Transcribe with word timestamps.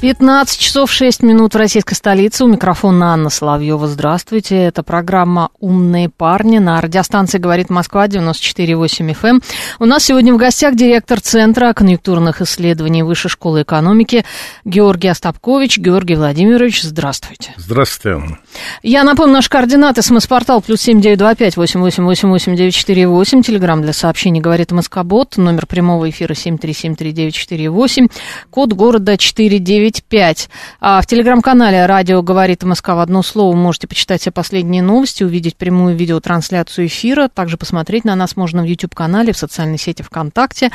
15 0.00 0.58
часов 0.58 0.90
6 0.90 1.22
минут 1.22 1.52
в 1.52 1.58
российской 1.58 1.92
столице. 1.92 2.44
У 2.44 2.48
микрофона 2.48 3.12
Анна 3.12 3.28
Соловьева. 3.28 3.86
Здравствуйте. 3.86 4.56
Это 4.56 4.82
программа 4.82 5.50
«Умные 5.60 6.08
парни» 6.08 6.56
на 6.56 6.80
радиостанции 6.80 7.36
«Говорит 7.36 7.68
Москва» 7.68 8.06
94,8 8.06 9.10
FM. 9.12 9.28
Эм. 9.28 9.42
У 9.78 9.84
нас 9.84 10.04
сегодня 10.04 10.32
в 10.32 10.38
гостях 10.38 10.74
директор 10.74 11.20
Центра 11.20 11.74
конъюнктурных 11.74 12.40
исследований 12.40 13.02
Высшей 13.02 13.30
школы 13.30 13.60
экономики 13.60 14.24
Георгий 14.64 15.08
Остапкович. 15.08 15.76
Георгий 15.76 16.14
Владимирович, 16.14 16.80
здравствуйте. 16.82 17.52
Здравствуйте, 17.58 18.16
Анна. 18.16 18.38
Я 18.82 19.04
напомню, 19.04 19.34
наш 19.34 19.50
координат, 19.50 20.02
смс-портал 20.02 20.62
плюс 20.62 20.80
семь 20.80 21.02
девять 21.02 21.18
два 21.18 21.34
пять 21.34 21.58
восемь 21.58 21.80
восемь 21.80 22.04
восемь 22.04 22.30
восемь 22.30 22.56
девять 22.56 22.74
четыре 22.74 23.06
восемь. 23.06 23.42
Телеграмм 23.42 23.82
для 23.82 23.92
сообщений 23.92 24.40
«Говорит 24.40 24.72
Москобот». 24.72 25.36
Номер 25.36 25.66
прямого 25.66 26.08
эфира 26.08 26.32
семь 26.32 26.56
три 26.56 26.72
семь 26.72 26.96
три 26.96 27.12
девять 27.12 27.34
четыре 27.34 27.68
восемь. 27.68 28.08
Код 28.48 28.72
города 28.72 29.18
четыре 29.18 29.58
девять 29.58 29.89
95. 29.90 30.48
А 30.80 31.00
в 31.00 31.06
телеграм-канале 31.06 31.86
«Радио 31.86 32.22
говорит 32.22 32.62
Москва» 32.62 32.96
в 32.96 33.00
одно 33.00 33.22
слово 33.22 33.54
можете 33.56 33.86
почитать 33.86 34.20
все 34.20 34.30
последние 34.30 34.82
новости, 34.82 35.24
увидеть 35.24 35.56
прямую 35.56 35.96
видеотрансляцию 35.96 36.86
эфира. 36.86 37.28
Также 37.28 37.56
посмотреть 37.56 38.04
на 38.04 38.14
нас 38.14 38.36
можно 38.36 38.62
в 38.62 38.66
YouTube-канале, 38.66 39.32
в 39.32 39.38
социальной 39.38 39.78
сети 39.78 40.02
ВКонтакте. 40.02 40.70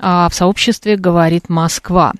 А, 0.00 0.28
в 0.28 0.34
сообществе 0.34 0.96
«Говорит 0.96 1.48
Москва». 1.48 2.12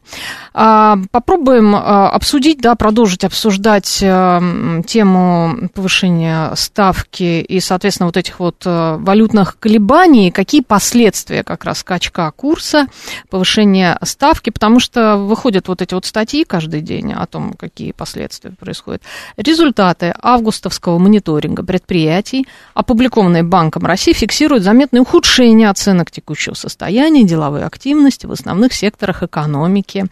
А, 0.52 0.98
попробуем 1.12 1.76
а, 1.76 2.10
обсудить, 2.10 2.60
да, 2.60 2.74
продолжить 2.74 3.22
обсуждать 3.22 3.86
тему 3.98 5.70
повышения 5.74 6.52
ставки 6.56 7.40
и, 7.40 7.60
соответственно, 7.60 8.06
вот 8.06 8.16
этих 8.16 8.40
вот 8.40 8.62
валютных 8.64 9.58
колебаний, 9.58 10.30
какие 10.30 10.60
последствия 10.60 11.44
как 11.44 11.64
раз 11.64 11.78
скачка 11.78 12.30
курса, 12.32 12.86
повышения 13.30 13.98
ставки, 14.02 14.50
потому 14.50 14.80
что 14.80 15.16
выходят 15.16 15.68
вот 15.68 15.82
эти 15.82 15.94
вот 15.94 16.04
статьи 16.04 16.44
каждый 16.44 16.80
день 16.80 17.12
о 17.12 17.26
том, 17.26 17.52
какие 17.52 17.92
последствия 17.92 18.50
происходят. 18.58 19.02
Результаты 19.36 20.14
августовского 20.20 20.98
мониторинга 20.98 21.62
предприятий, 21.62 22.46
опубликованные 22.74 23.42
Банком 23.42 23.86
России, 23.86 24.12
фиксируют 24.12 24.64
заметное 24.64 25.00
ухудшение 25.00 25.70
оценок 25.70 26.10
текущего 26.10 26.54
состояния, 26.54 27.24
деловые 27.24 27.67
активность 27.68 28.24
в 28.24 28.32
основных 28.32 28.72
секторах 28.72 29.22
экономики. 29.22 30.06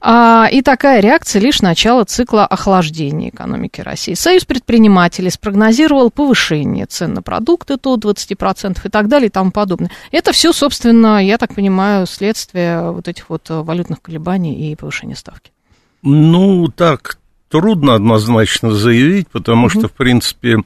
А, 0.00 0.46
и 0.52 0.60
такая 0.60 1.00
реакция 1.00 1.40
лишь 1.40 1.62
начало 1.62 2.04
цикла 2.04 2.46
охлаждения 2.46 3.30
экономики 3.30 3.80
России. 3.80 4.14
Союз 4.14 4.44
предпринимателей 4.44 5.30
спрогнозировал 5.30 6.10
повышение 6.10 6.84
цен 6.84 7.14
на 7.14 7.22
продукты 7.22 7.76
до 7.76 7.96
20% 7.96 8.78
и 8.84 8.88
так 8.90 9.08
далее 9.08 9.28
и 9.28 9.30
тому 9.30 9.50
подобное. 9.50 9.90
Это 10.12 10.32
все, 10.32 10.52
собственно, 10.52 11.24
я 11.24 11.38
так 11.38 11.54
понимаю, 11.54 12.06
следствие 12.06 12.90
вот 12.92 13.08
этих 13.08 13.30
вот 13.30 13.46
валютных 13.48 14.02
колебаний 14.02 14.70
и 14.70 14.76
повышения 14.76 15.16
ставки. 15.16 15.50
Ну, 16.02 16.68
так 16.68 17.17
трудно 17.48 17.94
однозначно 17.94 18.72
заявить, 18.72 19.28
потому 19.28 19.66
угу. 19.66 19.70
что, 19.70 19.88
в 19.88 19.92
принципе, 19.92 20.58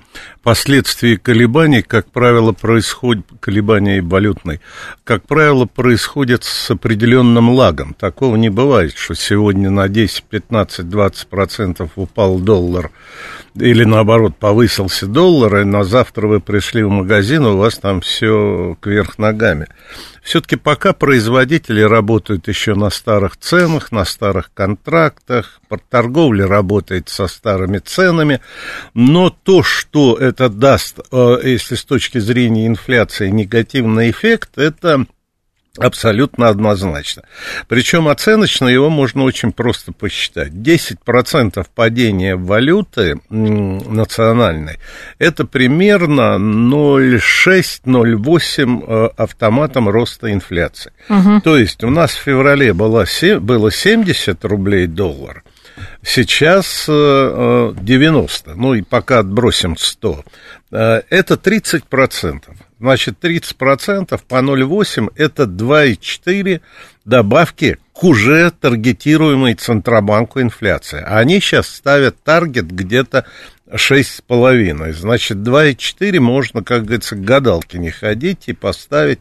последствия 0.43 1.17
колебаний, 1.17 1.83
как 1.83 2.11
правило, 2.11 2.53
происходят, 2.53 3.25
колебания 3.41 4.03
валютной, 4.03 4.61
как 5.05 5.27
правило, 5.27 5.67
происходят 5.67 6.45
с 6.45 6.71
определенным 6.71 7.51
лагом. 7.51 7.95
Такого 7.95 8.37
не 8.37 8.51
бывает, 8.51 8.97
что 8.97 9.15
сегодня 9.15 9.71
на 9.71 9.89
10, 9.89 10.25
15, 10.25 10.89
20 10.89 11.27
процентов 11.29 11.91
упал 11.97 12.39
доллар, 12.39 12.91
или 13.55 13.85
наоборот 13.85 14.37
повысился 14.37 15.07
доллар, 15.07 15.59
и 15.59 15.65
на 15.65 15.85
завтра 15.85 16.27
вы 16.27 16.41
пришли 16.41 16.83
в 16.83 16.91
магазин, 16.91 17.45
у 17.47 17.57
вас 17.57 17.79
там 17.79 18.01
все 18.01 18.77
кверх 18.81 19.19
ногами. 19.19 19.67
Все-таки 20.23 20.55
пока 20.55 20.93
производители 20.93 21.81
работают 21.81 22.47
еще 22.47 22.75
на 22.75 22.91
старых 22.91 23.37
ценах, 23.37 23.91
на 23.91 24.05
старых 24.05 24.53
контрактах, 24.55 25.61
торговля 25.91 26.47
работает 26.47 27.09
со 27.09 27.27
старыми 27.27 27.79
ценами, 27.79 28.41
но 28.95 29.31
то, 29.31 29.63
что 29.65 30.17
это 30.17 30.49
даст, 30.49 31.01
э, 31.11 31.39
если 31.43 31.75
с 31.75 31.85
точки 31.85 32.19
зрения 32.19 32.67
инфляции 32.69 33.29
негативный 33.29 34.11
эффект, 34.11 34.59
это 34.59 35.07
Абсолютно 35.79 36.49
однозначно. 36.49 37.23
Причем 37.67 38.09
оценочно 38.09 38.69
его 38.69 38.91
можно 38.91 39.23
очень 39.23 39.53
просто 39.53 39.93
посчитать. 39.93 40.51
10% 40.51 41.67
падения 41.75 42.37
валюты 42.37 43.19
национальной– 43.31 44.79
это 45.19 45.47
примерно 45.47 46.37
0,6-0,8 46.37 48.85
э, 48.87 49.09
автоматом 49.17 49.89
роста 49.89 50.31
инфляции. 50.31 50.93
Угу. 51.09 51.41
То 51.43 51.57
есть 51.57 51.83
у 51.85 51.89
нас 51.89 52.11
в 52.11 52.21
феврале 52.21 52.75
было, 52.75 53.07
было 53.41 53.73
70 53.73 54.45
рублей 54.45 54.87
доллар, 54.87 55.43
сейчас 56.03 56.87
90, 56.87 58.51
э, 58.51 58.55
ну 58.55 58.75
и 58.75 58.83
пока 58.83 59.21
отбросим 59.21 59.77
100, 59.77 60.25
э, 60.71 61.03
это 61.09 61.35
30% 61.35 62.57
значит, 62.83 63.19
30% 63.23 64.21
по 64.27 64.35
0,8 64.43 65.13
это 65.15 65.45
2,4 65.45 66.61
добавки 67.05 67.79
к 67.93 68.05
уже 68.05 68.51
таргетируемой 68.51 69.55
Центробанку 69.55 70.41
инфляции. 70.41 71.01
А 71.01 71.19
они 71.19 71.41
сейчас 71.41 71.69
ставят 71.69 72.21
таргет 72.25 72.67
где-то 72.67 73.25
6,5. 73.71 74.93
Значит, 74.95 75.39
2,4 75.39 76.19
можно, 76.19 76.65
как 76.65 76.83
говорится, 76.83 77.15
к 77.15 77.23
гадалке 77.23 77.79
не 77.79 77.91
ходить 77.91 78.45
и 78.47 78.53
поставить. 78.53 79.21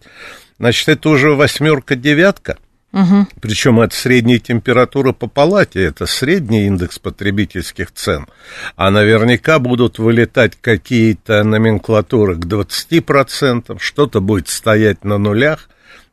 Значит, 0.58 0.90
это 0.90 1.10
уже 1.10 1.36
восьмерка-девятка. 1.36 2.58
Угу. 2.94 3.28
Причем 3.40 3.80
это 3.80 3.96
средняя 3.96 4.40
температура 4.40 5.14
по 5.14 5.28
палате, 5.28 5.82
это 5.84 6.06
средний 6.06 6.66
индекс 6.66 7.00
потребительских 7.00 7.92
цен. 7.92 8.28
А 8.76 8.92
наверняка 8.92 9.60
будут 9.60 9.98
вылетать 9.98 10.58
какие-то 10.60 11.44
номенклатуры 11.44 12.36
к 12.36 12.46
20%, 12.46 13.78
что-то 13.80 14.20
будет 14.20 14.50
стоять 14.50 15.06
на 15.06 15.18
нулях, 15.18 15.70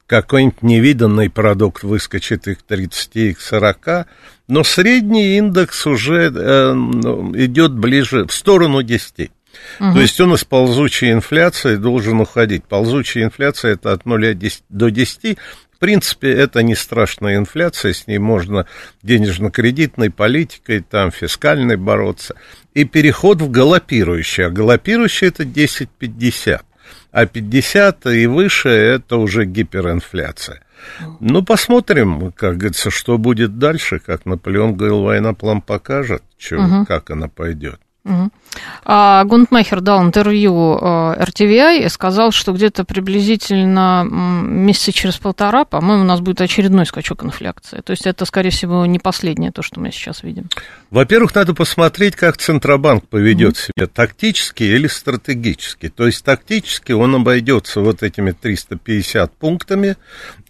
какой-нибудь 0.07 0.63
невиданный 0.63 1.29
продукт 1.29 1.83
выскочит 1.83 2.47
их 2.47 2.61
к 2.61 2.63
30, 2.63 3.17
и 3.17 3.35
к 3.35 3.41
40, 3.41 4.07
но 4.47 4.65
средний 4.65 5.37
индекс 5.37 5.87
уже 5.87 6.33
э, 6.35 6.73
ну, 6.73 7.37
идет 7.37 7.73
ближе 7.73 8.25
в 8.25 8.33
сторону 8.33 8.83
10. 8.83 9.31
Угу. 9.81 9.93
То 9.93 10.01
есть 10.01 10.21
он 10.21 10.35
из 10.35 10.45
ползучей 10.45 11.13
инфляции 11.13 11.77
должен 11.77 12.21
уходить. 12.21 12.65
Ползучая 12.65 13.25
инфляция 13.25 13.75
это 13.75 13.93
от 13.93 14.07
0 14.07 14.39
до 14.69 14.91
10, 14.91 15.39
в 15.79 15.81
принципе, 15.81 16.33
это 16.33 16.65
не 16.65 16.75
страшная 16.75 17.37
инфляция, 17.37 17.93
с 17.93 18.09
ней 18.09 18.19
можно 18.19 18.67
денежно-кредитной 19.05 20.11
политикой, 20.11 20.81
там, 20.81 21.13
фискальной 21.13 21.77
бороться. 21.77 22.35
И 22.75 22.83
переход 22.83 23.41
в 23.41 23.49
галопирующий. 23.49 24.47
А 24.47 24.51
галопирующий 24.51 25.29
это 25.29 25.45
10-50. 25.45 26.63
А 27.13 27.27
50 27.27 28.07
и 28.07 28.27
выше 28.27 28.71
это 28.71 29.19
уже 29.19 29.45
гиперинфляция. 29.45 30.63
Ну, 31.21 31.45
посмотрим, 31.45 32.33
как 32.33 32.57
говорится, 32.57 32.91
что 32.91 33.17
будет 33.17 33.59
дальше. 33.59 34.01
Как 34.05 34.27
Наполеон 34.27 34.75
говорил, 34.75 35.03
война 35.03 35.33
план 35.33 35.63
покажет, 35.63 36.25
что, 36.39 36.57
угу. 36.57 36.87
как 36.87 37.11
она 37.11 37.29
пойдет. 37.29 37.81
Угу. 38.05 38.31
А 38.85 39.25
Гунтмахер 39.25 39.81
дал 39.81 40.03
интервью 40.03 40.79
RTVI 40.79 41.85
и 41.85 41.89
сказал, 41.89 42.31
что 42.33 42.53
где-то 42.53 42.85
приблизительно 42.85 44.07
месяца 44.09 44.93
через 44.93 45.19
полтора, 45.19 45.65
по-моему, 45.65 46.05
у 46.05 46.07
нас 46.07 46.21
будет 46.21 46.41
очередной 46.41 46.87
скачок 46.87 47.25
инфляции. 47.25 47.83
То 47.85 47.91
есть 47.91 48.07
это, 48.07 48.25
скорее 48.25 48.51
всего, 48.51 48.87
не 48.87 48.99
последнее 48.99 49.53
то, 49.53 49.63
что 49.63 49.81
мы 49.81 49.91
сейчас 49.91 50.23
видим. 50.23 50.49
Во-первых, 50.91 51.35
надо 51.35 51.55
посмотреть, 51.55 52.17
как 52.17 52.39
Центробанк 52.39 53.07
поведет 53.09 53.57
mm 53.57 53.59
себя, 53.59 53.87
тактически 53.87 54.63
или 54.63 54.87
стратегически. 54.87 55.89
То 55.89 56.07
есть 56.07 56.25
тактически 56.25 56.93
он 56.93 57.15
обойдется 57.15 57.81
вот 57.81 58.03
этими 58.03 58.31
350 58.33 59.33
пунктами, 59.33 59.97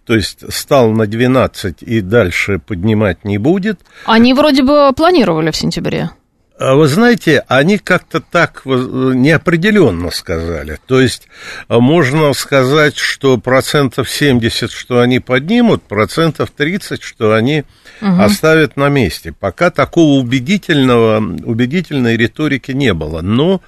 то 0.05 0.15
есть 0.15 0.53
стал 0.53 0.93
на 0.93 1.07
12 1.07 1.83
и 1.83 2.01
дальше 2.01 2.59
поднимать 2.59 3.25
не 3.25 3.39
будет. 3.39 3.81
Они 4.05 4.33
вроде 4.33 4.63
бы 4.63 4.93
планировали 4.97 5.51
в 5.51 5.57
сентябре. 5.57 6.11
А 6.59 6.75
вы 6.75 6.89
знаете, 6.89 7.45
они 7.47 7.79
как-то 7.79 8.21
так 8.21 8.63
неопределенно 8.65 10.11
сказали. 10.11 10.79
То 10.87 11.01
есть 11.01 11.29
можно 11.69 12.33
сказать, 12.33 12.97
что 12.97 13.39
процентов 13.39 14.11
70, 14.11 14.73
что 14.73 14.99
они 14.99 15.21
поднимут, 15.21 15.85
процентов 15.85 16.51
30, 16.51 17.01
что 17.01 17.33
они 17.33 17.63
угу. 18.03 18.23
оставят 18.23 18.77
на 18.77 18.89
месте. 18.89 19.33
Пока 19.33 19.71
такого 19.71 20.19
убедительного, 20.19 21.19
убедительной 21.45 22.17
риторики 22.17 22.73
не 22.73 22.93
было. 22.93 23.21
Но 23.21 23.63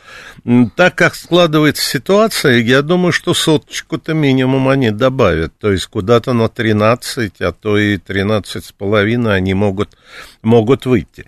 так 0.75 0.97
как 0.97 1.15
складывается 1.15 1.89
ситуация, 1.89 2.59
я 2.59 2.83
думаю, 2.83 3.13
что 3.13 3.35
соточку-то 3.35 4.15
минимум 4.15 4.69
они 4.69 4.91
добавят. 4.91 5.53
То 5.61 5.71
есть 5.71 5.87
куда-то 5.87 6.33
на 6.33 6.49
13, 6.49 7.41
а 7.41 7.53
то 7.53 7.79
и 7.79 7.99
13,5 7.99 9.33
они 9.33 9.55
могут, 9.55 9.97
могут 10.43 10.87
выйти. 10.87 11.27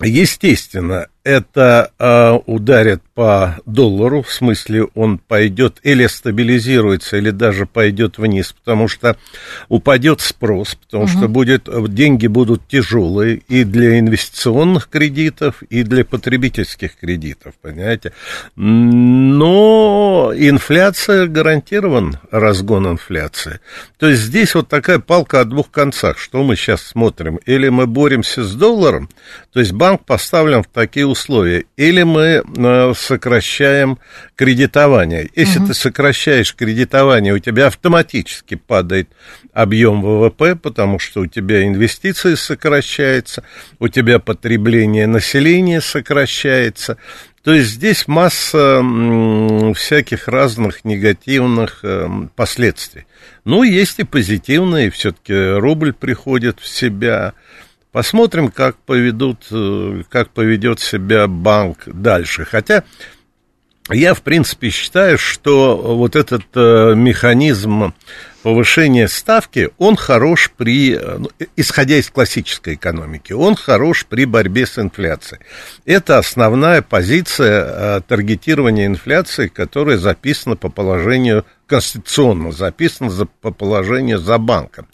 Естественно, 0.00 1.08
это 1.26 1.90
э, 1.98 2.38
ударит 2.46 3.02
по 3.14 3.56
доллару, 3.66 4.22
в 4.22 4.32
смысле 4.32 4.84
он 4.94 5.18
пойдет 5.18 5.78
или 5.82 6.06
стабилизируется, 6.06 7.16
или 7.16 7.30
даже 7.30 7.66
пойдет 7.66 8.18
вниз, 8.18 8.52
потому 8.52 8.86
что 8.86 9.16
упадет 9.68 10.20
спрос, 10.20 10.76
потому 10.76 11.04
угу. 11.04 11.10
что 11.10 11.28
будет, 11.28 11.68
деньги 11.92 12.28
будут 12.28 12.68
тяжелые 12.68 13.42
и 13.48 13.64
для 13.64 13.98
инвестиционных 13.98 14.88
кредитов, 14.88 15.64
и 15.64 15.82
для 15.82 16.04
потребительских 16.04 16.96
кредитов, 16.96 17.54
понимаете. 17.60 18.12
Но 18.54 20.32
инфляция 20.36 21.26
гарантирован, 21.26 22.18
разгон 22.30 22.86
инфляции. 22.86 23.58
То 23.98 24.08
есть 24.08 24.22
здесь 24.22 24.54
вот 24.54 24.68
такая 24.68 25.00
палка 25.00 25.40
о 25.40 25.44
двух 25.44 25.72
концах. 25.72 26.18
Что 26.18 26.44
мы 26.44 26.54
сейчас 26.54 26.82
смотрим? 26.82 27.40
Или 27.46 27.68
мы 27.68 27.88
боремся 27.88 28.44
с 28.44 28.54
долларом, 28.54 29.08
то 29.52 29.58
есть 29.58 29.72
банк 29.72 30.04
поставлен 30.04 30.62
в 30.62 30.68
такие 30.68 31.06
условия, 31.06 31.15
или 31.76 32.02
мы 32.02 32.42
э, 32.44 32.92
сокращаем 32.96 33.98
кредитование. 34.34 35.28
Если 35.34 35.58
угу. 35.58 35.68
ты 35.68 35.74
сокращаешь 35.74 36.54
кредитование, 36.54 37.34
у 37.34 37.38
тебя 37.38 37.66
автоматически 37.66 38.54
падает 38.54 39.08
объем 39.52 40.02
ВВП, 40.02 40.54
потому 40.54 40.98
что 40.98 41.22
у 41.22 41.26
тебя 41.26 41.66
инвестиции 41.66 42.34
сокращаются, 42.34 43.42
у 43.78 43.88
тебя 43.88 44.18
потребление 44.18 45.06
населения 45.06 45.80
сокращается. 45.80 46.98
То 47.42 47.54
есть 47.54 47.70
здесь 47.70 48.08
масса 48.08 48.82
всяких 49.74 50.26
разных 50.26 50.84
негативных 50.84 51.80
э, 51.84 52.08
последствий. 52.34 53.06
Ну, 53.44 53.62
есть 53.62 54.00
и 54.00 54.04
позитивные, 54.04 54.90
все-таки 54.90 55.52
рубль 55.56 55.92
приходит 55.92 56.58
в 56.58 56.66
себя, 56.66 57.34
Посмотрим, 57.96 58.50
как, 58.50 58.76
поведут, 58.76 59.46
э, 59.50 60.02
как 60.10 60.28
поведет 60.28 60.80
себя 60.80 61.26
банк 61.26 61.84
дальше. 61.86 62.44
Хотя 62.44 62.84
я, 63.88 64.12
в 64.12 64.20
принципе, 64.20 64.68
считаю, 64.68 65.16
что 65.16 65.78
вот 65.78 66.14
этот 66.14 66.42
э, 66.54 66.92
механизм 66.94 67.94
повышения 68.42 69.08
ставки, 69.08 69.70
он 69.78 69.96
хорош 69.96 70.52
при, 70.54 70.94
э, 70.94 71.18
исходя 71.56 71.96
из 71.96 72.10
классической 72.10 72.74
экономики, 72.74 73.32
он 73.32 73.56
хорош 73.56 74.04
при 74.04 74.26
борьбе 74.26 74.66
с 74.66 74.78
инфляцией. 74.78 75.40
Это 75.86 76.18
основная 76.18 76.82
позиция 76.82 78.02
таргетирования 78.02 78.84
инфляции, 78.84 79.48
которая 79.48 79.96
записана 79.96 80.56
по 80.56 80.68
положению 80.68 81.46
конституционно 81.66 82.52
записано 82.52 83.10
за, 83.10 83.26
по 83.26 83.50
положению 83.50 84.18
за 84.18 84.38
банком. 84.38 84.86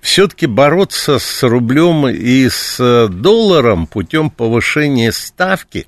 Все-таки 0.00 0.46
бороться 0.46 1.18
с 1.18 1.42
рублем 1.42 2.08
и 2.08 2.48
с 2.48 3.08
долларом 3.08 3.86
путем 3.86 4.30
повышения 4.30 5.12
ставки, 5.12 5.86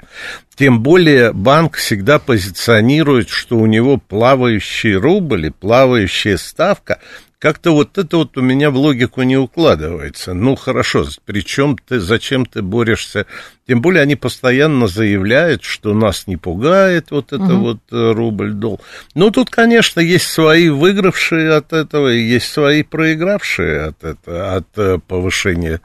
тем 0.54 0.82
более 0.82 1.32
банк 1.32 1.76
всегда 1.76 2.18
позиционирует, 2.18 3.28
что 3.28 3.56
у 3.56 3.66
него 3.66 3.98
плавающий 3.98 4.94
рубль 4.94 5.46
и 5.46 5.50
плавающая 5.50 6.36
ставка, 6.36 7.00
как-то 7.38 7.72
вот 7.72 7.98
это 7.98 8.16
вот 8.16 8.38
у 8.38 8.40
меня 8.40 8.70
в 8.70 8.76
логику 8.76 9.20
не 9.22 9.36
укладывается. 9.36 10.32
Ну, 10.32 10.56
хорошо, 10.56 11.04
причем 11.26 11.76
ты, 11.76 12.00
зачем 12.00 12.46
ты 12.46 12.62
борешься? 12.62 13.26
Тем 13.68 13.82
более 13.82 14.00
они 14.02 14.16
постоянно 14.16 14.86
заявляют, 14.86 15.62
что 15.62 15.92
нас 15.92 16.26
не 16.26 16.38
пугает 16.38 17.10
вот 17.10 17.32
это 17.32 17.44
угу. 17.44 17.56
вот 17.56 17.80
э, 17.92 18.12
рубль-дол. 18.12 18.80
Ну, 19.14 19.30
тут, 19.30 19.50
конечно, 19.50 20.00
есть 20.00 20.28
свои 20.28 20.70
выигравшие 20.70 21.52
от 21.52 21.74
этого, 21.74 22.10
и 22.12 22.20
есть 22.20 22.50
свои 22.50 22.82
проигравшие 22.82 23.82
от 23.82 24.02
этого, 24.02 24.54
от 24.54 24.68
э, 24.76 24.98
повышения 25.06 25.82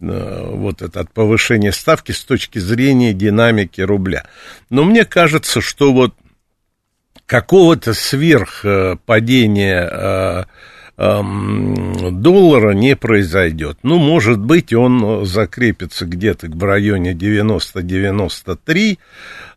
э, 0.00 0.50
вот 0.52 0.82
это 0.82 1.00
от 1.00 1.12
повышения 1.12 1.72
ставки 1.72 2.12
с 2.12 2.24
точки 2.24 2.60
зрения 2.60 3.12
динамики 3.12 3.80
рубля. 3.80 4.24
Но 4.70 4.84
мне 4.84 5.04
кажется, 5.04 5.60
что 5.60 5.92
вот 5.92 6.14
какого-то 7.26 7.94
сверхпадения 7.94 10.46
доллара 11.02 12.72
не 12.74 12.94
произойдет. 12.94 13.78
Ну, 13.82 13.98
может 13.98 14.38
быть, 14.38 14.72
он 14.72 15.26
закрепится 15.26 16.06
где-то 16.06 16.46
в 16.48 16.62
районе 16.62 17.12
90-93, 17.12 18.98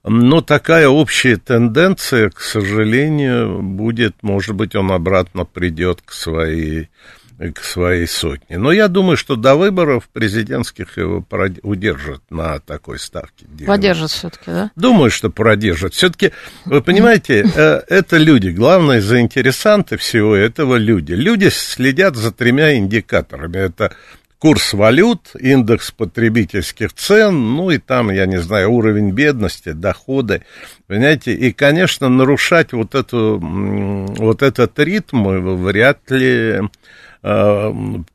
но 0.04 0.42
такая 0.42 0.88
общая 0.90 1.38
тенденция, 1.38 2.32
к 2.32 2.40
сожалению, 2.40 3.62
будет, 3.62 4.16
может 4.24 4.56
быть, 4.56 4.76
он 4.76 4.92
обратно 4.92 5.46
придет 5.46 6.02
к 6.04 6.14
своей 6.14 6.90
к 7.38 7.64
своей 7.64 8.08
сотне. 8.08 8.58
Но 8.58 8.72
я 8.72 8.88
думаю, 8.88 9.18
что 9.18 9.36
до 9.36 9.56
выборов 9.56 10.08
президентских 10.12 10.98
его 10.98 11.26
удержат 11.64 12.22
на 12.30 12.60
такой 12.60 12.98
ставке. 13.00 13.46
Поддержат 13.66 14.12
все-таки, 14.12 14.46
да? 14.48 14.72
Думаю, 14.76 15.12
что 15.12 15.30
продержат. 15.30 15.94
Все-таки, 15.94 16.32
вы 16.66 16.82
понимаете, 16.82 17.46
э, 17.56 17.82
это 17.90 18.18
люди. 18.18 18.50
Главные 18.50 19.02
заинтересанты 19.02 19.98
всего 19.98 20.36
этого 20.36 20.76
люди. 20.76 21.12
Люди 21.12 21.50
следят 21.50 22.16
за 22.16 22.32
тремя 22.32 22.78
индикаторами. 22.78 23.58
Это 23.58 23.94
курс 24.40 24.74
валют, 24.74 25.32
индекс 25.38 25.92
потребительских 25.92 26.94
цен, 26.94 27.56
ну 27.56 27.72
и 27.72 27.80
там, 27.80 28.12
я 28.12 28.26
не 28.28 28.40
знаю, 28.40 28.72
уровень 28.72 29.12
бедности, 29.12 29.72
доходы, 29.72 30.44
понимаете, 30.88 31.34
и, 31.34 31.52
конечно, 31.52 32.10
нарушать 32.10 32.72
вот, 32.74 32.94
эту, 32.94 33.40
вот 33.42 34.44
этот 34.44 34.78
ритм 34.78 35.24
вряд 35.64 36.12
ли 36.12 36.36
Э, 36.56 36.62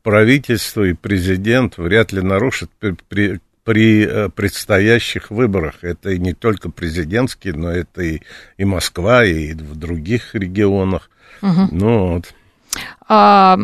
правительство 0.03 0.83
и 0.83 0.93
президент 0.93 1.77
вряд 1.77 2.13
ли 2.13 2.21
нарушат 2.21 2.69
при, 2.79 2.95
при, 3.09 3.39
при 3.63 4.05
э, 4.05 4.29
предстоящих 4.29 5.31
выборах. 5.31 5.83
Это 5.83 6.11
и 6.11 6.19
не 6.19 6.33
только 6.33 6.69
президентские, 6.69 7.53
но 7.53 7.71
это 7.71 8.01
и, 8.01 8.21
и 8.57 8.65
Москва, 8.65 9.25
и 9.25 9.53
в 9.53 9.75
других 9.75 10.33
регионах. 10.33 11.09
Угу. 11.41 11.67
Ну 11.71 12.07
вот. 12.07 12.33
А, 13.13 13.59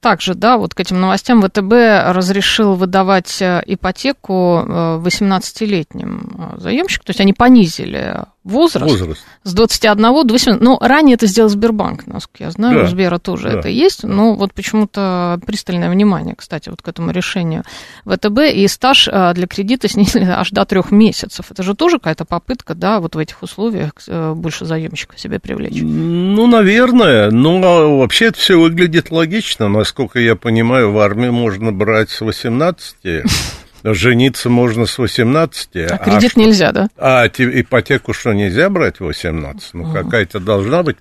также, 0.00 0.34
да, 0.34 0.56
вот 0.56 0.72
к 0.72 0.80
этим 0.80 0.98
новостям 0.98 1.42
ВТБ 1.42 1.72
разрешил 2.06 2.72
выдавать 2.72 3.42
э, 3.42 3.62
ипотеку 3.66 4.64
18-летним 4.66 6.54
заемщикам, 6.56 7.04
то 7.04 7.10
есть 7.10 7.20
они 7.20 7.34
понизили 7.34 8.24
возраст, 8.44 8.90
возраст. 8.90 9.26
с 9.44 9.52
21 9.52 10.26
до 10.26 10.32
18. 10.32 10.62
Ну, 10.62 10.78
ранее 10.80 11.16
это 11.16 11.26
сделал 11.26 11.50
Сбербанк, 11.50 12.06
насколько 12.06 12.44
я 12.44 12.50
знаю, 12.50 12.78
да. 12.78 12.84
у 12.84 12.86
Сбера 12.86 13.18
тоже 13.18 13.50
да. 13.50 13.58
это 13.58 13.68
есть, 13.68 14.04
но 14.04 14.34
вот 14.34 14.54
почему-то 14.54 15.38
пристальное 15.46 15.90
внимание, 15.90 16.34
кстати, 16.34 16.70
вот 16.70 16.80
к 16.80 16.88
этому 16.88 17.10
решению 17.10 17.64
ВТБ, 18.06 18.38
и 18.54 18.66
стаж 18.68 19.04
для 19.04 19.46
кредита 19.46 19.86
снизили 19.88 20.24
аж 20.30 20.50
до 20.50 20.64
трех 20.64 20.90
месяцев. 20.90 21.44
Это 21.50 21.62
же 21.62 21.74
тоже 21.74 21.98
какая-то 21.98 22.24
попытка, 22.24 22.74
да, 22.74 23.00
вот 23.00 23.16
в 23.16 23.18
этих 23.18 23.42
условиях 23.42 23.90
э, 24.06 24.32
больше 24.34 24.64
заемщиков 24.64 25.20
себе 25.20 25.38
привлечь. 25.38 25.82
Ну, 25.82 26.46
наверное, 26.46 27.30
но 27.30 27.58
ну, 27.58 27.66
а 27.66 27.98
вообще 27.98 28.26
это 28.26 28.38
все 28.38 28.58
выглядит 28.58 28.77
логично, 29.10 29.68
насколько 29.68 30.18
я 30.18 30.36
понимаю, 30.36 30.92
в 30.92 30.98
армии 30.98 31.30
можно 31.30 31.72
брать 31.72 32.10
с 32.10 32.20
18 32.20 32.96
Жениться 33.84 34.50
можно 34.50 34.86
с 34.86 34.98
18. 34.98 35.76
А, 35.76 35.86
а 35.94 35.98
кредит 35.98 36.32
что, 36.32 36.40
нельзя, 36.40 36.72
да? 36.72 36.88
А 36.96 37.26
ипотеку 37.26 38.12
что, 38.12 38.32
нельзя 38.32 38.68
брать 38.70 39.00
в 39.00 39.04
18? 39.04 39.74
Ну, 39.74 39.92
какая-то 39.92 40.40
должна 40.40 40.82
быть 40.82 40.96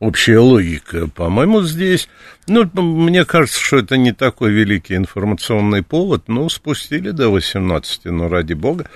общая 0.00 0.38
логика. 0.38 1.08
По-моему, 1.08 1.62
здесь, 1.62 2.08
ну, 2.46 2.68
мне 2.74 3.24
кажется, 3.24 3.60
что 3.60 3.78
это 3.78 3.96
не 3.96 4.12
такой 4.12 4.50
великий 4.50 4.96
информационный 4.96 5.82
повод. 5.82 6.24
Ну, 6.26 6.48
спустили 6.48 7.10
до 7.10 7.28
18, 7.28 8.06
ну, 8.06 8.28
ради 8.28 8.54
бога. 8.54 8.86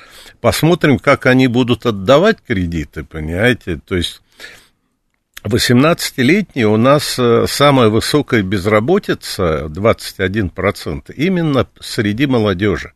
Посмотрим, 0.41 0.99
как 0.99 1.27
они 1.27 1.47
будут 1.47 1.87
отдавать 1.87 2.39
кредиты, 2.47 3.05
понимаете? 3.05 3.81
То 3.85 3.97
есть 3.97 4.21
18-летние 5.45 6.69
у 6.69 6.77
нас 6.77 7.19
э, 7.19 7.47
самая 7.49 7.89
высокая 7.89 8.43
безработица, 8.43 9.67
21%, 9.67 11.13
именно 11.15 11.67
среди 11.81 12.27
молодежи. 12.27 12.93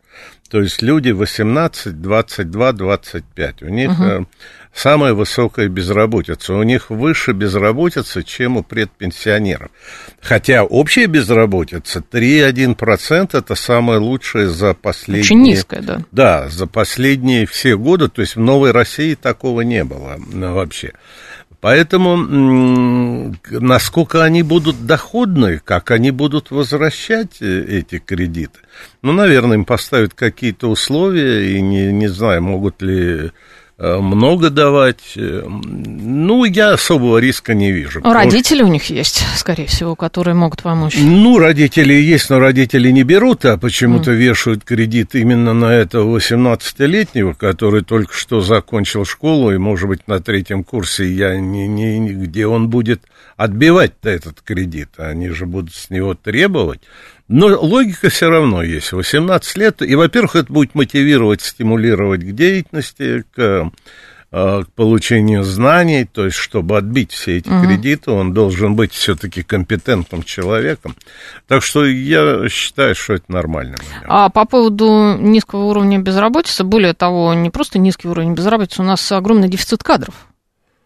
То 0.48 0.62
есть 0.62 0.80
люди 0.80 1.10
18, 1.10 2.00
22, 2.00 2.72
25. 2.72 3.62
У 3.62 3.68
них 3.68 3.90
угу. 3.90 4.28
самая 4.72 5.12
высокая 5.12 5.68
безработица. 5.68 6.54
У 6.54 6.62
них 6.62 6.90
выше 6.90 7.32
безработица, 7.32 8.22
чем 8.22 8.56
у 8.56 8.62
предпенсионеров. 8.62 9.70
Хотя 10.20 10.62
общая 10.62 11.06
безработица 11.06 11.98
3,1% 11.98 13.36
это 13.36 13.54
самое 13.56 13.98
лучшее 13.98 14.48
за 14.48 14.74
последние... 14.74 15.24
Очень 15.24 15.42
низкая, 15.42 15.82
да. 15.82 16.00
Да, 16.12 16.48
за 16.48 16.68
последние 16.68 17.44
все 17.46 17.76
годы. 17.76 18.08
То 18.08 18.20
есть 18.20 18.36
в 18.36 18.40
Новой 18.40 18.70
России 18.70 19.14
такого 19.14 19.62
не 19.62 19.82
было 19.82 20.16
вообще. 20.32 20.92
Поэтому 21.60 23.34
насколько 23.50 24.22
они 24.22 24.42
будут 24.42 24.86
доходны, 24.86 25.60
как 25.64 25.90
они 25.90 26.10
будут 26.10 26.50
возвращать 26.50 27.40
э, 27.40 27.64
эти 27.68 27.98
кредиты, 27.98 28.60
ну, 29.02 29.12
наверное, 29.12 29.56
им 29.56 29.64
поставят 29.64 30.14
какие-то 30.14 30.68
условия, 30.68 31.56
и 31.56 31.60
не, 31.60 31.92
не 31.92 32.08
знаю, 32.08 32.42
могут 32.42 32.82
ли 32.82 33.32
много 33.78 34.48
давать. 34.48 35.12
Э, 35.16 35.42
ну, 35.46 36.44
я 36.44 36.72
особого 36.72 37.18
риска 37.18 37.52
не 37.52 37.72
вижу. 37.72 38.00
Родители 38.02 38.62
у 38.62 38.68
них 38.68 38.88
есть, 38.88 39.22
скорее 39.36 39.66
всего, 39.66 39.94
которые 39.94 40.34
могут 40.34 40.62
помочь. 40.62 40.96
Ну, 40.98 41.38
родители 41.38 41.92
есть, 41.92 42.30
но 42.30 42.38
родители 42.38 42.90
не 42.90 43.02
берут, 43.02 43.44
а 43.44 43.58
почему-то 43.58 44.12
mm. 44.12 44.16
вешают 44.16 44.64
кредит 44.64 45.14
именно 45.14 45.52
на 45.52 45.74
этого 45.74 46.18
18-летнего, 46.18 47.34
который 47.34 47.82
только 47.82 48.14
что 48.14 48.40
закончил 48.40 49.04
школу, 49.04 49.52
и, 49.52 49.58
может 49.58 49.88
быть, 49.88 50.08
на 50.08 50.20
третьем 50.20 50.64
курсе 50.64 51.06
я 51.12 51.36
не, 51.36 51.68
не, 51.68 52.14
где 52.14 52.46
он 52.46 52.70
будет 52.70 53.02
отбивать 53.36 53.92
этот 54.02 54.40
кредит. 54.40 54.88
Они 54.96 55.28
же 55.28 55.44
будут 55.44 55.74
с 55.74 55.90
него 55.90 56.14
требовать. 56.14 56.80
Но 57.28 57.46
логика 57.60 58.08
все 58.08 58.28
равно 58.30 58.62
есть. 58.62 58.92
18 58.92 59.56
лет, 59.56 59.82
и, 59.82 59.94
во-первых, 59.94 60.36
это 60.36 60.52
будет 60.52 60.74
мотивировать, 60.74 61.40
стимулировать 61.40 62.20
к 62.20 62.32
деятельности, 62.32 63.24
к, 63.34 63.72
э, 64.30 64.62
к 64.62 64.72
получению 64.76 65.42
знаний, 65.42 66.04
то 66.04 66.26
есть, 66.26 66.36
чтобы 66.36 66.76
отбить 66.76 67.10
все 67.10 67.38
эти 67.38 67.48
угу. 67.48 67.66
кредиты, 67.66 68.12
он 68.12 68.32
должен 68.32 68.76
быть 68.76 68.92
все-таки 68.92 69.42
компетентным 69.42 70.22
человеком. 70.22 70.94
Так 71.48 71.64
что 71.64 71.84
я 71.84 72.48
считаю, 72.48 72.94
что 72.94 73.14
это 73.14 73.32
нормально. 73.32 73.76
А 74.06 74.28
по 74.28 74.44
поводу 74.44 75.16
низкого 75.18 75.64
уровня 75.64 75.98
безработицы, 75.98 76.62
более 76.62 76.94
того, 76.94 77.34
не 77.34 77.50
просто 77.50 77.80
низкий 77.80 78.06
уровень 78.06 78.34
безработицы, 78.34 78.82
у 78.82 78.84
нас 78.84 79.10
огромный 79.10 79.48
дефицит 79.48 79.82
кадров 79.82 80.14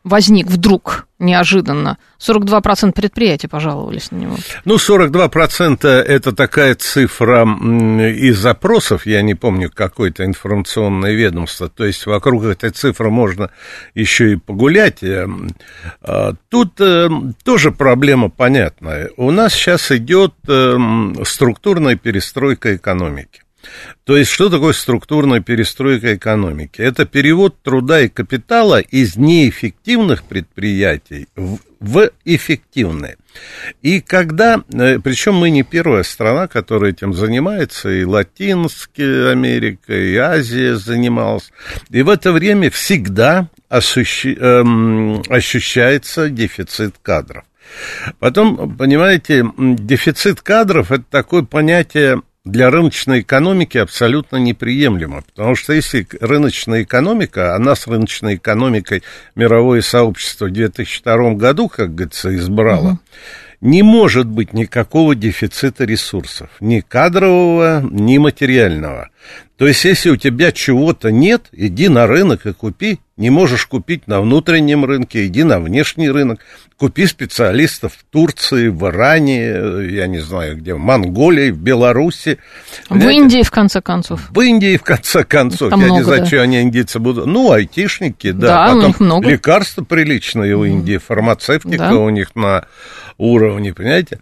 возник 0.04 0.47
вдруг 0.47 1.07
неожиданно. 1.19 1.99
42% 2.19 2.92
предприятий 2.92 3.47
пожаловались 3.47 4.11
на 4.11 4.16
него. 4.16 4.37
Ну, 4.64 4.76
42% 4.76 5.87
это 5.87 6.33
такая 6.33 6.75
цифра 6.75 7.42
из 7.42 8.38
запросов, 8.38 9.07
я 9.07 9.23
не 9.23 9.35
помню, 9.35 9.71
какое-то 9.73 10.25
информационное 10.25 11.12
ведомство, 11.12 11.69
то 11.69 11.85
есть 11.85 12.07
вокруг 12.07 12.45
этой 12.45 12.71
цифры 12.71 13.11
можно 13.11 13.50
еще 13.95 14.33
и 14.33 14.37
погулять. 14.37 15.02
Э, 15.02 15.26
а, 16.02 16.33
тут 16.49 16.80
э, 16.80 17.09
тоже 17.45 17.71
проблема 17.71 18.30
понятная. 18.30 19.11
У 19.16 19.30
нас 19.30 19.52
сейчас 19.52 19.90
идет 19.90 20.35
э, 20.49 20.78
структурная 21.25 21.97
перестройка 21.97 22.76
экономики. 22.76 23.42
То 24.05 24.17
есть, 24.17 24.31
что 24.31 24.49
такое 24.49 24.73
структурная 24.73 25.40
перестройка 25.40 26.14
экономики? 26.14 26.81
Это 26.81 27.05
перевод 27.05 27.62
труда 27.62 28.00
и 28.00 28.09
капитала 28.09 28.81
из 28.81 29.17
неэффективных 29.17 30.25
предприятий 30.25 31.29
в, 31.37 31.59
в 31.81 32.11
эффективные. 32.25 33.17
И 33.83 34.00
когда, 34.00 34.62
э, 34.73 34.99
причем 34.99 35.35
мы 35.35 35.50
не 35.50 35.62
первая 35.62 36.02
страна, 36.02 36.49
которая 36.49 36.93
этим 36.93 37.12
занимается, 37.12 37.90
и 37.90 38.05
Латинская 38.05 39.31
Америка, 39.31 39.93
и 39.95 40.17
Азия 40.17 40.76
занималась, 40.76 41.52
и 41.90 42.02
в 42.02 42.09
это 42.09 42.33
время 42.33 42.71
всегда 42.71 43.49
ощущи, 43.69 44.37
эм, 44.38 45.23
ощущается 45.29 46.29
дефицит 46.29 46.97
кадров. 47.02 47.45
Потом, 48.19 48.76
понимаете, 48.76 49.45
дефицит 49.57 50.40
кадров 50.43 50.90
это 50.90 51.05
такое 51.09 51.43
понятие 51.43 52.23
для 52.44 52.70
рыночной 52.70 53.20
экономики 53.20 53.76
абсолютно 53.76 54.37
неприемлемо, 54.37 55.23
потому 55.23 55.54
что 55.54 55.73
если 55.75 56.06
рыночная 56.20 56.82
экономика, 56.85 57.54
она 57.54 57.75
с 57.75 57.87
рыночной 57.87 58.37
экономикой 58.37 59.02
мировое 59.35 59.82
сообщество 59.82 60.47
в 60.47 60.52
2002 60.52 61.35
году, 61.35 61.68
как 61.68 61.94
говорится, 61.94 62.35
избрало, 62.35 62.92
угу. 62.92 62.99
не 63.61 63.82
может 63.82 64.26
быть 64.26 64.54
никакого 64.54 65.14
дефицита 65.14 65.85
ресурсов, 65.85 66.49
ни 66.61 66.80
кадрового, 66.80 67.82
ни 67.82 68.16
материального. 68.16 69.11
То 69.56 69.66
есть, 69.66 69.84
если 69.84 70.10
у 70.10 70.16
тебя 70.16 70.52
чего-то 70.52 71.10
нет, 71.10 71.48
иди 71.52 71.88
на 71.88 72.06
рынок 72.06 72.46
и 72.46 72.52
купи. 72.52 72.98
Не 73.18 73.28
можешь 73.28 73.66
купить 73.66 74.06
на 74.06 74.22
внутреннем 74.22 74.86
рынке, 74.86 75.26
иди 75.26 75.44
на 75.44 75.60
внешний 75.60 76.08
рынок. 76.08 76.40
Купи 76.78 77.06
специалистов 77.06 77.92
в 77.92 78.04
Турции, 78.10 78.68
в 78.68 78.88
Иране, 78.88 79.90
я 79.90 80.06
не 80.06 80.20
знаю 80.20 80.56
где, 80.56 80.72
в 80.72 80.78
Монголии, 80.78 81.50
в 81.50 81.58
Беларуси. 81.58 82.38
В 82.84 82.88
Понимаете? 82.88 83.20
Индии, 83.20 83.42
в 83.42 83.50
конце 83.50 83.82
концов. 83.82 84.30
В 84.30 84.40
Индии, 84.40 84.78
в 84.78 84.82
конце 84.82 85.24
концов. 85.24 85.68
Там 85.68 85.80
я 85.80 85.86
много, 85.86 85.98
не 85.98 86.04
знаю, 86.04 86.20
да. 86.20 86.26
что 86.26 86.40
они 86.40 86.62
индийцы 86.62 86.98
будут. 86.98 87.26
Ну, 87.26 87.52
айтишники, 87.52 88.32
да. 88.32 88.46
Да, 88.46 88.64
Потом 88.64 88.78
у 88.78 88.86
них 88.86 89.00
много. 89.00 89.28
Лекарства 89.28 89.84
приличные 89.84 90.56
у 90.56 90.64
Индии, 90.64 90.96
фармацевтика 90.96 91.76
да. 91.76 91.94
у 91.96 92.08
них 92.08 92.34
на 92.34 92.64
уровне, 93.18 93.74
понимаете? 93.74 94.20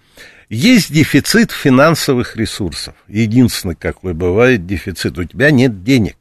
Есть 0.49 0.93
дефицит 0.93 1.53
финансовых 1.53 2.37
ресурсов. 2.37 2.95
Единственный, 3.07 3.75
какой 3.75 4.15
бывает 4.15 4.67
дефицит. 4.67 5.19
У 5.19 5.25
тебя 5.25 5.51
нет 5.51 5.85
денег. 5.85 6.17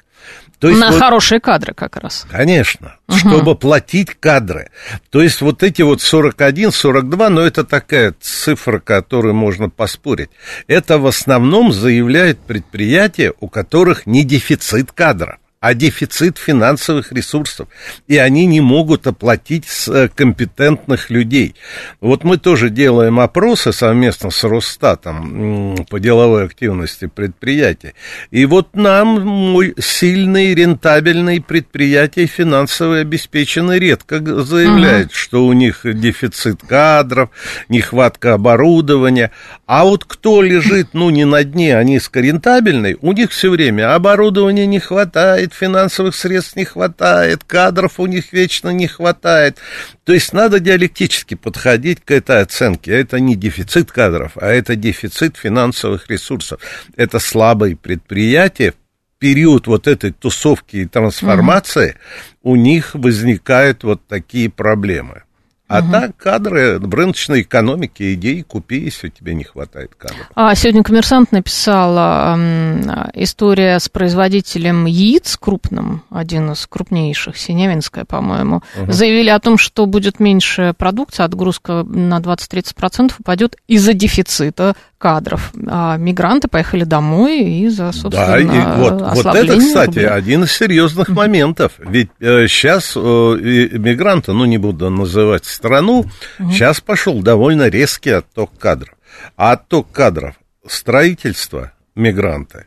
То 0.60 0.70
есть 0.70 0.80
На 0.80 0.92
вот, 0.92 1.00
хорошие 1.00 1.40
кадры 1.40 1.74
как 1.74 1.98
раз. 1.98 2.26
Конечно, 2.32 2.96
угу. 3.08 3.18
чтобы 3.18 3.56
платить 3.56 4.16
кадры. 4.20 4.72
То 5.12 5.22
есть 5.22 5.42
вот 5.42 5.62
эти 5.62 5.84
вот 5.84 6.02
41, 6.02 6.72
42, 6.72 7.30
но 7.30 7.42
это 7.42 7.64
такая 7.64 8.16
цифра, 8.20 8.80
которую 8.80 9.36
можно 9.36 9.70
поспорить. 9.70 10.30
Это 10.66 10.98
в 10.98 11.06
основном 11.06 11.72
заявляют 11.72 12.40
предприятия, 12.40 13.34
у 13.40 13.48
которых 13.48 14.08
не 14.08 14.24
дефицит 14.24 14.92
кадров 14.92 15.38
а 15.60 15.74
дефицит 15.74 16.38
финансовых 16.38 17.12
ресурсов, 17.12 17.68
и 18.08 18.18
они 18.18 18.46
не 18.46 18.62
могут 18.62 19.08
оплатить 19.08 19.66
э, 19.88 20.08
компетентных 20.14 21.10
людей. 21.10 21.56
Вот 22.00 22.24
мы 22.24 22.38
тоже 22.38 22.70
делаем 22.70 23.20
опросы 23.20 23.74
совместно 23.74 24.30
с 24.30 24.44
Росстатом 24.44 25.76
по 25.90 26.00
деловой 26.00 26.46
активности 26.46 27.08
предприятий, 27.08 27.94
и 28.30 28.46
вот 28.46 28.76
нам 28.76 29.58
сильные 29.80 30.54
рентабельные 30.54 31.42
предприятия 31.42 32.28
финансово 32.28 33.00
обеспечены 33.00 33.80
редко 33.80 34.20
заявляют, 34.44 35.12
uh-huh. 35.12 35.16
что 35.16 35.46
у 35.46 35.54
них 35.54 35.82
дефицит 35.84 36.62
кадров, 36.68 37.30
нехватка 37.68 38.36
оборудования, 38.36 39.32
а 39.66 39.86
вот 39.86 40.06
кто 40.06 40.42
лежит, 40.42 40.90
ну, 40.94 41.10
не 41.10 41.26
на 41.26 41.44
дне, 41.44 41.78
а 41.78 41.84
низкорентабельный, 41.84 42.98
у 43.02 43.12
них 43.14 43.32
все 43.32 43.50
время 43.50 43.96
оборудования 43.96 44.66
не 44.66 44.80
хватает, 44.80 45.47
финансовых 45.54 46.16
средств 46.16 46.56
не 46.56 46.66
хватает, 46.66 47.44
кадров 47.44 48.00
у 48.00 48.06
них 48.06 48.34
вечно 48.34 48.70
не 48.70 48.88
хватает. 48.88 49.58
То 50.04 50.14
есть 50.14 50.34
надо 50.34 50.60
диалектически 50.60 51.36
подходить 51.36 52.02
к 52.04 52.12
этой 52.12 52.42
оценке. 52.42 52.92
Это 52.92 53.20
не 53.20 53.36
дефицит 53.36 53.92
кадров, 53.92 54.34
а 54.36 54.48
это 54.48 54.76
дефицит 54.76 55.38
финансовых 55.38 56.10
ресурсов. 56.10 56.60
Это 56.96 57.20
слабые 57.20 57.76
предприятия, 57.76 58.74
период 59.20 59.68
вот 59.68 59.88
этой 59.88 60.12
тусовки 60.12 60.78
и 60.78 60.86
трансформации 60.86 61.98
угу. 62.42 62.54
у 62.54 62.56
них 62.56 62.94
возникают 62.94 63.84
вот 63.84 64.06
такие 64.08 64.50
проблемы. 64.50 65.24
А 65.68 65.80
угу. 65.80 65.92
так 65.92 66.16
кадры 66.16 66.80
рыночной 66.80 67.42
экономике, 67.42 68.14
идеи 68.14 68.42
купи, 68.42 68.80
если 68.80 69.10
тебе 69.10 69.34
не 69.34 69.44
хватает 69.44 69.96
кадров. 69.96 70.30
А 70.34 70.56
сегодня 70.56 70.82
коммерсант 70.82 71.34
написал 71.34 71.96
э, 71.98 73.10
история 73.16 73.78
с 73.80 73.90
производителем 73.90 74.86
яиц 74.86 75.36
крупным, 75.38 76.04
один 76.10 76.52
из 76.52 76.66
крупнейших, 76.68 77.38
Синявинская, 77.38 78.06
по-моему. 78.06 78.62
Угу. 78.82 78.92
Заявили 78.94 79.30
о 79.30 79.40
том, 79.40 79.58
что 79.58 79.86
будет 79.86 80.22
меньше 80.22 80.74
продукции, 80.78 81.24
отгрузка 81.24 81.84
на 81.84 82.20
20-30% 82.20 83.14
упадет 83.20 83.58
из-за 83.68 83.94
дефицита 83.94 84.76
кадров. 84.98 85.52
А 85.68 85.98
мигранты 85.98 86.48
поехали 86.48 86.84
домой 86.84 87.42
из-за, 87.66 87.92
собственно, 87.92 88.28
Да, 88.28 88.40
и 88.40 88.80
вот, 88.80 89.02
вот 89.16 89.36
это, 89.36 89.58
кстати, 89.58 90.00
рубля. 90.00 90.14
один 90.14 90.44
из 90.44 90.52
серьезных 90.52 91.10
моментов. 91.10 91.74
Ведь 91.78 92.10
э, 92.20 92.48
сейчас 92.48 92.94
э, 92.96 93.00
мигранты, 93.00 94.34
ну, 94.34 94.46
не 94.46 94.58
буду 94.58 94.90
называть 94.90 95.46
страну, 95.46 96.06
угу. 96.40 96.52
сейчас 96.52 96.82
пошел 96.82 97.22
довольно 97.22 97.68
резкий 97.70 98.12
отток 98.12 98.52
кадров. 98.58 98.96
А 99.36 99.54
отток 99.54 99.92
кадров 99.92 100.36
строительство 100.68 101.72
мигранты, 101.96 102.66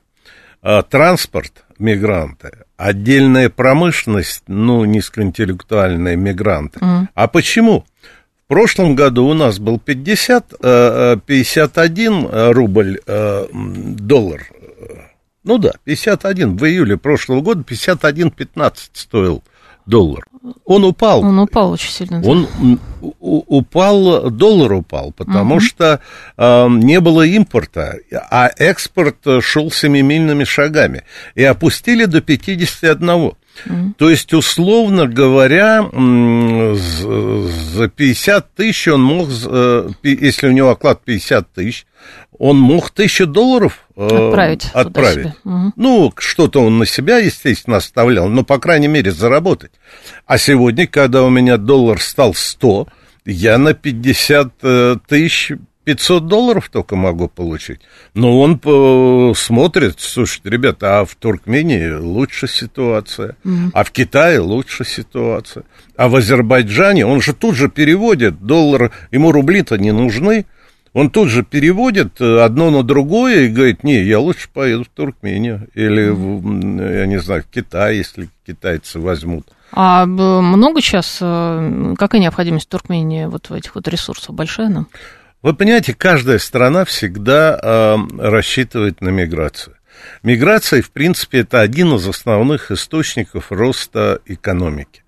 э, 0.63 0.83
транспорт 0.89 1.65
мигранты, 1.79 2.51
отдельная 2.77 3.49
промышленность, 3.49 4.45
ну, 4.47 4.85
низкоинтеллектуальные 4.85 6.17
мигранты. 6.17 6.79
Угу. 6.79 7.09
А 7.15 7.29
почему? 7.29 7.85
Прошлом 8.51 8.97
году 8.97 9.27
у 9.27 9.35
нас 9.35 9.61
был 9.61 9.79
50, 9.79 10.59
51 10.59 12.53
рубль 12.53 13.01
доллар. 13.49 14.51
Ну 15.45 15.59
да, 15.59 15.73
51. 15.85 16.57
В 16.57 16.65
июле 16.67 16.97
прошлого 16.97 17.43
года 17.43 17.63
51,15 17.63 18.75
стоил 18.93 19.45
доллар. 19.87 20.25
Он 20.65 20.85
упал. 20.85 21.23
Он 21.23 21.39
упал 21.39 21.73
очень 21.73 21.91
сильно. 21.91 22.23
Он 22.25 22.49
упал, 23.21 24.31
доллар 24.31 24.73
упал, 24.73 25.13
потому 25.13 25.57
угу. 25.57 25.61
что 25.61 26.01
э, 26.37 26.69
не 26.69 27.01
было 27.01 27.27
импорта, 27.27 27.99
а 28.31 28.51
экспорт 28.57 29.19
шел 29.41 29.71
семимильными 29.71 30.45
шагами. 30.45 31.05
И 31.35 31.45
опустили 31.45 32.07
до 32.07 32.23
51. 32.23 33.33
Mm. 33.67 33.95
То 33.99 34.09
есть, 34.09 34.33
условно 34.33 35.07
говоря, 35.07 35.83
за 35.83 37.89
50 37.89 38.55
тысяч 38.55 38.89
он 38.89 39.03
мог, 39.03 39.29
э, 39.45 39.89
если 40.03 40.49
у 40.49 40.53
него 40.53 40.71
оклад 40.71 41.05
50 41.05 41.53
тысяч, 41.53 41.87
он 42.39 42.59
мог 42.59 42.91
тысячу 42.91 43.27
долларов 43.27 43.87
э, 43.97 44.05
отправить. 44.05 44.71
отправить. 44.73 45.35
Угу. 45.45 45.73
Ну, 45.77 46.13
что-то 46.17 46.63
он 46.63 46.79
на 46.79 46.87
себя, 46.87 47.19
естественно, 47.19 47.77
оставлял, 47.77 48.29
но, 48.29 48.45
по 48.45 48.59
крайней 48.59 48.89
мере, 48.89 49.13
заработать. 49.13 49.73
А 50.27 50.39
сегодня, 50.39 50.87
когда 50.87 51.23
у 51.23 51.31
меня 51.31 51.57
доллар 51.57 52.01
стал 52.01 52.35
100, 52.35 52.89
я 53.27 53.59
на 53.59 53.75
50 53.75 54.53
э, 54.63 54.97
тысяч 55.07 55.53
500 55.85 56.27
долларов 56.27 56.69
только 56.71 56.95
могу 56.95 57.29
получить. 57.29 57.81
Но 58.15 58.41
он 58.41 58.61
э, 58.63 59.33
смотрит, 59.35 59.97
слушайте, 59.99 60.49
ребята, 60.51 61.01
а 61.01 61.05
в 61.05 61.15
Туркмении 61.15 61.91
лучше 61.91 62.49
ситуация, 62.49 63.37
mm-hmm. 63.45 63.71
а 63.73 63.85
в 63.85 63.91
Китае 63.91 64.41
лучше 64.41 64.85
ситуация, 64.85 65.65
а 65.97 66.09
в 66.09 66.17
Азербайджане, 66.17 67.07
он 67.07 67.21
же 67.21 67.33
тут 67.33 67.57
же 67.57 67.69
переводит 67.69 68.41
доллар, 68.41 68.93
ему 69.11 69.33
рубли-то 69.33 69.79
не 69.79 69.93
нужны, 69.93 70.47
он 70.93 71.11
тут 71.11 71.29
же 71.29 71.43
переводит 71.45 72.21
э, 72.21 72.41
одно 72.41 72.71
на 72.71 72.83
другое 72.83 73.43
и 73.43 73.49
говорит, 73.49 73.85
не, 73.85 74.03
я 74.03 74.19
лучше 74.19 74.49
поеду 74.53 74.85
в 74.85 74.89
Туркмению 74.89 75.69
или, 75.75 76.09
в, 76.09 76.43
я 76.93 77.07
не 77.07 77.21
знаю, 77.21 77.43
в 77.43 77.55
Китай, 77.55 77.97
если 77.97 78.29
китайцы 78.47 78.99
возьмут. 78.99 79.47
А 79.73 80.05
много 80.05 80.81
сейчас, 80.81 81.19
э, 81.21 81.95
какая 81.97 82.21
необходимость 82.21 82.69
Туркмении 82.69 83.27
вот 83.27 83.51
в 83.51 83.55
этих 83.55 83.75
вот 83.77 83.87
ресурсах, 83.87 84.35
большая 84.35 84.67
она? 84.67 84.87
Вы 85.43 85.55
понимаете, 85.55 85.95
каждая 85.95 86.39
страна 86.39 86.85
всегда 86.85 87.59
э, 87.63 87.97
рассчитывает 88.19 89.01
на 89.01 89.11
миграцию. 89.11 89.77
Миграция, 90.23 90.83
в 90.83 90.91
принципе, 90.91 91.41
это 91.41 91.61
один 91.61 91.95
из 91.95 92.07
основных 92.07 92.71
источников 92.71 93.53
роста 93.53 94.21
экономики. 94.27 95.03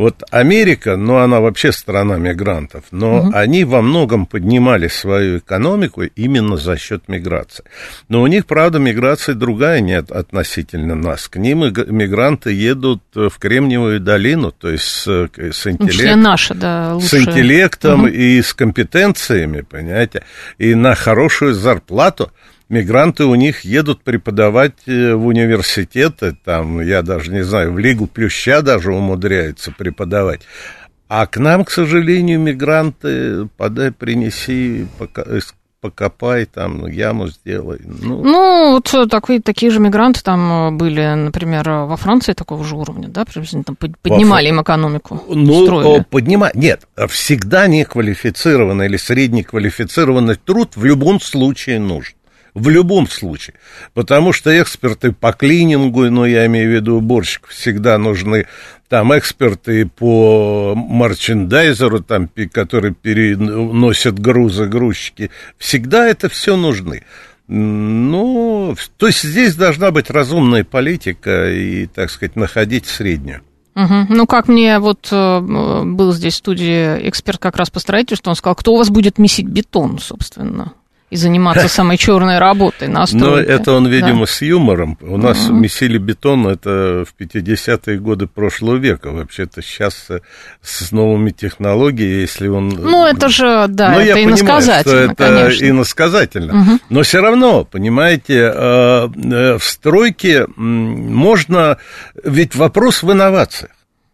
Вот 0.00 0.22
Америка, 0.30 0.96
ну, 0.96 1.18
она 1.18 1.40
вообще 1.40 1.72
страна 1.72 2.16
мигрантов, 2.16 2.84
но 2.90 3.18
угу. 3.18 3.32
они 3.34 3.64
во 3.64 3.82
многом 3.82 4.24
поднимали 4.24 4.88
свою 4.88 5.40
экономику 5.40 6.04
именно 6.04 6.56
за 6.56 6.78
счет 6.78 7.06
миграции. 7.08 7.64
Но 8.08 8.22
у 8.22 8.26
них, 8.26 8.46
правда, 8.46 8.78
миграция 8.78 9.34
другая 9.34 9.80
нет 9.80 10.10
относительно 10.10 10.94
нас. 10.94 11.28
К 11.28 11.36
ним 11.36 11.64
мигранты 11.64 12.50
едут 12.50 13.02
в 13.14 13.32
Кремниевую 13.38 14.00
долину, 14.00 14.52
то 14.52 14.70
есть 14.70 14.84
с, 14.84 15.06
с 15.06 15.66
интеллектом. 15.66 16.22
Наша, 16.22 16.54
да, 16.54 16.94
лучше. 16.94 17.08
С 17.08 17.14
интеллектом 17.16 18.04
угу. 18.04 18.08
и 18.08 18.40
с 18.40 18.54
компетенциями, 18.54 19.60
понимаете, 19.60 20.22
и 20.56 20.74
на 20.74 20.94
хорошую 20.94 21.52
зарплату 21.52 22.32
мигранты 22.70 23.24
у 23.24 23.34
них 23.34 23.60
едут 23.64 24.02
преподавать 24.02 24.74
э, 24.86 25.14
в 25.14 25.26
университеты, 25.26 26.36
там, 26.44 26.80
я 26.80 27.02
даже 27.02 27.30
не 27.30 27.42
знаю, 27.42 27.72
в 27.72 27.78
Лигу 27.78 28.06
Плюща 28.06 28.62
даже 28.62 28.94
умудряются 28.94 29.72
преподавать. 29.72 30.42
А 31.08 31.26
к 31.26 31.36
нам, 31.38 31.64
к 31.64 31.70
сожалению, 31.70 32.38
мигранты, 32.38 33.48
подай, 33.56 33.90
принеси, 33.90 34.86
покопай, 35.80 36.44
там, 36.44 36.86
яму 36.86 37.26
сделай. 37.26 37.80
Ну, 37.84 38.22
ну 38.22 38.72
вот 38.72 39.10
такие, 39.10 39.40
такие 39.40 39.72
же 39.72 39.80
мигранты 39.80 40.22
там 40.22 40.68
э, 40.68 40.70
были, 40.70 41.14
например, 41.14 41.68
во 41.68 41.96
Франции 41.96 42.34
такого 42.34 42.64
же 42.64 42.76
уровня, 42.76 43.08
да, 43.08 43.24
приблизительно 43.24 43.64
там 43.64 43.76
поднимали 43.76 44.46
Во... 44.46 44.54
им 44.54 44.62
экономику, 44.62 45.24
Ну, 45.28 45.64
строили. 45.64 46.04
поднимать, 46.08 46.54
нет, 46.54 46.86
всегда 47.08 47.66
неквалифицированный 47.66 48.86
или 48.86 48.96
среднеквалифицированный 48.96 50.36
труд 50.36 50.76
в 50.76 50.84
любом 50.84 51.20
случае 51.20 51.80
нужен 51.80 52.14
в 52.54 52.68
любом 52.68 53.08
случае. 53.08 53.54
Потому 53.94 54.32
что 54.32 54.50
эксперты 54.60 55.12
по 55.12 55.32
клинингу, 55.32 56.10
ну, 56.10 56.24
я 56.24 56.46
имею 56.46 56.70
в 56.70 56.74
виду 56.74 56.96
уборщиков, 56.96 57.50
всегда 57.50 57.98
нужны. 57.98 58.46
Там 58.88 59.16
эксперты 59.16 59.86
по 59.86 60.74
марчендайзеру, 60.74 62.00
там, 62.00 62.28
которые 62.52 62.92
переносят 62.94 64.18
грузы, 64.18 64.66
грузчики. 64.66 65.30
Всегда 65.58 66.08
это 66.08 66.28
все 66.28 66.56
нужны. 66.56 67.04
Ну, 67.46 68.76
то 68.96 69.06
есть 69.08 69.22
здесь 69.22 69.56
должна 69.56 69.90
быть 69.90 70.10
разумная 70.10 70.64
политика 70.64 71.50
и, 71.50 71.86
так 71.86 72.10
сказать, 72.10 72.36
находить 72.36 72.86
среднюю. 72.86 73.42
Угу. 73.74 74.06
Ну, 74.08 74.26
как 74.26 74.48
мне 74.48 74.78
вот 74.78 75.08
э, 75.10 75.40
был 75.40 76.12
здесь 76.12 76.34
в 76.34 76.38
студии 76.38 77.08
эксперт 77.08 77.38
как 77.38 77.56
раз 77.56 77.70
по 77.70 77.78
строительству, 77.78 78.30
он 78.30 78.36
сказал, 78.36 78.56
кто 78.56 78.74
у 78.74 78.76
вас 78.76 78.90
будет 78.90 79.18
месить 79.18 79.46
бетон, 79.46 79.98
собственно? 79.98 80.74
И 81.10 81.16
заниматься 81.16 81.68
самой 81.68 81.96
черной 81.96 82.38
работой 82.38 82.88
на. 82.88 83.04
Но 83.12 83.36
это 83.36 83.72
он, 83.72 83.88
видимо, 83.88 84.20
да. 84.20 84.32
с 84.32 84.42
юмором. 84.42 84.96
У 85.00 85.16
нас 85.16 85.48
uh-huh. 85.48 85.52
месили 85.52 85.98
бетон, 85.98 86.46
это 86.46 87.04
в 87.04 87.20
50-е 87.20 87.98
годы 87.98 88.26
прошлого 88.26 88.76
века. 88.76 89.10
Вообще-то 89.10 89.60
сейчас 89.60 90.08
с 90.62 90.92
новыми 90.92 91.30
технологиями, 91.30 92.20
если 92.20 92.48
он... 92.48 92.68
Ну, 92.68 93.06
это 93.06 93.28
же, 93.28 93.66
да, 93.68 93.90
Но 93.90 94.00
это 94.00 94.18
я 94.18 94.24
иносказательно, 94.24 94.82
понимаю, 94.82 94.82
что 94.82 94.96
это 94.96 95.34
конечно. 95.34 95.64
иносказательно. 95.66 96.52
Uh-huh. 96.52 96.80
Но 96.88 97.02
все 97.02 97.20
равно, 97.20 97.64
понимаете, 97.64 98.52
э, 98.54 99.08
э, 99.08 99.58
в 99.58 99.64
стройке 99.64 100.46
можно... 100.56 101.78
Ведь 102.22 102.54
вопрос 102.54 103.02
в 103.02 103.10
инновациях. 103.10 103.72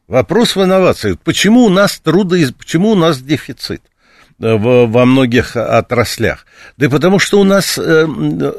Вопрос 0.09 0.57
в 0.57 0.63
инновациях. 0.63 1.19
Почему 1.21 1.65
у 1.65 1.69
нас 1.69 1.99
трудо... 1.99 2.37
Почему 2.59 2.91
у 2.91 2.95
нас 2.95 3.21
дефицит? 3.21 3.83
Э, 4.38 4.55
в, 4.55 4.87
во 4.87 5.05
многих 5.07 5.57
отраслях? 5.57 6.46
Да 6.77 6.87
и 6.87 6.88
потому 6.88 7.18
что 7.18 7.40
у 7.40 7.44
нас 7.44 7.79
э, 7.79 8.07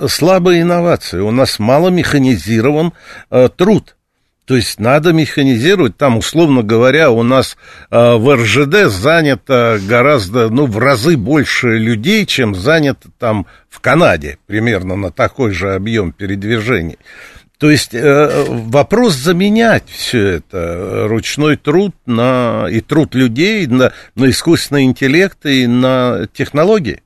слабые 0.08 0.64
инновации, 0.64 1.20
у 1.20 1.32
нас 1.32 1.60
мало 1.60 1.90
механизирован 1.90 2.94
э, 3.30 3.50
труд. 3.56 3.96
То 4.46 4.56
есть 4.56 4.80
надо 4.80 5.12
механизировать. 5.12 5.98
Там, 5.98 6.18
условно 6.18 6.64
говоря, 6.64 7.12
у 7.12 7.22
нас 7.22 7.58
э, 7.92 8.16
в 8.16 8.34
РЖД 8.34 8.90
занято 8.90 9.78
гораздо, 9.86 10.50
ну, 10.50 10.66
в 10.66 10.78
разы 10.78 11.18
больше 11.18 11.78
людей, 11.78 12.26
чем 12.26 12.56
занято 12.56 13.10
там 13.20 13.46
в 13.70 13.82
Канаде, 13.82 14.38
примерно 14.48 14.96
на 14.96 15.12
такой 15.12 15.52
же 15.52 15.76
объем 15.76 16.14
передвижений. 16.14 16.98
То 17.58 17.72
есть 17.72 17.94
э, 17.94 18.46
вопрос 18.50 19.16
заменять 19.16 19.86
все 19.90 20.28
это, 20.28 21.08
ручной 21.08 21.58
труд 21.58 21.96
на, 22.06 22.68
и 22.70 22.82
труд 22.82 23.16
людей 23.16 23.66
на, 23.66 23.94
на 24.16 24.30
искусственный 24.30 24.84
интеллект 24.84 25.44
и 25.46 25.66
на 25.66 26.28
технологии. 26.34 27.02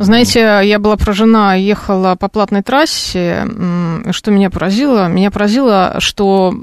Знаете, 0.00 0.60
я 0.64 0.78
была 0.78 0.96
поражена, 0.96 1.60
ехала 1.60 2.16
по 2.18 2.28
платной 2.28 2.62
трассе, 2.62 3.46
что 4.12 4.30
меня 4.30 4.48
поразило? 4.48 5.08
Меня 5.08 5.30
поразило, 5.30 5.96
что 5.98 6.54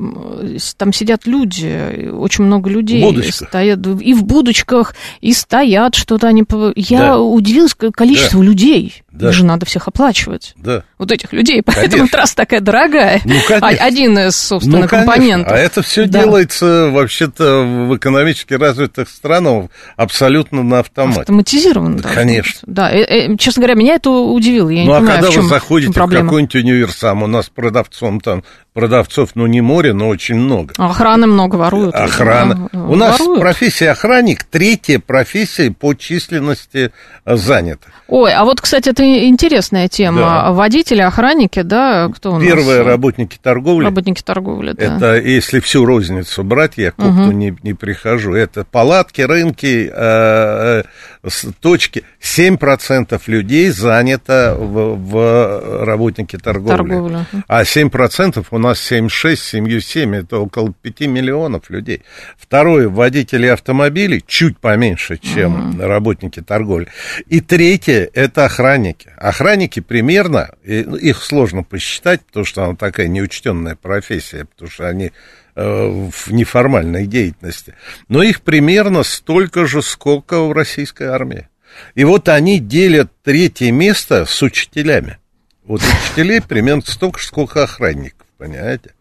там 0.76 0.92
сидят 0.92 1.28
люди, 1.28 2.10
очень 2.12 2.46
много 2.46 2.68
людей. 2.68 3.00
Стоят 3.32 3.86
и 3.86 4.16
в 4.16 4.24
будочках, 4.24 4.96
и 5.22 5.34
стоят 5.34 5.94
что-то 5.94 6.28
они... 6.28 6.46
Я 6.76 7.00
да. 7.00 7.20
удивилась 7.20 7.76
количеству 7.76 8.40
да. 8.40 8.46
людей. 8.48 9.04
Да. 9.18 9.30
Их 9.30 9.34
же 9.34 9.46
надо 9.46 9.66
всех 9.66 9.88
оплачивать. 9.88 10.54
Да. 10.58 10.84
Вот 10.98 11.12
этих 11.12 11.34
людей. 11.34 11.62
Поэтому 11.66 11.90
конечно. 11.90 12.08
трасса 12.08 12.36
такая 12.36 12.62
дорогая. 12.62 13.22
Ну, 13.26 13.36
конечно. 13.48 13.68
Один 13.68 14.18
из, 14.20 14.36
собственно, 14.36 14.80
ну, 14.82 14.88
компонентов. 14.88 15.52
А 15.52 15.58
это 15.58 15.82
все 15.82 16.06
да. 16.06 16.24
делается 16.24 16.90
вообще-то 16.92 17.62
в 17.64 17.98
экономически 17.98 18.54
развитых 18.54 19.10
странах 19.10 19.70
абсолютно 19.96 20.64
на 20.64 20.80
автомате. 20.80 21.22
Автоматизированно. 21.22 21.98
Да, 22.00 22.10
конечно. 22.10 22.60
Да, 22.68 22.92
э, 22.92 23.32
э, 23.32 23.38
честно 23.38 23.62
говоря, 23.62 23.76
меня 23.76 23.96
это 23.96 24.10
удивило. 24.10 24.70
Я 24.70 24.84
ну, 24.84 24.92
не 24.92 24.94
а 24.94 25.00
понимаю, 25.00 25.16
когда 25.18 25.32
в 25.32 25.34
чем, 25.34 25.44
вы 25.44 25.50
заходите 25.50 25.92
в, 25.92 26.06
в 26.06 26.10
какой-нибудь 26.10 26.56
универсам, 26.56 27.24
у 27.24 27.28
нас 27.28 27.50
продавцом 27.50 28.22
там 28.22 28.44
продавцов, 28.78 29.32
ну, 29.34 29.48
не 29.48 29.60
море, 29.60 29.92
но 29.92 30.08
очень 30.08 30.36
много. 30.36 30.76
Охраны 30.78 31.26
много 31.26 31.56
воруют. 31.56 31.96
Охрана. 31.96 32.70
Да, 32.72 32.80
у 32.80 32.94
нас 32.94 33.20
воруют. 33.20 33.42
профессия 33.42 33.90
охранник 33.90 34.44
третья 34.44 35.00
профессия 35.00 35.72
по 35.72 35.96
численности 35.96 36.92
занятых. 37.26 37.92
Ой, 38.08 38.32
а 38.32 38.46
вот, 38.46 38.62
кстати, 38.62 38.90
это 38.90 39.04
интересная 39.28 39.88
тема. 39.88 40.20
Да. 40.20 40.52
Водители, 40.52 41.02
охранники, 41.02 41.64
да, 41.64 42.08
кто 42.16 42.36
у 42.36 42.40
Первые 42.40 42.78
нас? 42.78 42.88
работники 42.88 43.40
торговли. 43.42 43.86
Работники 43.86 44.22
торговли, 44.22 44.74
да. 44.74 44.84
Это 44.84 45.16
если 45.16 45.60
всю 45.60 45.84
розницу 45.84 46.44
брать, 46.44 46.74
я 46.76 46.92
к 46.92 47.00
угу. 47.00 47.32
не, 47.32 47.58
не 47.64 47.74
прихожу. 47.74 48.36
Это 48.36 48.64
палатки, 48.64 49.22
рынки, 49.22 49.92
э, 49.92 50.84
с 51.28 51.48
точки 51.60 52.04
7% 52.22 53.20
людей 53.26 53.72
занято 53.72 54.56
в, 54.58 54.96
в 54.96 55.84
работнике 55.84 56.38
торговли. 56.38 56.78
Торговля. 56.78 57.26
А 57.48 57.64
7% 57.64 58.46
у 58.52 58.58
нас 58.60 58.67
7,6, 58.72 59.36
7,7, 59.68 60.16
это 60.16 60.40
около 60.40 60.74
5 60.74 61.02
миллионов 61.02 61.70
людей. 61.70 62.04
Второе, 62.38 62.90
водители 62.90 63.48
автомобилей 63.48 64.24
чуть 64.26 64.58
поменьше, 64.60 65.18
чем 65.18 65.72
угу. 65.72 65.82
работники 65.82 66.42
торговли. 66.42 66.88
И 67.28 67.42
третье, 67.42 68.10
это 68.14 68.46
охранники. 68.46 69.12
Охранники 69.18 69.80
примерно, 69.80 70.52
их 70.64 71.24
сложно 71.24 71.64
посчитать, 71.64 72.22
потому 72.26 72.46
что 72.46 72.64
она 72.64 72.76
такая 72.76 73.08
неучтенная 73.08 73.76
профессия, 73.76 74.46
потому 74.46 74.70
что 74.70 74.88
они 74.88 75.12
Э, 75.60 75.90
в 76.12 76.32
неформальной 76.32 77.08
деятельности. 77.08 77.74
Но 78.10 78.22
их 78.22 78.44
примерно 78.44 79.02
столько 79.02 79.66
же, 79.66 79.82
сколько 79.82 80.44
в 80.44 80.52
российской 80.52 81.08
армии. 81.08 81.48
И 81.96 82.04
вот 82.04 82.30
они 82.30 82.60
делят 82.60 83.12
третье 83.24 83.72
место 83.72 84.26
с 84.26 84.44
учителями. 84.44 85.18
Вот 85.64 85.82
учителей 85.82 86.42
примерно 86.42 86.84
столько 86.86 87.20
же, 87.20 87.26
сколько 87.26 87.64
охранников, 87.64 88.17
понимаете? 88.38 88.94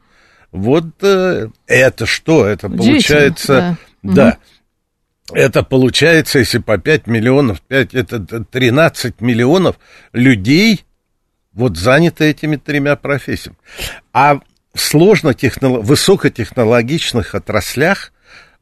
Вот 0.52 0.86
э, 1.02 1.48
это 1.66 2.06
что? 2.06 2.46
Это 2.46 2.68
получается... 2.68 3.78
Да. 4.02 4.14
да. 4.14 4.28
Угу. 4.28 4.36
Это 5.32 5.62
получается, 5.64 6.38
если 6.38 6.58
по 6.58 6.78
5 6.78 7.08
миллионов, 7.08 7.60
5, 7.62 7.94
это 7.94 8.44
13 8.44 9.20
миллионов 9.20 9.76
людей 10.12 10.84
вот 11.52 11.76
заняты 11.76 12.26
этими 12.26 12.56
тремя 12.56 12.96
профессиями. 12.96 13.56
А 14.12 14.40
в 14.72 14.80
сложно 14.80 15.34
высокотехнологичных 15.60 17.34
отраслях, 17.34 18.12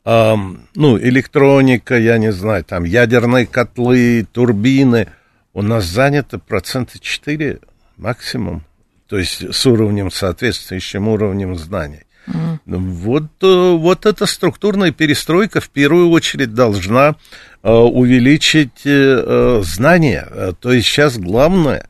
эм, 0.05 0.69
ну, 0.75 0.97
электроника, 0.99 1.99
я 1.99 2.17
не 2.19 2.33
знаю, 2.33 2.65
там 2.65 2.85
ядерные 2.85 3.47
котлы, 3.47 4.27
турбины, 4.33 5.09
у 5.53 5.63
нас 5.63 5.85
занято 5.85 6.39
процента 6.39 6.99
4 6.99 7.59
максимум, 7.97 8.65
то 9.09 9.19
есть 9.19 9.55
с 9.55 9.67
уровнем, 9.67 10.11
соответствующим 10.11 11.09
уровнем 11.09 11.57
знаний. 11.57 12.05
Mm. 12.27 12.59
Вот, 12.67 13.25
э, 13.43 13.73
вот 13.77 14.07
эта 14.07 14.27
структурная 14.27 14.93
перестройка 14.93 15.61
в 15.61 15.69
первую 15.69 16.09
очередь 16.11 16.55
должна 16.55 17.17
э, 17.62 17.71
увеличить 17.71 18.81
э, 18.85 19.61
знания. 19.64 20.27
То 20.61 20.73
есть 20.73 20.88
сейчас 20.88 21.19
главное 21.19 21.88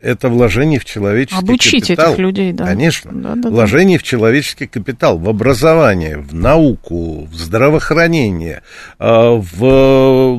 это 0.00 0.28
вложение 0.28 0.78
в 0.78 0.84
человеческий 0.84 1.38
Обучить 1.38 1.86
капитал. 1.86 2.12
этих 2.12 2.18
людей, 2.18 2.52
да. 2.52 2.66
Конечно. 2.66 3.10
Да, 3.14 3.34
да, 3.34 3.48
вложение 3.48 3.98
да. 3.98 4.02
в 4.02 4.06
человеческий 4.06 4.66
капитал, 4.66 5.18
в 5.18 5.28
образование, 5.28 6.18
в 6.18 6.34
науку, 6.34 7.24
в 7.24 7.34
здравоохранение, 7.34 8.62
в 8.98 10.38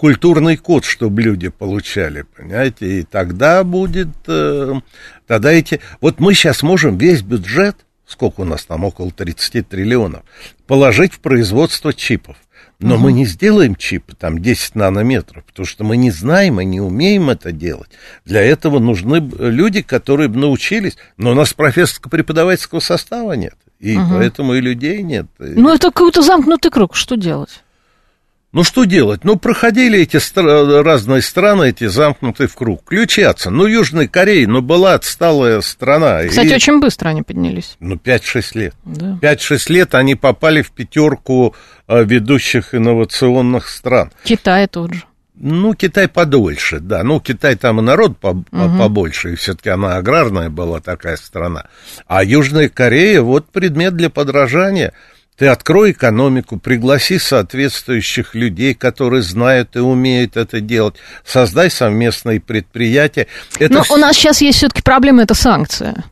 культурный 0.00 0.56
код, 0.56 0.86
чтобы 0.86 1.20
люди 1.20 1.50
получали, 1.50 2.22
понимаете, 2.22 3.00
и 3.00 3.02
тогда 3.02 3.62
будет, 3.64 4.08
э, 4.28 4.80
тогда 5.26 5.52
эти, 5.52 5.82
вот 6.00 6.20
мы 6.20 6.32
сейчас 6.32 6.62
можем 6.62 6.96
весь 6.96 7.20
бюджет, 7.20 7.76
сколько 8.06 8.40
у 8.40 8.44
нас 8.44 8.64
там, 8.64 8.84
около 8.84 9.10
30 9.10 9.68
триллионов, 9.68 10.22
положить 10.66 11.12
в 11.12 11.20
производство 11.20 11.92
чипов. 11.92 12.36
Но 12.78 12.94
угу. 12.94 13.04
мы 13.04 13.12
не 13.12 13.26
сделаем 13.26 13.74
чипы 13.74 14.16
там 14.16 14.38
10 14.38 14.74
нанометров, 14.74 15.44
потому 15.44 15.66
что 15.66 15.84
мы 15.84 15.98
не 15.98 16.10
знаем 16.10 16.62
и 16.62 16.64
не 16.64 16.80
умеем 16.80 17.28
это 17.28 17.52
делать. 17.52 17.90
Для 18.24 18.40
этого 18.40 18.78
нужны 18.78 19.16
люди, 19.38 19.82
которые 19.82 20.30
бы 20.30 20.38
научились. 20.38 20.96
Но 21.18 21.32
у 21.32 21.34
нас 21.34 21.52
профессорско-преподавательского 21.52 22.80
состава 22.80 23.34
нет. 23.34 23.54
И 23.80 23.98
угу. 23.98 24.14
поэтому 24.14 24.54
и 24.54 24.62
людей 24.62 25.02
нет. 25.02 25.26
Ну, 25.38 25.68
это 25.74 25.90
какой-то 25.90 26.22
замкнутый 26.22 26.70
круг. 26.70 26.96
Что 26.96 27.16
делать? 27.16 27.62
Ну, 28.52 28.64
что 28.64 28.82
делать? 28.84 29.22
Ну, 29.22 29.36
проходили 29.36 30.00
эти 30.00 30.16
стра- 30.16 30.82
разные 30.82 31.22
страны, 31.22 31.68
эти 31.68 31.86
замкнутые 31.86 32.48
в 32.48 32.54
круг. 32.56 32.84
Ключаться. 32.84 33.48
Ну, 33.50 33.66
Южная 33.66 34.08
Корея, 34.08 34.48
ну, 34.48 34.60
была 34.60 34.94
отсталая 34.94 35.60
страна. 35.60 36.24
Кстати, 36.26 36.48
и... 36.48 36.54
очень 36.54 36.80
быстро 36.80 37.10
они 37.10 37.22
поднялись. 37.22 37.76
Ну, 37.78 37.94
5-6 37.94 38.42
лет. 38.54 38.74
Да. 38.84 39.18
5-6 39.22 39.72
лет 39.72 39.94
они 39.94 40.16
попали 40.16 40.62
в 40.62 40.72
пятерку 40.72 41.54
а, 41.86 42.02
ведущих 42.02 42.74
инновационных 42.74 43.68
стран. 43.68 44.10
Китай 44.24 44.66
тот 44.66 44.94
же. 44.94 45.04
Ну, 45.36 45.72
Китай 45.74 46.08
подольше, 46.08 46.80
да. 46.80 47.04
Ну, 47.04 47.20
Китай 47.20 47.54
там 47.54 47.78
и 47.78 47.82
народ 47.82 48.18
по 48.18 48.30
угу. 48.30 48.44
побольше, 48.50 49.32
и 49.32 49.36
все-таки 49.36 49.70
она 49.70 49.96
аграрная 49.96 50.50
была 50.50 50.80
такая 50.80 51.16
страна. 51.16 51.66
А 52.08 52.24
Южная 52.24 52.68
Корея, 52.68 53.22
вот 53.22 53.48
предмет 53.48 53.94
для 53.94 54.10
подражания– 54.10 54.92
ты 55.40 55.46
открой 55.46 55.92
экономику, 55.92 56.58
пригласи 56.58 57.18
соответствующих 57.18 58.34
людей, 58.34 58.74
которые 58.74 59.22
знают 59.22 59.74
и 59.74 59.78
умеют 59.78 60.36
это 60.36 60.60
делать, 60.60 60.96
создай 61.24 61.70
совместные 61.70 62.40
предприятия. 62.40 63.26
Это 63.58 63.72
Но 63.72 63.82
в... 63.82 63.90
у 63.90 63.96
нас 63.96 64.16
сейчас 64.16 64.42
есть 64.42 64.58
все-таки 64.58 64.82
проблема, 64.82 65.22
это 65.22 65.32
санкция. 65.32 66.04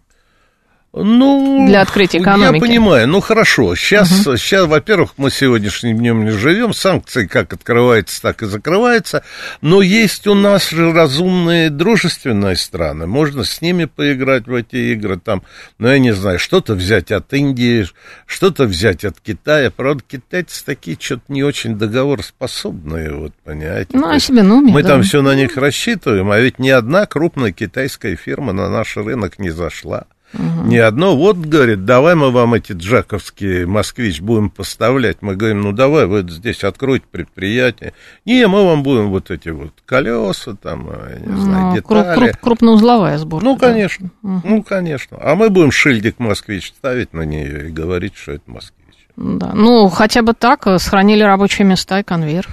Ну, 0.95 1.67
для 1.69 1.83
открытия 1.83 2.19
экономики. 2.19 2.55
Я 2.55 2.61
понимаю, 2.61 3.09
ну 3.09 3.21
хорошо. 3.21 3.75
Сейчас, 3.75 4.27
угу. 4.27 4.39
сейчас, 4.39 4.67
во-первых, 4.67 5.13
мы 5.19 5.31
сегодняшним 5.31 5.99
днем 5.99 6.25
не 6.25 6.31
живем, 6.31 6.73
санкции 6.73 7.27
как 7.27 7.53
открываются, 7.53 8.23
так 8.23 8.43
и 8.43 8.47
закрываются, 8.47 9.23
но 9.61 9.83
есть 9.83 10.27
у 10.27 10.35
нас 10.35 10.71
же 10.71 10.91
разумные 10.91 11.69
дружественные 11.69 12.57
страны, 12.57 13.07
можно 13.07 13.45
с 13.45 13.61
ними 13.61 13.85
поиграть 13.85 14.47
в 14.47 14.55
эти 14.55 14.77
игры, 14.93 15.19
там, 15.19 15.43
ну 15.79 15.89
я 15.89 15.99
не 15.99 16.13
знаю, 16.13 16.39
что-то 16.39 16.75
взять 16.75 17.13
от 17.13 17.35
Индии, 17.35 17.87
что-то 18.25 18.65
взять 18.65 19.05
от 19.05 19.21
Китая, 19.21 19.71
правда, 19.71 20.03
китайцы 20.09 20.65
такие 20.65 20.97
что-то 20.99 21.25
не 21.29 21.43
очень 21.43 21.77
договороспособные, 21.77 23.13
вот, 23.15 23.35
понимаете. 23.45 23.91
Ну, 23.93 24.09
а 24.09 24.19
себе, 24.19 24.43
ну, 24.43 24.63
Мы 24.63 24.83
да. 24.83 24.89
там 24.89 25.03
все 25.03 25.21
на 25.21 25.35
них 25.35 25.59
рассчитываем, 25.59 26.31
а 26.31 26.41
ведь 26.41 26.59
ни 26.59 26.71
одна 26.71 27.05
крупная 27.05 27.53
китайская 27.53 28.17
фирма 28.17 28.55
на 28.55 28.71
наш 28.71 28.97
рынок 28.97 29.39
не 29.39 29.51
зашла. 29.51 30.07
Угу. 30.35 30.67
Не 30.67 30.79
одно, 30.79 31.17
вот, 31.17 31.39
говорит, 31.39 31.85
давай 31.85 32.15
мы 32.15 32.31
вам 32.31 32.55
эти 32.55 32.73
джаковские 32.73 33.67
москвич 33.67 34.21
будем 34.21 34.51
поставлять. 34.51 35.19
Мы 35.23 35.37
говорим, 35.37 35.63
ну 35.63 35.73
давай, 35.73 36.07
вы 36.07 36.23
здесь 36.29 36.65
откройте 36.65 37.07
предприятие. 37.11 37.95
Не, 38.27 38.47
мы 38.47 38.65
вам 38.65 38.83
будем 38.83 39.09
вот 39.09 39.31
эти 39.31 39.49
вот 39.49 39.73
колеса, 39.87 40.55
там, 40.55 40.87
я 40.87 41.19
не 41.19 41.41
знаю, 41.41 41.67
ну, 41.67 41.75
детали. 41.75 42.15
Круп, 42.15 42.15
круп, 42.15 42.37
крупноузловая 42.41 43.19
сборка. 43.19 43.45
Ну, 43.45 43.57
конечно, 43.57 44.11
да. 44.23 44.41
ну, 44.45 44.63
конечно. 44.63 45.17
А 45.21 45.35
мы 45.35 45.49
будем 45.49 45.71
шильдик 45.71 46.19
москвич 46.19 46.69
ставить 46.69 47.15
на 47.15 47.23
нее 47.23 47.69
и 47.69 47.73
говорить, 47.73 48.15
что 48.15 48.33
это 48.33 48.51
москвич. 48.51 48.77
Да, 49.17 49.53
ну, 49.55 49.89
хотя 49.89 50.23
бы 50.23 50.35
так, 50.35 50.67
э, 50.67 50.79
сохранили 50.79 51.23
рабочие 51.23 51.67
места 51.67 52.01
и 52.01 52.03
конвейер. 52.03 52.47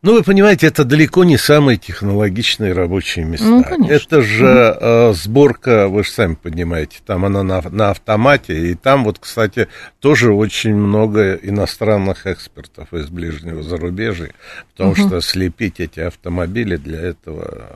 Ну, 0.00 0.12
вы 0.12 0.22
понимаете, 0.22 0.68
это 0.68 0.84
далеко 0.84 1.24
не 1.24 1.36
самые 1.36 1.76
технологичные 1.76 2.72
рабочие 2.72 3.24
места. 3.24 3.46
Ну, 3.46 3.64
конечно. 3.64 3.92
Это 3.92 4.22
же 4.22 4.76
э, 4.80 5.12
сборка, 5.14 5.88
вы 5.88 6.04
же 6.04 6.10
сами 6.10 6.34
понимаете, 6.34 7.00
там 7.04 7.24
она 7.24 7.42
на, 7.42 7.60
на 7.62 7.90
автомате, 7.90 8.70
и 8.70 8.74
там 8.74 9.02
вот, 9.02 9.18
кстати, 9.18 9.66
тоже 9.98 10.32
очень 10.32 10.76
много 10.76 11.34
иностранных 11.34 12.28
экспертов 12.28 12.94
из 12.94 13.08
ближнего 13.08 13.64
зарубежья, 13.64 14.30
потому 14.70 14.92
угу. 14.92 15.00
что 15.00 15.20
слепить 15.20 15.80
эти 15.80 15.98
автомобили 15.98 16.76
для 16.76 17.00
этого... 17.00 17.68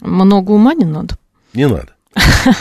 Много 0.00 0.50
ума 0.50 0.74
не 0.74 0.84
надо? 0.84 1.16
Не 1.54 1.68
надо. 1.68 1.94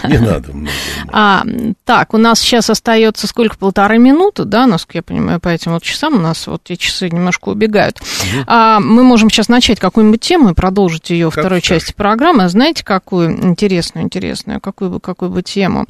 Не 0.08 0.20
надо 0.20 0.54
много. 0.54 0.72
А, 1.12 1.44
так, 1.84 2.14
у 2.14 2.18
нас 2.18 2.40
сейчас 2.40 2.70
остается 2.70 3.26
сколько? 3.26 3.58
Полторы 3.58 3.98
минуты, 3.98 4.46
да, 4.46 4.68
насколько 4.68 5.00
я 5.00 5.04
понимаю, 5.04 5.40
по 5.40 5.48
этим 5.50 5.74
вот 5.74 5.82
часам 5.82 6.16
у 6.16 6.20
нас 6.20 6.46
вот 6.46 6.70
эти 6.70 6.80
часы 6.80 7.10
немножко 7.10 7.50
убегают. 7.50 8.00
Угу. 8.00 8.44
А, 8.46 8.80
мы 8.80 9.04
можем 9.04 9.30
сейчас 9.30 9.50
начать 9.50 9.80
какую-нибудь 9.80 10.22
тему 10.22 10.50
и 10.50 10.54
продолжить 10.54 11.10
ее 11.10 11.32
второй 11.32 11.62
части 11.62 11.94
программы. 11.94 12.48
Знаете, 12.48 12.86
какую 12.86 13.32
интересную, 13.44 14.06
интересную, 14.06 14.62
какую 14.62 14.92
бы, 14.92 15.00
какую 15.00 15.32
бы 15.32 15.42
тему? 15.42 15.88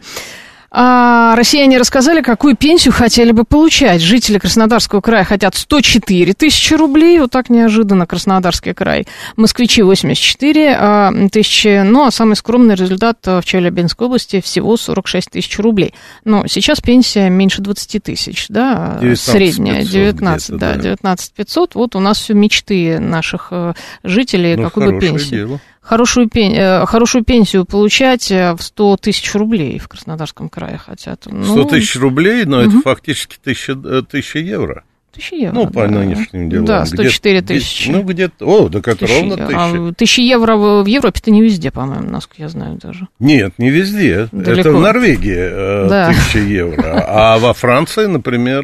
А, 0.71 1.36
россияне 1.36 1.77
рассказали, 1.77 2.21
какую 2.21 2.55
пенсию 2.55 2.93
хотели 2.93 3.32
бы 3.32 3.43
получать. 3.43 4.01
Жители 4.01 4.38
Краснодарского 4.38 5.01
края 5.01 5.23
хотят 5.23 5.55
104 5.55 6.34
тысячи 6.34 6.73
рублей, 6.73 7.19
вот 7.19 7.32
так 7.32 7.49
неожиданно 7.49 8.05
Краснодарский 8.05 8.73
край. 8.73 9.08
Москвичи 9.36 9.82
84 9.82 10.77
а, 10.79 11.12
тысячи, 11.32 11.82
ну 11.84 12.05
а 12.05 12.12
самый 12.12 12.36
скромный 12.36 12.75
результат 12.75 13.17
в 13.25 13.41
Челябинской 13.43 14.08
области 14.08 14.41
всего 14.41 14.77
46 14.77 15.32
тысяч 15.32 15.58
рублей. 15.60 15.93
Но 16.23 16.45
сейчас 16.47 16.82
пенсия 16.82 17.29
меньше 17.29 17.62
20 17.62 18.03
тысяч, 18.03 18.45
да, 18.49 18.97
19 19.01 19.19
средняя, 19.19 19.84
19, 19.84 20.58
да, 20.58 20.75
да, 20.75 20.82
19 20.82 21.34
500. 21.34 21.75
Вот 21.75 21.95
у 21.95 21.99
нас 21.99 22.19
все 22.19 22.34
мечты 22.34 22.99
наших 22.99 23.47
э, 23.51 23.73
жителей, 24.03 24.55
ну, 24.55 24.63
какую 24.65 24.93
бы 24.93 24.99
пенсию. 24.99 25.47
Дело 25.47 25.60
хорошую, 25.89 26.30
пен... 26.30 26.54
Э, 26.54 26.86
хорошую 26.86 27.23
пенсию 27.23 27.65
получать 27.65 28.32
э, 28.32 28.54
в 28.54 28.62
100 28.62 28.97
тысяч 28.97 29.34
рублей 29.34 29.80
в 29.80 29.88
Краснодарском 29.88 30.47
крае 30.47 30.78
хотят. 30.78 31.23
100 31.23 31.32
ну, 31.32 31.65
тысяч 31.65 31.95
рублей, 31.95 32.45
но 32.45 32.60
угу. 32.60 32.69
это 32.69 32.80
фактически 32.82 33.38
1000, 33.41 33.71
1000 33.73 34.39
евро. 34.39 34.84
Тысяча 35.12 35.36
евро. 35.36 35.56
Ну, 35.56 35.67
по 35.67 35.88
да. 35.88 35.99
нынешним 35.99 36.47
делам. 36.52 36.65
Да, 36.65 36.86
104 36.86 37.41
тысячи. 37.41 37.89
Ну, 37.89 38.04
где-то, 38.04 38.45
о, 38.45 38.69
так 38.69 38.88
это 38.88 39.08
ровно 39.08 39.36
тысяча. 39.36 39.89
А, 39.89 39.93
тысяча 39.93 40.21
евро 40.21 40.56
в 40.56 40.86
Европе-то 40.86 41.32
не 41.32 41.41
везде, 41.41 41.71
по-моему, 41.71 42.08
насколько 42.08 42.43
я 42.43 42.49
знаю 42.49 42.78
даже. 42.78 43.08
Нет, 43.17 43.54
не 43.58 43.71
везде. 43.71 44.30
Далеко. 44.32 44.69
Это 44.69 44.71
в 44.71 44.80
Норвегии 44.80 45.36
э, 45.36 45.89
да. 45.89 46.13
тысяча 46.13 46.38
евро. 46.38 47.04
А 47.08 47.39
во 47.39 47.54
Франции, 47.54 48.06
например, 48.06 48.63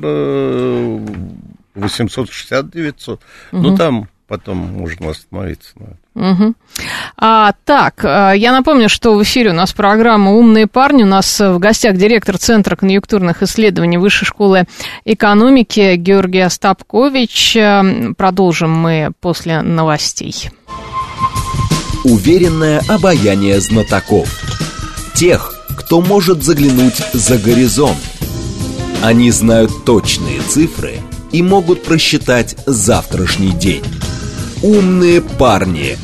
860-900. 1.75 3.09
Угу. 3.09 3.19
Ну, 3.51 3.75
там 3.75 4.07
потом 4.27 4.57
можно 4.57 5.09
остановиться. 5.09 5.73
Угу. 6.15 6.53
А, 7.17 7.53
так, 7.65 8.03
э, 8.03 8.33
я 8.37 8.51
напомню, 8.51 8.89
что 8.89 9.15
в 9.15 9.23
эфире 9.23 9.51
у 9.51 9.53
нас 9.53 9.73
программа 9.73 10.31
«Умные 10.31 10.67
парни». 10.67 11.03
У 11.03 11.07
нас 11.07 11.39
в 11.39 11.59
гостях 11.59 11.97
директор 11.97 12.37
Центра 12.37 12.75
конъюнктурных 12.75 13.43
исследований 13.43 13.97
Высшей 13.97 14.25
школы 14.25 14.65
экономики 15.03 15.95
Георгий 15.95 16.41
Остапкович. 16.41 17.57
Э, 17.57 18.13
продолжим 18.17 18.71
мы 18.71 19.11
после 19.19 19.61
новостей. 19.61 20.49
Уверенное 22.03 22.81
обаяние 22.87 23.59
знатоков. 23.59 24.29
Тех, 25.15 25.53
кто 25.77 26.01
может 26.01 26.43
заглянуть 26.43 27.01
за 27.13 27.37
горизонт. 27.37 27.97
Они 29.03 29.31
знают 29.31 29.85
точные 29.85 30.41
цифры 30.41 30.99
и 31.31 31.41
могут 31.41 31.83
просчитать 31.83 32.55
завтрашний 32.65 33.51
день. 33.51 33.83
«Умные 34.65 35.21
парни» 35.21 35.95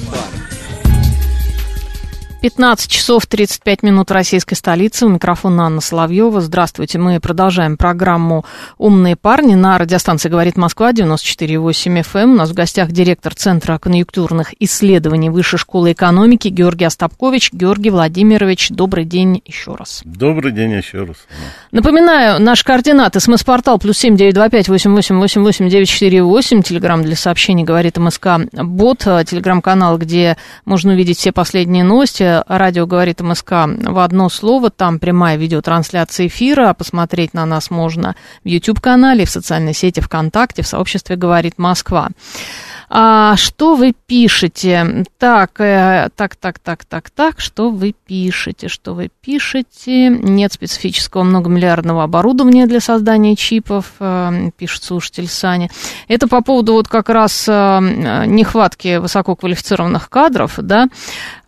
15 2.41 2.89
часов 2.89 3.27
35 3.27 3.83
минут 3.83 4.09
в 4.09 4.13
российской 4.13 4.55
столице. 4.55 5.05
У 5.05 5.09
микрофона 5.09 5.67
Анна 5.67 5.79
Соловьева. 5.79 6.41
Здравствуйте. 6.41 6.97
Мы 6.97 7.19
продолжаем 7.19 7.77
программу 7.77 8.45
«Умные 8.79 9.15
парни» 9.15 9.53
на 9.53 9.77
радиостанции 9.77 10.27
«Говорит 10.27 10.57
Москва» 10.57 10.91
94,8 10.91 12.01
FM. 12.01 12.19
Эм. 12.19 12.31
У 12.31 12.35
нас 12.37 12.49
в 12.49 12.55
гостях 12.55 12.91
директор 12.91 13.35
Центра 13.35 13.77
конъюнктурных 13.77 14.55
исследований 14.59 15.29
Высшей 15.29 15.59
школы 15.59 15.91
экономики 15.91 16.47
Георгий 16.47 16.85
Остапкович. 16.85 17.53
Георгий 17.53 17.91
Владимирович, 17.91 18.69
добрый 18.71 19.05
день 19.05 19.43
еще 19.45 19.75
раз. 19.75 20.01
Добрый 20.03 20.51
день 20.51 20.71
еще 20.71 21.03
раз. 21.03 21.17
Напоминаю, 21.71 22.41
наш 22.41 22.63
координат. 22.63 23.21
СМС-портал 23.21 23.77
плюс 23.77 23.99
семь 23.99 24.17
девять 24.17 24.33
два 24.33 24.49
пять 24.49 24.67
восемь 24.67 24.93
восемь 24.93 25.17
восемь 25.17 25.43
восемь 25.43 25.69
девять 25.69 25.89
четыре 25.89 26.23
восемь. 26.23 26.63
Телеграмм 26.63 27.03
для 27.03 27.15
сообщений 27.15 27.63
«Говорит 27.63 27.97
МСК» 27.97 28.39
бот. 28.51 29.01
Телеграм-канал, 29.01 29.99
где 29.99 30.37
можно 30.65 30.93
увидеть 30.93 31.19
все 31.19 31.31
последние 31.31 31.83
новости 31.83 32.30
радио 32.47 32.85
«Говорит 32.85 33.21
МСК» 33.21 33.51
в 33.51 33.99
одно 33.99 34.29
слово. 34.29 34.69
Там 34.69 34.99
прямая 34.99 35.37
видеотрансляция 35.37 36.27
эфира. 36.27 36.73
Посмотреть 36.73 37.33
на 37.33 37.45
нас 37.45 37.69
можно 37.69 38.15
в 38.43 38.47
YouTube-канале, 38.47 39.25
в 39.25 39.29
социальной 39.29 39.73
сети 39.73 39.99
ВКонтакте, 39.99 40.61
в 40.61 40.67
сообществе 40.67 41.15
«Говорит 41.15 41.57
Москва». 41.57 42.09
А, 42.93 43.37
что 43.37 43.75
вы 43.75 43.93
пишете? 43.93 45.05
Так, 45.17 45.61
э, 45.61 46.09
так, 46.13 46.35
так, 46.35 46.59
так, 46.59 46.83
так, 46.83 47.09
так, 47.09 47.39
что 47.39 47.69
вы 47.69 47.95
пишете? 48.05 48.67
Что 48.67 48.93
вы 48.93 49.09
пишете? 49.21 50.09
Нет 50.09 50.51
специфического 50.51 51.23
многомиллиардного 51.23 52.03
оборудования 52.03 52.67
для 52.67 52.81
создания 52.81 53.37
чипов, 53.37 53.93
э, 54.01 54.49
пишет 54.57 54.83
слушатель 54.83 55.29
Саня. 55.29 55.69
Это 56.09 56.27
по 56.27 56.41
поводу 56.41 56.73
вот 56.73 56.89
как 56.89 57.07
раз 57.07 57.45
э, 57.47 57.79
нехватки 58.27 58.97
высококвалифицированных 58.97 60.09
кадров, 60.09 60.55
да. 60.57 60.89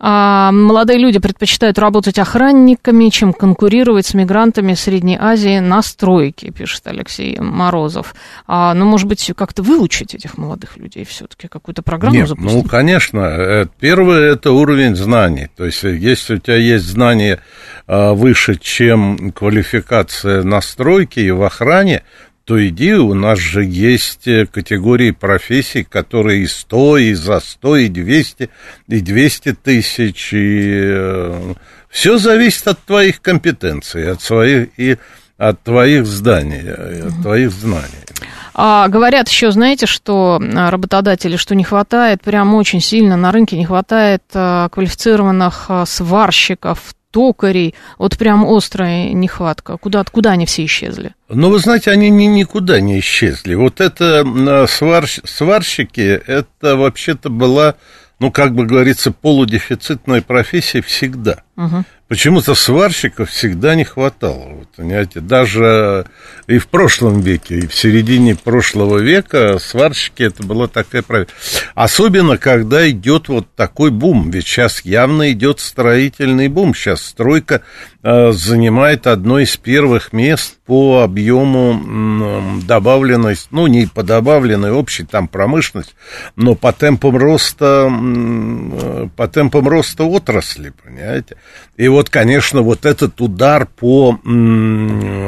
А, 0.00 0.50
молодые 0.50 0.98
люди 0.98 1.18
предпочитают 1.18 1.78
работать 1.78 2.18
охранниками, 2.18 3.10
чем 3.10 3.34
конкурировать 3.34 4.06
с 4.06 4.14
мигрантами 4.14 4.72
Средней 4.72 5.18
Азии 5.20 5.58
на 5.58 5.82
стройке, 5.82 6.52
пишет 6.52 6.86
Алексей 6.86 7.38
Морозов. 7.38 8.14
А, 8.46 8.72
ну, 8.72 8.86
может 8.86 9.08
быть, 9.08 9.30
как-то 9.36 9.62
выучить 9.62 10.14
этих 10.14 10.38
молодых 10.38 10.78
людей 10.78 11.04
все-таки? 11.04 11.33
Все-таки 11.34 11.48
какую-то 11.48 11.82
программу 11.82 12.16
Нет, 12.16 12.28
запустить? 12.28 12.52
Ну, 12.52 12.62
конечно. 12.62 13.20
Э, 13.20 13.66
первое– 13.80 14.32
это 14.34 14.52
уровень 14.52 14.96
знаний. 14.96 15.48
То 15.56 15.64
есть, 15.64 15.84
э, 15.84 15.96
если 15.96 16.36
у 16.36 16.38
тебя 16.38 16.56
есть 16.56 16.84
знания 16.84 17.40
э, 17.86 18.12
выше, 18.12 18.56
чем 18.56 19.32
квалификация 19.32 20.42
настройки 20.42 21.20
и 21.20 21.30
в 21.30 21.42
охране, 21.42 22.02
то 22.44 22.64
иди, 22.66 22.92
у 22.92 23.14
нас 23.14 23.38
же 23.38 23.64
есть 23.64 24.28
категории 24.52 25.12
профессий, 25.12 25.82
которые 25.82 26.42
и 26.42 26.46
100, 26.46 26.98
и 26.98 27.14
за 27.14 27.40
100, 27.40 27.76
и 27.76 27.88
200, 27.88 28.50
и 28.88 29.00
200 29.00 29.54
тысяч, 29.54 30.28
и 30.34 31.54
все 31.88 32.18
зависит 32.18 32.68
от 32.68 32.78
твоих 32.80 33.22
компетенций, 33.22 34.12
от 34.12 34.20
своих, 34.20 34.68
и 34.76 34.98
от 35.38 35.62
твоих 35.62 36.04
зданий, 36.04 36.70
от 36.70 37.22
твоих 37.22 37.50
знаний. 37.50 38.04
А, 38.54 38.88
говорят 38.88 39.28
еще, 39.28 39.50
знаете, 39.50 39.86
что 39.86 40.40
а, 40.40 40.70
работодатели, 40.70 41.36
что 41.36 41.54
не 41.54 41.64
хватает, 41.64 42.22
прям 42.22 42.54
очень 42.54 42.80
сильно 42.80 43.16
на 43.16 43.32
рынке 43.32 43.58
не 43.58 43.64
хватает 43.64 44.22
а, 44.32 44.68
квалифицированных 44.68 45.66
а, 45.68 45.86
сварщиков, 45.86 46.94
токарей. 47.10 47.74
Вот 47.98 48.16
прям 48.16 48.44
острая 48.44 49.12
нехватка. 49.12 49.76
Куда, 49.76 50.00
откуда 50.00 50.30
они 50.30 50.46
все 50.46 50.64
исчезли? 50.64 51.14
Ну, 51.28 51.50
вы 51.50 51.58
знаете, 51.58 51.90
они 51.90 52.10
ни, 52.10 52.24
никуда 52.24 52.80
не 52.80 52.98
исчезли. 53.00 53.54
Вот 53.54 53.80
это 53.80 54.66
сварщ, 54.68 55.20
сварщики, 55.24 56.00
это 56.26 56.76
вообще-то 56.76 57.30
была, 57.30 57.76
ну, 58.18 58.32
как 58.32 58.54
бы 58.54 58.66
говорится, 58.66 59.12
полудефицитная 59.12 60.22
профессия 60.22 60.82
всегда. 60.82 61.42
Угу. 61.56 61.84
Почему-то 62.14 62.54
сварщиков 62.54 63.28
всегда 63.28 63.74
не 63.74 63.82
хватало. 63.82 64.50
Вот, 64.50 64.68
понимаете, 64.76 65.18
даже 65.18 66.06
и 66.46 66.58
в 66.58 66.68
прошлом 66.68 67.20
веке, 67.20 67.58
и 67.58 67.66
в 67.66 67.74
середине 67.74 68.36
прошлого 68.36 68.98
века 68.98 69.58
сварщики 69.58 70.22
это 70.22 70.44
была 70.44 70.68
такая 70.68 71.02
правда. 71.02 71.32
Особенно, 71.74 72.38
когда 72.38 72.88
идет 72.88 73.26
вот 73.26 73.48
такой 73.56 73.90
бум. 73.90 74.30
Ведь 74.30 74.46
сейчас 74.46 74.82
явно 74.84 75.32
идет 75.32 75.58
строительный 75.58 76.46
бум. 76.46 76.72
Сейчас 76.72 77.02
стройка 77.04 77.62
занимает 78.04 79.06
одно 79.06 79.38
из 79.38 79.56
первых 79.56 80.12
мест 80.12 80.58
по 80.66 81.02
объему 81.02 81.74
э, 81.74 82.66
добавленной, 82.66 83.36
ну, 83.50 83.66
не 83.66 83.86
по 83.86 84.02
добавленной 84.02 84.72
общей 84.72 85.04
там 85.04 85.28
промышленность, 85.28 85.94
но 86.36 86.54
по 86.54 86.72
темпам 86.72 87.16
роста, 87.18 87.90
э, 87.90 89.08
по 89.14 89.28
темпам 89.28 89.68
роста 89.68 90.04
отрасли, 90.04 90.72
понимаете. 90.82 91.36
И 91.76 91.88
вот, 91.88 92.08
конечно, 92.08 92.62
вот 92.62 92.86
этот 92.86 93.20
удар 93.20 93.66
по 93.66 94.18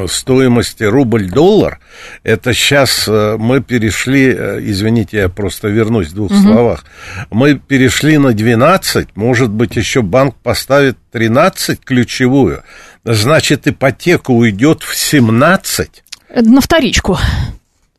стоимости 0.07 0.83
рубль-доллар, 0.83 1.79
это 2.23 2.53
сейчас 2.53 3.07
э, 3.07 3.35
мы 3.37 3.61
перешли, 3.61 4.33
э, 4.35 4.59
извините, 4.61 5.17
я 5.17 5.29
просто 5.29 5.67
вернусь 5.67 6.07
в 6.07 6.15
двух 6.15 6.31
угу. 6.31 6.39
словах, 6.39 6.85
мы 7.29 7.55
перешли 7.55 8.17
на 8.17 8.33
12, 8.33 9.09
может 9.15 9.49
быть, 9.49 9.75
еще 9.75 10.01
банк 10.01 10.35
поставит 10.35 10.97
13 11.11 11.83
ключевую, 11.83 12.63
значит, 13.03 13.67
ипотека 13.67 14.31
уйдет 14.31 14.83
в 14.83 14.95
17. 14.95 16.03
На 16.35 16.61
вторичку. 16.61 17.17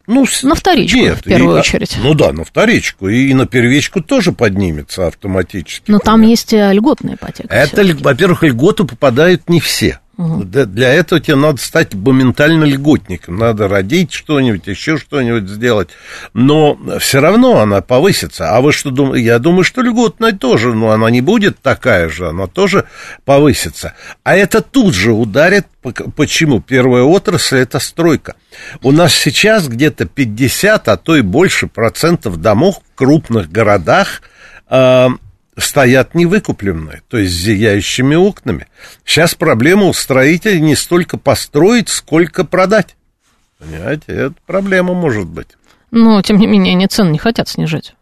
Ну, 0.06 0.24
на 0.42 0.54
вторичку, 0.54 0.98
нет, 0.98 1.18
в 1.18 1.22
первую 1.22 1.56
и, 1.56 1.60
очередь. 1.60 1.98
Ну 2.02 2.14
да, 2.14 2.32
на 2.32 2.42
вторичку. 2.42 3.08
И 3.08 3.34
на 3.34 3.46
первичку 3.46 4.00
тоже 4.00 4.32
поднимется 4.32 5.06
автоматически. 5.06 5.90
Но 5.90 5.98
там 5.98 6.22
есть 6.22 6.54
э, 6.54 6.72
льготная 6.72 7.16
ипотека. 7.16 7.54
Это, 7.54 7.84
во-первых, 8.00 8.42
льготы 8.42 8.84
попадают 8.84 9.50
не 9.50 9.60
все. 9.60 10.00
Угу. 10.18 10.44
Для 10.44 10.92
этого 10.92 11.20
тебе 11.20 11.36
надо 11.36 11.58
стать 11.58 11.94
моментально 11.94 12.64
льготником. 12.64 13.36
Надо 13.36 13.68
родить 13.68 14.12
что-нибудь, 14.12 14.66
еще 14.66 14.98
что-нибудь 14.98 15.48
сделать. 15.48 15.90
Но 16.34 16.76
все 16.98 17.20
равно 17.20 17.60
она 17.60 17.82
повысится. 17.82 18.56
А 18.56 18.60
вы 18.60 18.72
что 18.72 18.90
думаете? 18.90 19.26
Я 19.26 19.38
думаю, 19.38 19.62
что 19.62 19.80
льготная 19.80 20.32
тоже, 20.32 20.74
но 20.74 20.90
она 20.90 21.08
не 21.10 21.20
будет 21.20 21.60
такая 21.60 22.08
же, 22.08 22.28
она 22.28 22.48
тоже 22.48 22.86
повысится. 23.24 23.94
А 24.24 24.34
это 24.34 24.60
тут 24.60 24.92
же 24.92 25.12
ударит. 25.12 25.68
Почему? 26.16 26.60
Первая 26.60 27.04
отрасль– 27.04 27.58
это 27.60 27.78
стройка. 27.78 28.34
У 28.82 28.90
нас 28.90 29.14
сейчас 29.14 29.68
где-то 29.68 30.06
50, 30.06 30.88
а 30.88 30.96
то 30.96 31.14
и 31.14 31.20
больше 31.20 31.68
процентов 31.68 32.40
домов 32.40 32.80
в 32.92 32.96
крупных 32.96 33.52
городах 33.52 34.22
а, 34.66 35.10
стоят 35.58 36.14
невыкупленные, 36.14 37.02
то 37.08 37.18
есть 37.18 37.34
с 37.34 37.36
зияющими 37.36 38.14
окнами. 38.14 38.66
Сейчас 39.04 39.34
проблема 39.34 39.86
у 39.86 39.92
строителей 39.92 40.60
не 40.60 40.74
столько 40.74 41.18
построить, 41.18 41.88
сколько 41.88 42.44
продать. 42.44 42.96
Понимаете, 43.58 44.04
это 44.08 44.34
проблема 44.46 44.94
может 44.94 45.26
быть. 45.26 45.48
Но, 45.90 46.22
тем 46.22 46.38
не 46.38 46.46
менее, 46.46 46.74
они 46.74 46.86
цены 46.86 47.10
не 47.10 47.18
хотят 47.18 47.48
снижать. 47.48 47.94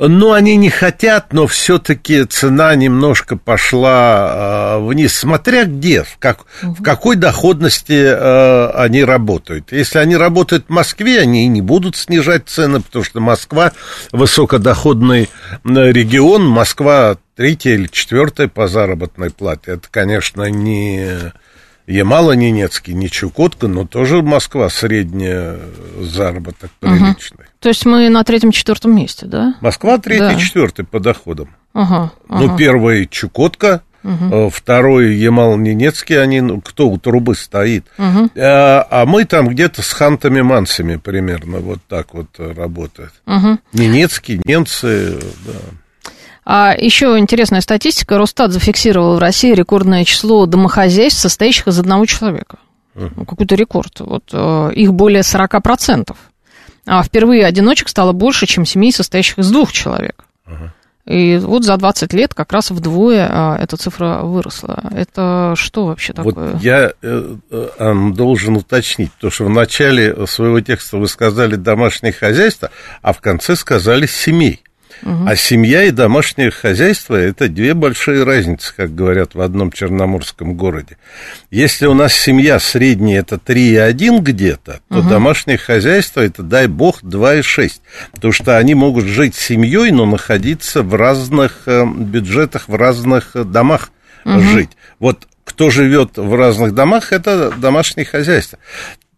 Ну, 0.00 0.32
они 0.32 0.54
не 0.54 0.70
хотят, 0.70 1.32
но 1.32 1.48
все-таки 1.48 2.24
цена 2.24 2.76
немножко 2.76 3.36
пошла 3.36 4.76
э, 4.78 4.86
вниз, 4.86 5.12
смотря 5.12 5.64
где, 5.64 6.04
в, 6.04 6.18
как, 6.18 6.44
угу. 6.62 6.74
в 6.74 6.82
какой 6.84 7.16
доходности 7.16 8.04
э, 8.04 8.70
они 8.74 9.02
работают. 9.02 9.72
Если 9.72 9.98
они 9.98 10.16
работают 10.16 10.66
в 10.68 10.70
Москве, 10.70 11.18
они 11.18 11.48
не 11.48 11.62
будут 11.62 11.96
снижать 11.96 12.44
цены, 12.46 12.80
потому 12.80 13.04
что 13.04 13.18
Москва 13.18 13.72
высокодоходный 14.12 15.28
регион, 15.64 16.46
Москва 16.46 17.16
третья 17.34 17.74
или 17.74 17.88
четвертая 17.88 18.46
по 18.46 18.68
заработной 18.68 19.30
плате. 19.30 19.72
Это, 19.72 19.88
конечно, 19.90 20.44
не 20.48 21.32
Ямало-Ненецкий, 21.88 22.92
не 22.92 23.08
Чукотка, 23.08 23.66
но 23.66 23.86
тоже 23.86 24.22
Москва 24.22 24.68
средняя 24.68 25.58
заработок 25.98 26.70
приличный. 26.78 27.46
Угу. 27.46 27.52
То 27.60 27.68
есть 27.70 27.86
мы 27.86 28.08
на 28.10 28.22
третьем-четвертом 28.22 28.94
месте, 28.94 29.26
да? 29.26 29.54
Москва 29.62 29.98
третий, 29.98 30.62
да. 30.74 30.84
по 30.84 31.00
доходам. 31.00 31.48
Ага, 31.72 32.12
ага. 32.28 32.44
Ну, 32.44 32.56
первый 32.56 33.06
Чукотка, 33.06 33.82
Угу. 34.04 34.50
Второй 34.50 35.16
Ямал-Ненецкий, 35.16 36.22
они, 36.22 36.40
ну, 36.40 36.60
кто 36.60 36.88
у 36.88 36.98
трубы 36.98 37.34
стоит. 37.34 37.84
Угу. 37.98 38.30
А, 38.36 38.86
а 38.88 39.06
мы 39.06 39.24
там 39.24 39.48
где-то 39.48 39.82
с 39.82 39.92
хантами-мансами 39.92 40.96
примерно 40.96 41.58
вот 41.58 41.80
так 41.88 42.14
вот 42.14 42.28
работают. 42.38 43.12
Угу. 43.26 43.58
Ненецкий, 43.72 44.40
немцы, 44.44 45.18
да. 45.44 45.52
А 46.50 46.74
еще 46.74 47.18
интересная 47.18 47.60
статистика. 47.60 48.16
Росстат 48.16 48.52
зафиксировал 48.52 49.16
в 49.16 49.18
России 49.18 49.52
рекордное 49.52 50.06
число 50.06 50.46
домохозяйств, 50.46 51.20
состоящих 51.20 51.68
из 51.68 51.78
одного 51.78 52.06
человека. 52.06 52.56
Uh-huh. 52.94 53.26
Какой-то 53.26 53.54
рекорд. 53.54 54.00
Вот, 54.00 54.24
э, 54.32 54.70
их 54.74 54.94
более 54.94 55.20
40%. 55.20 56.16
А 56.86 57.02
впервые 57.02 57.44
одиночек 57.44 57.90
стало 57.90 58.12
больше, 58.12 58.46
чем 58.46 58.64
семей, 58.64 58.92
состоящих 58.92 59.38
из 59.38 59.50
двух 59.50 59.72
человек. 59.72 60.24
Uh-huh. 60.46 60.70
И 61.04 61.36
вот 61.36 61.64
за 61.64 61.76
20 61.76 62.14
лет 62.14 62.32
как 62.32 62.50
раз 62.50 62.70
вдвое 62.70 63.28
а, 63.30 63.58
эта 63.58 63.76
цифра 63.76 64.20
выросла. 64.22 64.84
Это 64.90 65.52
что 65.54 65.84
вообще 65.84 66.14
такое? 66.14 66.52
Вот 66.52 66.62
я 66.62 66.92
э, 67.02 67.36
э, 67.50 68.10
должен 68.14 68.56
уточнить, 68.56 69.12
потому 69.12 69.30
что 69.30 69.44
в 69.44 69.50
начале 69.50 70.26
своего 70.26 70.62
текста 70.62 70.96
вы 70.96 71.08
сказали 71.08 71.56
домашнее 71.56 72.14
хозяйство, 72.14 72.70
а 73.02 73.12
в 73.12 73.20
конце 73.20 73.54
сказали 73.54 74.06
семей. 74.06 74.62
Угу. 75.02 75.26
А 75.26 75.36
семья 75.36 75.84
и 75.84 75.90
домашнее 75.90 76.50
хозяйство– 76.50 77.14
это 77.16 77.48
две 77.48 77.74
большие 77.74 78.24
разницы, 78.24 78.74
как 78.74 78.94
говорят 78.94 79.34
в 79.34 79.40
одном 79.40 79.70
черноморском 79.70 80.54
городе. 80.54 80.96
Если 81.50 81.86
у 81.86 81.94
нас 81.94 82.12
семья 82.12 82.58
средняя– 82.58 83.20
это 83.20 83.36
3,1 83.36 84.20
где-то, 84.20 84.80
то 84.88 84.98
угу. 84.98 85.08
домашнее 85.08 85.58
хозяйство– 85.58 86.20
это, 86.22 86.42
дай 86.42 86.66
бог, 86.66 87.02
2,6. 87.02 87.72
Потому 88.12 88.32
что 88.32 88.56
они 88.56 88.74
могут 88.74 89.04
жить 89.04 89.34
семьей, 89.34 89.92
но 89.92 90.04
находиться 90.04 90.82
в 90.82 90.94
разных 90.94 91.62
э, 91.66 91.84
бюджетах, 91.86 92.68
в 92.68 92.74
разных 92.74 93.36
э, 93.36 93.44
домах 93.44 93.90
угу. 94.24 94.40
жить. 94.40 94.70
Вот 94.98 95.28
кто 95.44 95.70
живет 95.70 96.16
в 96.16 96.34
разных 96.34 96.74
домах, 96.74 97.12
это 97.12 97.52
домашнее 97.52 98.04
хозяйство. 98.04 98.58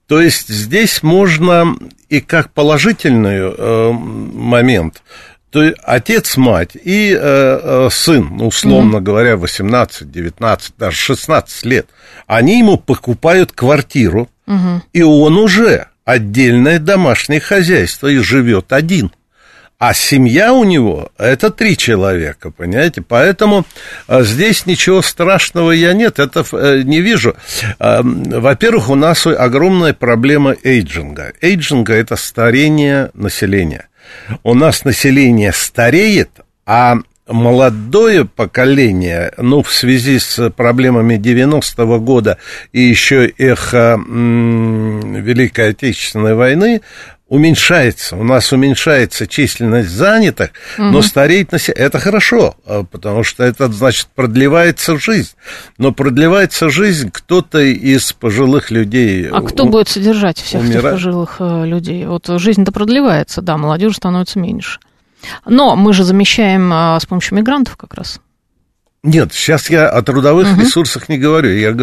То 0.06 0.20
есть 0.20 0.48
здесь 0.48 1.02
можно 1.02 1.76
и 2.08 2.20
как 2.20 2.52
положительный 2.52 3.54
э, 3.56 3.92
момент– 3.92 5.02
то 5.50 5.62
есть 5.64 5.76
отец, 5.82 6.36
мать 6.36 6.76
и 6.76 7.12
э, 7.12 7.18
э, 7.20 7.88
сын, 7.90 8.28
ну, 8.30 8.46
условно 8.46 8.96
mm-hmm. 8.96 9.02
говоря, 9.02 9.36
18, 9.36 10.10
19, 10.10 10.74
даже 10.78 10.96
16 10.96 11.64
лет, 11.64 11.88
они 12.26 12.58
ему 12.58 12.76
покупают 12.76 13.50
квартиру, 13.52 14.28
mm-hmm. 14.46 14.80
и 14.92 15.02
он 15.02 15.36
уже 15.36 15.88
отдельное 16.04 16.78
домашнее 16.78 17.40
хозяйство 17.40 18.06
и 18.06 18.18
живет 18.18 18.72
один. 18.72 19.10
А 19.78 19.94
семья 19.94 20.52
у 20.52 20.62
него 20.62 21.10
это 21.16 21.50
три 21.50 21.74
человека, 21.74 22.50
понимаете? 22.50 23.00
Поэтому 23.00 23.64
а, 24.06 24.22
здесь 24.24 24.66
ничего 24.66 25.00
страшного 25.00 25.70
я 25.70 25.94
нет, 25.94 26.18
это 26.18 26.44
э, 26.52 26.82
не 26.82 27.00
вижу. 27.00 27.34
А, 27.78 28.02
во-первых, 28.02 28.90
у 28.90 28.94
нас 28.94 29.26
огромная 29.26 29.94
проблема 29.94 30.54
эйджинга. 30.62 31.32
Эйджинга 31.40 31.94
это 31.94 32.16
старение 32.16 33.10
населения 33.14 33.88
у 34.42 34.54
нас 34.54 34.84
население 34.84 35.52
стареет, 35.52 36.30
а 36.66 36.98
молодое 37.26 38.24
поколение, 38.24 39.32
ну, 39.36 39.62
в 39.62 39.72
связи 39.72 40.18
с 40.18 40.50
проблемами 40.50 41.14
90-го 41.14 42.00
года 42.00 42.38
и 42.72 42.80
еще 42.80 43.26
эхо 43.38 43.98
Великой 44.06 45.70
Отечественной 45.70 46.34
войны, 46.34 46.80
уменьшается, 47.30 48.16
у 48.16 48.24
нас 48.24 48.52
уменьшается 48.52 49.26
численность 49.26 49.88
занятых, 49.88 50.50
угу. 50.76 50.88
но 50.88 51.00
стареет 51.00 51.52
население. 51.52 51.86
Это 51.86 52.00
хорошо, 52.00 52.56
а, 52.66 52.82
потому 52.82 53.22
что 53.22 53.44
это 53.44 53.70
значит 53.72 54.08
продлевается 54.14 54.98
жизнь. 54.98 55.30
Но 55.78 55.92
продлевается 55.92 56.68
жизнь 56.68 57.10
кто-то 57.10 57.60
из 57.60 58.12
пожилых 58.12 58.72
людей. 58.72 59.28
А 59.28 59.40
кто 59.42 59.64
будет 59.64 59.88
содержать 59.88 60.38
всех 60.38 60.60
умирает? 60.60 60.84
этих 60.84 60.90
пожилых 60.90 61.36
э, 61.38 61.66
людей? 61.66 62.04
Вот 62.04 62.26
жизнь-то 62.26 62.72
продлевается, 62.72 63.40
да, 63.42 63.56
молодежи 63.56 63.94
становится 63.94 64.40
меньше. 64.40 64.80
Но 65.46 65.76
мы 65.76 65.92
же 65.92 66.02
замещаем 66.02 66.72
а, 66.72 66.98
с 66.98 67.06
помощью 67.06 67.38
мигрантов 67.38 67.76
как 67.76 67.94
раз. 67.94 68.20
Нет, 69.02 69.32
сейчас 69.32 69.70
я 69.70 69.88
о 69.88 70.02
трудовых 70.02 70.52
угу. 70.52 70.60
ресурсах 70.60 71.08
не 71.08 71.16
говорю. 71.16 71.50
Я, 71.54 71.74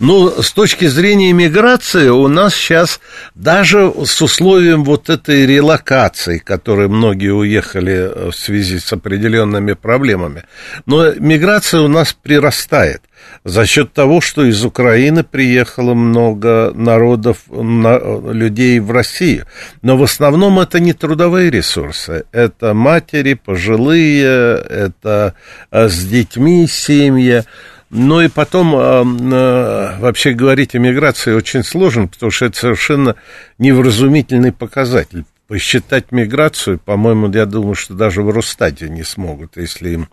ну, 0.00 0.42
с 0.42 0.52
точки 0.52 0.86
зрения 0.86 1.32
миграции 1.32 2.08
у 2.08 2.26
нас 2.26 2.52
сейчас 2.52 3.00
даже 3.36 3.92
с 4.04 4.20
условием 4.20 4.82
вот 4.82 5.08
этой 5.08 5.46
релокации, 5.46 6.38
которые 6.38 6.88
многие 6.88 7.32
уехали 7.32 7.92
э, 7.92 8.30
в 8.32 8.34
связи 8.34 8.80
с 8.80 8.92
определенными 8.92 9.74
проблемами, 9.74 10.44
но 10.84 11.12
миграция 11.12 11.80
у 11.80 11.88
нас 11.88 12.12
прирастает 12.12 13.02
за 13.44 13.66
счет 13.66 13.92
того, 13.92 14.20
что 14.20 14.44
из 14.44 14.64
Украины 14.64 15.22
приехало 15.22 15.94
много 15.94 16.72
народов, 16.74 17.38
на, 17.48 17.98
людей 18.32 18.80
в 18.80 18.90
Россию. 18.90 19.46
Но 19.82 19.96
в 19.96 20.02
основном 20.02 20.58
это 20.58 20.80
не 20.80 20.92
трудовые 20.92 21.50
ресурсы, 21.50 22.24
это 22.32 22.74
матери, 22.74 23.34
пожилые, 23.34 24.24
это 24.24 25.34
э, 25.70 25.88
с 25.88 26.04
детьми 26.04 26.66
семьи. 26.66 27.44
Ну 27.90 28.20
и 28.20 28.28
потом, 28.28 28.74
э, 28.74 29.04
э, 29.34 29.98
вообще 30.00 30.32
говорить 30.32 30.74
о 30.74 30.78
миграции 30.78 31.32
очень 31.32 31.62
сложно, 31.62 32.08
потому 32.08 32.30
что 32.30 32.46
это 32.46 32.58
совершенно 32.58 33.14
невразумительный 33.58 34.52
показатель 34.52 35.24
посчитать 35.46 36.10
миграцию, 36.10 36.78
по-моему, 36.78 37.30
я 37.30 37.44
думаю, 37.44 37.74
что 37.74 37.94
даже 37.94 38.22
в 38.22 38.30
Росстате 38.30 38.88
не 38.88 39.02
смогут, 39.02 39.56
если 39.56 39.90
им 39.90 40.08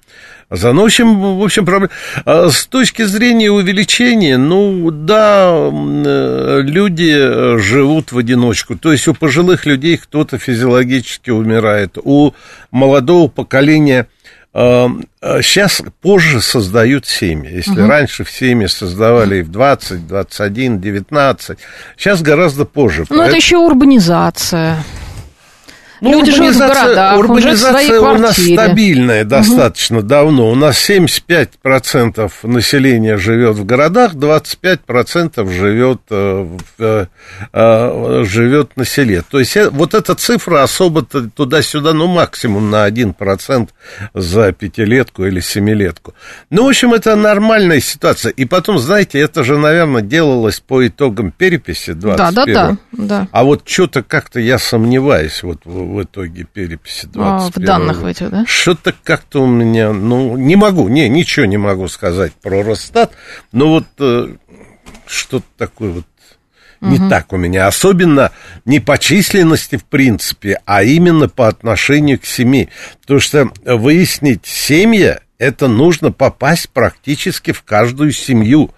за... 0.49 0.73
Ну, 0.73 0.81
в 0.81 0.85
общем, 0.85 1.37
в 1.37 1.43
общем 1.43 1.65
проблема... 1.65 1.91
А 2.25 2.49
с 2.49 2.65
точки 2.65 3.03
зрения 3.03 3.49
увеличения, 3.49 4.37
ну, 4.37 4.91
да, 4.91 5.69
э, 5.71 6.61
люди 6.63 7.57
живут 7.59 8.11
в 8.11 8.17
одиночку. 8.17 8.77
То 8.77 8.91
есть 8.91 9.07
у 9.07 9.13
пожилых 9.13 9.65
людей 9.65 9.97
кто-то 9.97 10.37
физиологически 10.37 11.29
умирает, 11.29 11.97
у 12.03 12.33
молодого 12.71 13.27
поколения 13.27 14.07
Сейчас 14.53 15.79
э, 15.79 15.85
позже 16.01 16.41
создают 16.41 17.05
семьи. 17.05 17.49
Если 17.49 17.79
угу. 17.79 17.87
раньше 17.87 18.25
в 18.25 18.29
семьи 18.29 18.67
создавали 18.67 19.37
и 19.37 19.41
в 19.43 19.49
20, 19.49 20.05
21, 20.07 20.81
19, 20.81 21.57
сейчас 21.95 22.21
гораздо 22.21 22.65
позже. 22.65 23.05
Ну, 23.09 23.21
это 23.21 23.37
еще 23.37 23.55
урбанизация. 23.55 24.83
Ну, 26.01 26.11
Люди 26.13 26.31
живут 26.31 26.55
в 26.55 26.57
городах, 26.57 27.19
урбанизация 27.19 28.01
у 28.01 28.17
нас 28.17 28.35
стабильная 28.35 29.23
достаточно 29.23 29.99
угу. 29.99 30.07
давно. 30.07 30.49
У 30.49 30.55
нас 30.55 30.89
75% 30.89 32.31
населения 32.41 33.17
живет 33.17 33.55
в 33.55 33.65
городах, 33.65 34.15
25% 34.15 35.53
живет, 35.53 36.01
э, 36.09 36.47
в, 36.77 37.07
э, 37.53 38.23
живет 38.25 38.77
на 38.77 38.83
селе. 38.83 39.21
То 39.29 39.37
есть 39.37 39.55
э, 39.55 39.69
вот 39.69 39.93
эта 39.93 40.15
цифра 40.15 40.63
особо 40.63 41.03
туда-сюда, 41.03 41.93
ну, 41.93 42.07
максимум 42.07 42.71
на 42.71 42.87
1% 42.87 43.69
за 44.15 44.51
пятилетку 44.53 45.25
или 45.25 45.39
семилетку. 45.39 46.15
Ну, 46.49 46.65
в 46.65 46.69
общем, 46.69 46.95
это 46.95 47.15
нормальная 47.15 47.79
ситуация. 47.79 48.31
И 48.31 48.45
потом, 48.45 48.79
знаете, 48.79 49.19
это 49.19 49.43
же, 49.43 49.55
наверное, 49.59 50.01
делалось 50.01 50.61
по 50.61 50.87
итогам 50.87 51.31
переписи 51.31 51.93
21 51.93 52.17
да, 52.17 52.31
да, 52.31 52.45
да, 52.45 52.77
да. 52.91 53.27
А 53.31 53.43
вот 53.43 53.69
что-то 53.69 54.01
как-то 54.01 54.39
я 54.39 54.57
сомневаюсь 54.57 55.43
вот 55.43 55.59
в 55.91 56.03
итоге 56.03 56.43
переписи 56.43 57.05
21 57.05 57.23
а, 57.23 57.49
В 57.49 57.59
данных 57.59 57.97
в 58.01 58.05
этих, 58.05 58.29
да? 58.29 58.45
Что-то 58.47 58.93
как-то 59.03 59.43
у 59.43 59.47
меня, 59.47 59.93
ну, 59.93 60.37
не 60.37 60.55
могу, 60.55 60.87
не, 60.87 61.09
ничего 61.09 61.45
не 61.45 61.57
могу 61.57 61.87
сказать 61.87 62.33
про 62.33 62.63
Росстат, 62.63 63.11
но 63.51 63.67
вот 63.67 63.85
э, 63.99 64.35
что-то 65.05 65.45
такое 65.57 65.91
вот 65.91 66.05
не 66.81 66.97
угу. 66.97 67.09
так 67.09 67.31
у 67.31 67.37
меня. 67.37 67.67
Особенно 67.67 68.31
не 68.65 68.79
по 68.79 68.97
численности, 68.97 69.77
в 69.77 69.85
принципе, 69.85 70.59
а 70.65 70.83
именно 70.83 71.29
по 71.29 71.47
отношению 71.47 72.19
к 72.19 72.25
семье. 72.25 72.69
Потому 73.01 73.19
что 73.19 73.49
выяснить 73.65 74.45
семья, 74.45 75.19
это 75.37 75.67
нужно 75.67 76.11
попасть 76.11 76.69
практически 76.69 77.51
в 77.51 77.63
каждую 77.63 78.11
семью. 78.11 78.71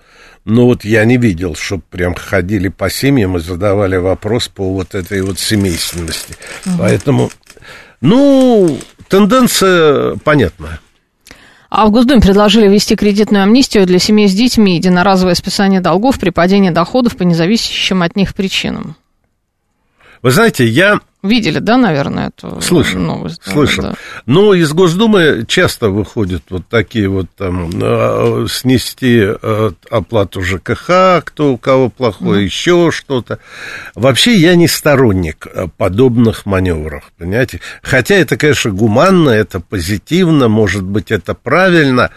Но 0.46 0.66
вот 0.66 0.84
я 0.84 1.06
не 1.06 1.18
видел, 1.18 1.56
чтобы 1.56 1.84
прям 1.90 2.16
ходили 2.16 2.68
по 2.68 2.90
семьям 2.90 3.38
и 3.38 3.40
задавали 3.40 3.96
вопрос 3.96 4.50
по 4.50 4.74
вот 4.74 4.94
этой 4.94 5.22
вот 5.22 5.40
семейственности. 5.40 6.36
Угу. 6.66 6.76
Поэтому, 6.80 7.32
ну, 8.02 8.78
тенденция 9.08 10.16
понятная. 10.18 10.80
А 11.70 11.88
в 11.88 11.92
Госдуме 11.92 12.22
предложили 12.22 12.68
ввести 12.68 12.96
кредитную 12.96 13.44
амнистию 13.44 13.88
для 13.88 13.98
семей 13.98 14.28
с 14.28 14.34
детьми, 14.34 14.76
единоразовое 14.76 15.34
списание 15.34 15.82
долгов 15.82 16.20
при 16.20 16.30
падении 16.30 16.70
доходов 16.70 17.18
по 17.18 17.24
независящим 17.24 18.04
от 18.04 18.16
них 18.16 18.36
причинам. 18.36 18.96
Вы 20.22 20.32
знаете, 20.32 20.68
я 20.68 21.00
Видели, 21.24 21.60
да, 21.60 21.78
наверное, 21.78 22.34
эту 22.36 22.60
Слышал, 22.60 23.00
новость? 23.00 23.42
Слышал. 23.46 23.82
Да. 23.82 23.94
Но 24.26 24.54
из 24.54 24.74
Госдумы 24.74 25.46
часто 25.48 25.88
выходят 25.88 26.44
вот 26.50 26.68
такие 26.68 27.08
вот 27.08 27.28
там 27.38 27.70
э, 27.82 28.46
снести 28.50 29.22
э, 29.24 29.72
оплату 29.90 30.42
ЖКХ, 30.42 31.24
кто 31.24 31.54
у 31.54 31.58
кого 31.58 31.90
плохое, 31.90 32.42
mm. 32.42 32.44
еще 32.44 32.92
что-то. 32.92 33.40
Вообще 33.96 34.36
я 34.36 34.56
не 34.56 34.68
сторонник 34.68 35.48
э, 35.48 35.68
подобных 35.78 36.46
маневров, 36.46 37.14
понимаете? 37.18 37.62
Хотя 37.82 38.16
это, 38.16 38.36
конечно, 38.36 38.72
гуманно, 38.72 39.30
это 39.30 39.62
позитивно, 39.62 40.50
может 40.50 40.84
быть, 40.84 41.10
это 41.10 41.36
правильно, 41.36 42.12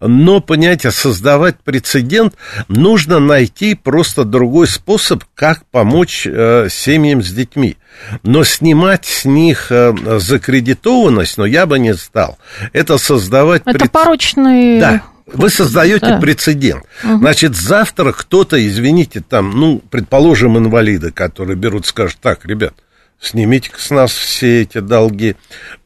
но, 0.00 0.40
понимаете, 0.40 0.90
создавать 0.90 1.60
прецедент 1.60 2.34
нужно 2.66 3.20
найти 3.20 3.76
просто 3.76 4.24
другой 4.24 4.66
способ, 4.66 5.22
как 5.36 5.64
помочь 5.66 6.22
семьям 6.22 7.22
с 7.22 7.30
детьми. 7.30 7.76
Но 8.22 8.44
снимать 8.44 9.04
с 9.06 9.24
них 9.24 9.70
э, 9.70 9.92
закредитованность, 10.18 11.38
но 11.38 11.46
я 11.46 11.66
бы 11.66 11.78
не 11.78 11.94
стал. 11.94 12.38
Это 12.72 12.98
создавать... 12.98 13.62
Это 13.64 13.78
пред... 13.78 13.92
порочный... 13.92 14.80
Да, 14.80 15.02
вы 15.26 15.50
создаете 15.50 16.06
да. 16.06 16.20
прецедент. 16.20 16.84
Угу. 17.04 17.18
Значит, 17.18 17.54
завтра 17.54 18.12
кто-то, 18.12 18.66
извините, 18.66 19.20
там, 19.20 19.50
ну, 19.50 19.82
предположим, 19.90 20.56
инвалиды, 20.56 21.10
которые 21.10 21.56
берут, 21.56 21.86
скажут, 21.86 22.18
так, 22.20 22.44
ребят, 22.46 22.74
снимите 23.20 23.70
с 23.76 23.90
нас 23.90 24.12
все 24.12 24.62
эти 24.62 24.78
долги. 24.78 25.36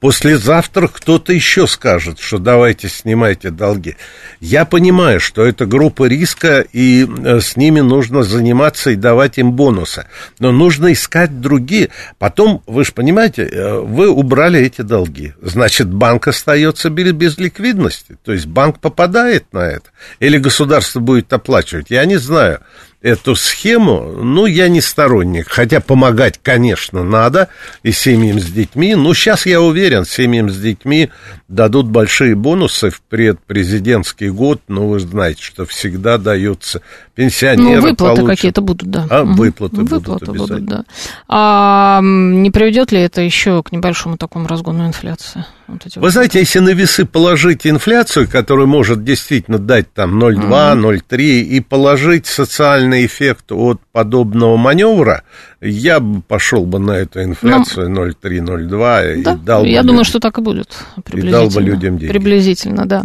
Послезавтра 0.01 0.89
кто-то 0.89 1.33
еще 1.33 1.67
скажет, 1.67 2.19
что 2.19 2.39
давайте 2.39 2.89
снимайте 2.89 3.51
долги. 3.51 3.97
Я 4.41 4.65
понимаю, 4.65 5.21
что 5.21 5.45
это 5.45 5.65
группа 5.65 6.07
риска, 6.07 6.61
и 6.73 7.07
э, 7.07 7.41
с 7.41 7.57
ними 7.57 7.81
нужно 7.81 8.23
заниматься 8.23 8.91
и 8.91 8.97
давать 8.97 9.39
им 9.39 9.53
бонусы. 9.53 10.07
Но 10.39 10.53
нужно 10.53 10.93
искать 10.93 11.41
другие. 11.41 11.91
Потом, 12.19 12.63
вы 12.67 12.85
же 12.85 12.93
понимаете, 12.93 13.45
э, 13.45 13.79
вы 13.81 14.11
убрали 14.11 14.61
эти 14.61 14.83
долги. 14.83 15.33
Значит, 15.41 15.89
банк 15.89 16.29
остается 16.29 16.91
без 16.91 17.39
ликвидности. 17.39 18.17
То 18.25 18.33
есть 18.33 18.47
банк 18.47 18.79
попадает 18.81 19.53
на 19.53 19.61
это. 19.61 19.91
Или 20.21 20.39
государство 20.39 21.01
будет 21.01 21.33
оплачивать. 21.33 21.91
Я 21.91 22.05
не 22.05 22.17
знаю 22.17 22.61
эту 23.03 23.35
схему, 23.35 24.13
ну, 24.23 24.47
я 24.47 24.69
не 24.69 24.81
сторонник. 24.81 25.49
Хотя 25.49 25.81
помогать, 25.81 26.39
конечно, 26.43 27.03
надо 27.03 27.49
и 27.83 27.91
семьям 27.91 28.39
с 28.39 28.47
детьми. 28.47 28.95
Но 28.95 29.13
сейчас 29.13 29.45
я 29.45 29.61
уверен, 29.61 30.05
семьям 30.05 30.49
с 30.49 30.57
детьми 30.57 31.11
дадут 31.49 31.87
большие 31.87 32.35
бонусы 32.35 32.91
в 32.91 33.03
предпрезидентский 33.03 34.31
год. 34.31 34.63
Ну, 34.69 34.89
вы 34.89 35.01
знаете, 35.01 35.43
что 35.43 35.67
всегда 35.67 36.17
даются 36.17 36.81
пенсионеры. 37.15 37.81
Ну, 37.81 37.89
выплаты 37.89 38.25
какие-то 38.25 38.61
будут, 38.61 38.91
да. 38.91 39.07
А, 39.11 39.25
выплаты, 39.25 39.77
угу. 39.77 39.85
будут 39.85 40.09
выплаты 40.09 40.33
будут, 40.33 40.65
да. 40.65 40.85
А 41.29 42.01
не 42.03 42.51
приведет 42.51 42.93
ли 42.93 43.01
это 43.01 43.21
еще 43.21 43.63
к 43.63 43.73
небольшому 43.73 44.17
такому 44.17 44.47
разгону 44.47 44.87
инфляции? 44.87 45.45
Вот 45.69 45.85
Вы 45.97 46.03
вот 46.03 46.13
знаете, 46.13 46.41
если 46.41 46.59
на 46.59 46.71
весы 46.71 47.07
положить 47.07 47.67
инфляцию, 47.67 48.29
которая 48.29 48.67
может 48.67 49.05
действительно 49.05 49.59
дать 49.59 49.93
там 49.93 50.23
0,2, 50.23 50.75
mm 50.75 51.01
0,3, 51.09 51.41
и 51.41 51.61
положить 51.61 52.27
социальный 52.27 53.07
эффект 53.07 53.53
от 53.53 53.81
подобного 53.93 54.57
маневра, 54.57 55.23
я 55.61 56.01
бы 56.01 56.21
пошел 56.23 56.67
бы 56.67 56.79
на 56.79 56.93
эту 56.93 57.23
инфляцию 57.23 57.89
ну, 57.89 58.07
0,3, 58.07 58.15
0,2 58.23 59.23
да, 59.23 59.33
и 59.33 59.37
дал 59.37 59.65
Я 59.65 59.83
бы 59.83 59.89
думаю, 59.89 60.05
что 60.05 60.19
так 60.19 60.39
и 60.39 60.43
будет. 60.43 60.77
И 61.13 61.23
дал 61.23 61.49
бы 61.49 61.63
людям 61.63 61.99
деньги. 61.99 62.09
Приблизительно, 62.09 62.85
да. 62.85 63.05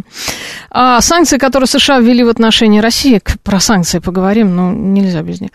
А 0.72 1.00
санкции, 1.02 1.38
которые 1.38 1.68
США 1.68 2.00
ввели 2.00 2.24
в 2.24 2.30
отношении 2.30 2.80
России, 2.80 3.22
про 3.44 3.60
санкции 3.60 3.97
поговорим, 4.02 4.56
но 4.56 4.72
нельзя 4.72 5.22
без 5.22 5.42
них. 5.42 5.52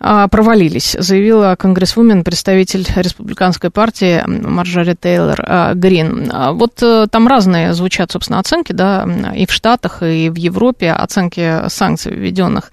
А, 0.00 0.28
провалились, 0.28 0.96
заявила 0.98 1.56
конгрессвумен, 1.58 2.24
представитель 2.24 2.86
республиканской 2.94 3.70
партии 3.70 4.22
Марджори 4.26 4.94
Тейлор 4.94 5.42
а, 5.42 5.74
Грин. 5.74 6.30
А, 6.30 6.52
вот 6.52 6.82
э, 6.82 7.06
там 7.10 7.26
разные 7.26 7.72
звучат, 7.72 8.10
собственно, 8.10 8.38
оценки, 8.38 8.72
да, 8.72 9.08
и 9.34 9.46
в 9.46 9.52
Штатах, 9.52 10.02
и 10.02 10.28
в 10.28 10.36
Европе 10.36 10.92
оценки 10.92 11.68
санкций 11.68 12.12
введенных. 12.12 12.70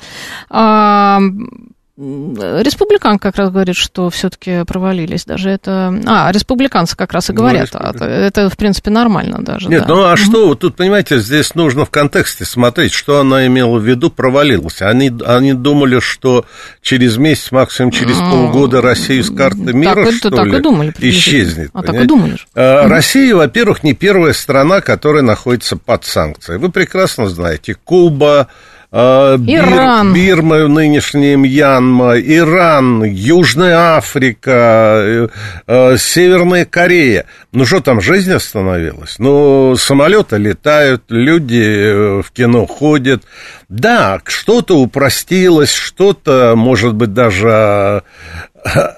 Республиканка 2.01 3.29
как 3.29 3.37
раз 3.37 3.51
говорит, 3.51 3.75
что 3.75 4.09
все-таки 4.09 4.63
провалились. 4.65 5.25
Даже 5.25 5.51
это... 5.51 5.93
А, 6.07 6.31
республиканцы 6.31 6.97
как 6.97 7.13
раз 7.13 7.29
и 7.29 7.33
ну, 7.33 7.39
говорят. 7.39 7.69
Ну, 7.73 8.05
это, 8.05 8.49
в 8.49 8.57
принципе, 8.57 8.89
нормально 8.89 9.37
даже. 9.39 9.69
Нет, 9.69 9.85
да. 9.87 9.93
ну 9.93 10.03
а 10.05 10.17
что, 10.17 10.55
тут, 10.55 10.75
понимаете, 10.75 11.19
здесь 11.19 11.53
нужно 11.53 11.85
в 11.85 11.91
контексте 11.91 12.43
смотреть, 12.43 12.93
что 12.93 13.19
она 13.19 13.45
имела 13.45 13.77
в 13.77 13.85
виду, 13.85 14.09
провалилась. 14.09 14.81
Они, 14.81 15.11
они 15.25 15.53
думали, 15.53 15.99
что 15.99 16.45
через 16.81 17.17
месяц, 17.17 17.51
максимум 17.51 17.91
через 17.91 18.17
полгода 18.17 18.81
Россию 18.81 19.23
с 19.23 19.29
карты 19.29 19.71
мира, 19.71 20.05
так, 20.05 20.13
что 20.15 20.29
это, 20.29 20.43
ли, 20.43 20.51
так 20.51 20.59
и 20.59 20.63
думали, 20.63 20.93
исчезнет. 20.97 21.69
А 21.73 21.83
так 21.83 21.95
и 21.95 22.05
думали. 22.05 22.37
А, 22.55 22.87
Россия, 22.87 23.35
во-первых, 23.35 23.83
не 23.83 23.93
первая 23.93 24.33
страна, 24.33 24.81
которая 24.81 25.21
находится 25.21 25.77
под 25.77 26.03
санкцией. 26.05 26.57
Вы 26.57 26.71
прекрасно 26.71 27.29
знаете, 27.29 27.75
Куба, 27.75 28.47
а, 28.93 29.37
Иран. 29.37 30.13
Бир, 30.13 30.37
Бирма, 30.37 30.67
нынешняя 30.67 31.37
Мьянма, 31.37 32.19
Иран, 32.19 33.03
Южная 33.03 33.95
Африка, 33.95 34.99
э, 35.01 35.27
э, 35.67 35.97
Северная 35.97 36.65
Корея. 36.65 37.25
Ну 37.53 37.65
что 37.65 37.79
там, 37.79 38.01
жизнь 38.01 38.33
остановилась? 38.33 39.15
Ну, 39.17 39.77
самолеты 39.77 40.37
летают, 40.37 41.03
люди 41.07 41.63
э, 41.63 42.21
в 42.21 42.31
кино 42.31 42.65
ходят. 42.65 43.23
Да, 43.69 44.19
что-то 44.25 44.77
упростилось, 44.77 45.71
что-то, 45.71 46.55
может 46.57 46.93
быть, 46.93 47.13
даже 47.13 48.03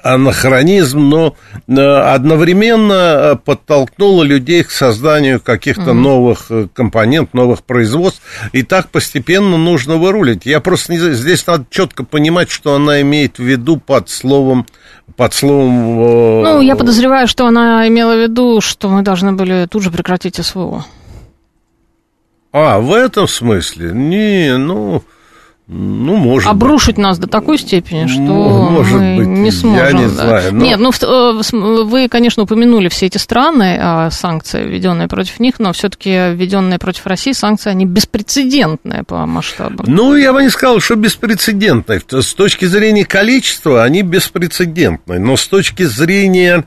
анахронизм, 0.03 0.99
но 0.99 1.35
э, 1.67 1.73
одновременно 1.73 2.93
э, 2.93 3.35
подтолкнуло 3.35 4.23
людей 4.23 4.63
к 4.63 4.71
созданию 4.71 5.39
каких-то 5.39 5.91
mm-hmm. 5.91 5.93
новых 5.93 6.45
э, 6.49 6.67
компонент, 6.73 7.33
новых 7.33 7.63
производств, 7.63 8.21
и 8.51 8.63
так 8.63 8.89
постепенно 8.89 9.57
нужно 9.57 9.97
вырулить. 9.97 10.45
Я 10.45 10.59
просто 10.59 10.93
не 10.93 10.99
знаю, 10.99 11.15
здесь 11.15 11.45
надо 11.47 11.65
четко 11.69 12.03
понимать, 12.03 12.51
что 12.51 12.75
она 12.75 13.01
имеет 13.01 13.37
в 13.37 13.43
виду 13.43 13.77
под 13.77 14.09
словом 14.09 14.65
под 15.15 15.33
словом... 15.33 16.43
Ну, 16.43 16.61
я 16.61 16.75
подозреваю, 16.75 17.27
что 17.27 17.45
она 17.45 17.87
имела 17.87 18.15
в 18.15 18.21
виду, 18.21 18.61
что 18.61 18.89
мы 18.89 19.01
должны 19.01 19.33
были 19.33 19.67
тут 19.69 19.83
же 19.83 19.91
прекратить 19.91 20.43
СВО. 20.43 20.85
А, 22.51 22.79
в 22.79 22.93
этом 22.93 23.27
смысле? 23.27 23.91
Не, 23.91 24.57
ну... 24.57 25.03
Ну, 25.65 26.17
может 26.17 26.49
Обрушить 26.49 26.97
быть. 26.97 27.03
нас 27.03 27.17
до 27.17 27.27
такой 27.27 27.57
степени, 27.57 28.07
что 28.07 28.19
может 28.21 28.99
мы 28.99 29.17
быть, 29.17 29.27
не 29.27 29.49
сможем. 29.49 29.85
Я 29.85 29.93
не 29.93 30.07
знаю. 30.07 30.53
Но... 30.53 30.61
Нет, 30.61 30.77
ну, 30.77 30.91
э, 30.91 31.83
вы, 31.83 32.09
конечно, 32.09 32.43
упомянули 32.43 32.89
все 32.89 33.05
эти 33.05 33.17
страны, 33.17 33.77
а, 33.81 34.11
санкции, 34.11 34.61
введенные 34.61 35.07
против 35.07 35.39
них, 35.39 35.59
но 35.59 35.71
все-таки 35.71 36.33
введенные 36.33 36.79
против 36.79 37.05
России 37.05 37.31
санкции, 37.31 37.69
они 37.69 37.85
беспрецедентные 37.85 39.03
по 39.05 39.25
масштабу. 39.25 39.85
Ну, 39.87 40.17
я 40.17 40.33
бы 40.33 40.43
не 40.43 40.49
сказал, 40.49 40.81
что 40.81 40.95
беспрецедентные. 40.95 42.01
С 42.09 42.33
точки 42.33 42.65
зрения 42.65 43.05
количества 43.05 43.83
они 43.83 44.01
беспрецедентные, 44.01 45.19
но 45.19 45.37
с 45.37 45.47
точки 45.47 45.83
зрения 45.83 46.65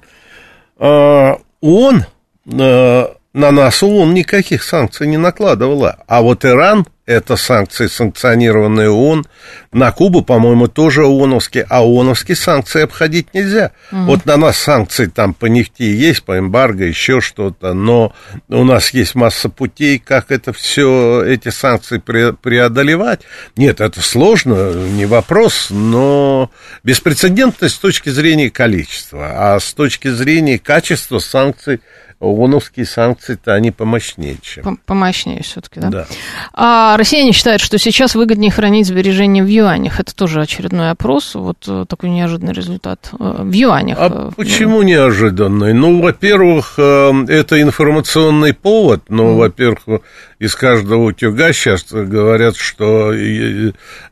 э, 0.78 1.32
ООН, 1.60 2.04
э, 2.50 3.06
на 3.36 3.50
нас 3.50 3.82
ООН 3.82 4.14
никаких 4.14 4.62
санкций 4.62 5.06
не 5.06 5.18
накладывала. 5.18 5.98
А 6.06 6.22
вот 6.22 6.46
Иран 6.46 6.86
это 7.06 7.36
санкции, 7.36 7.86
санкционированные 7.86 8.90
ООН. 8.90 9.26
На 9.72 9.92
Кубу, 9.92 10.22
по-моему, 10.22 10.66
тоже 10.66 11.04
ООНовские, 11.04 11.64
а 11.68 11.84
ООНовские 11.84 12.34
санкции 12.34 12.82
обходить 12.82 13.32
нельзя. 13.32 13.70
Угу. 13.92 14.00
Вот 14.02 14.26
на 14.26 14.36
нас 14.36 14.58
санкции 14.58 15.06
там 15.06 15.32
по 15.32 15.46
нефти 15.46 15.84
есть, 15.84 16.24
по 16.24 16.38
эмбарго, 16.38 16.84
еще 16.84 17.20
что-то, 17.20 17.74
но 17.74 18.12
у 18.48 18.64
нас 18.64 18.90
есть 18.90 19.14
масса 19.14 19.48
путей, 19.48 20.00
как 20.00 20.32
это 20.32 20.52
все, 20.52 21.22
эти 21.24 21.50
санкции 21.50 21.98
преодолевать. 21.98 23.20
Нет, 23.56 23.80
это 23.80 24.00
сложно, 24.00 24.72
не 24.72 25.06
вопрос, 25.06 25.68
но 25.70 26.50
беспрецедентность 26.82 27.76
с 27.76 27.78
точки 27.78 28.08
зрения 28.08 28.50
количества, 28.50 29.54
а 29.54 29.60
с 29.60 29.72
точки 29.74 30.08
зрения 30.08 30.58
качества 30.58 31.20
санкций 31.20 31.80
ООНовские 32.18 32.86
санкции-то 32.86 33.52
они 33.52 33.70
помощнее, 33.70 34.38
чем. 34.40 34.78
Помощнее 34.86 35.42
все-таки, 35.42 35.80
да? 35.80 35.90
Да. 35.90 36.06
А 36.54 36.96
россияне 36.96 37.32
считают, 37.32 37.60
что 37.60 37.76
сейчас 37.78 38.14
выгоднее 38.14 38.50
хранить 38.50 38.86
сбережения 38.86 39.42
в 39.42 39.46
юанях. 39.46 40.00
Это 40.00 40.16
тоже 40.16 40.40
очередной 40.40 40.90
опрос. 40.90 41.34
Вот 41.34 41.58
э, 41.68 41.84
такой 41.86 42.08
неожиданный 42.08 42.54
результат. 42.54 43.10
Э, 43.12 43.42
в 43.42 43.52
юанях. 43.52 43.98
А 44.00 44.30
э, 44.30 44.30
почему 44.34 44.80
да. 44.80 44.86
неожиданный? 44.86 45.74
Ну, 45.74 46.00
во-первых, 46.00 46.78
это 46.78 47.60
информационный 47.60 48.54
повод. 48.54 49.02
Ну, 49.10 49.32
mm. 49.32 49.36
во-первых, 49.36 50.00
из 50.38 50.54
каждого 50.54 51.04
утюга 51.04 51.52
сейчас 51.52 51.84
говорят, 51.90 52.56
что 52.56 53.12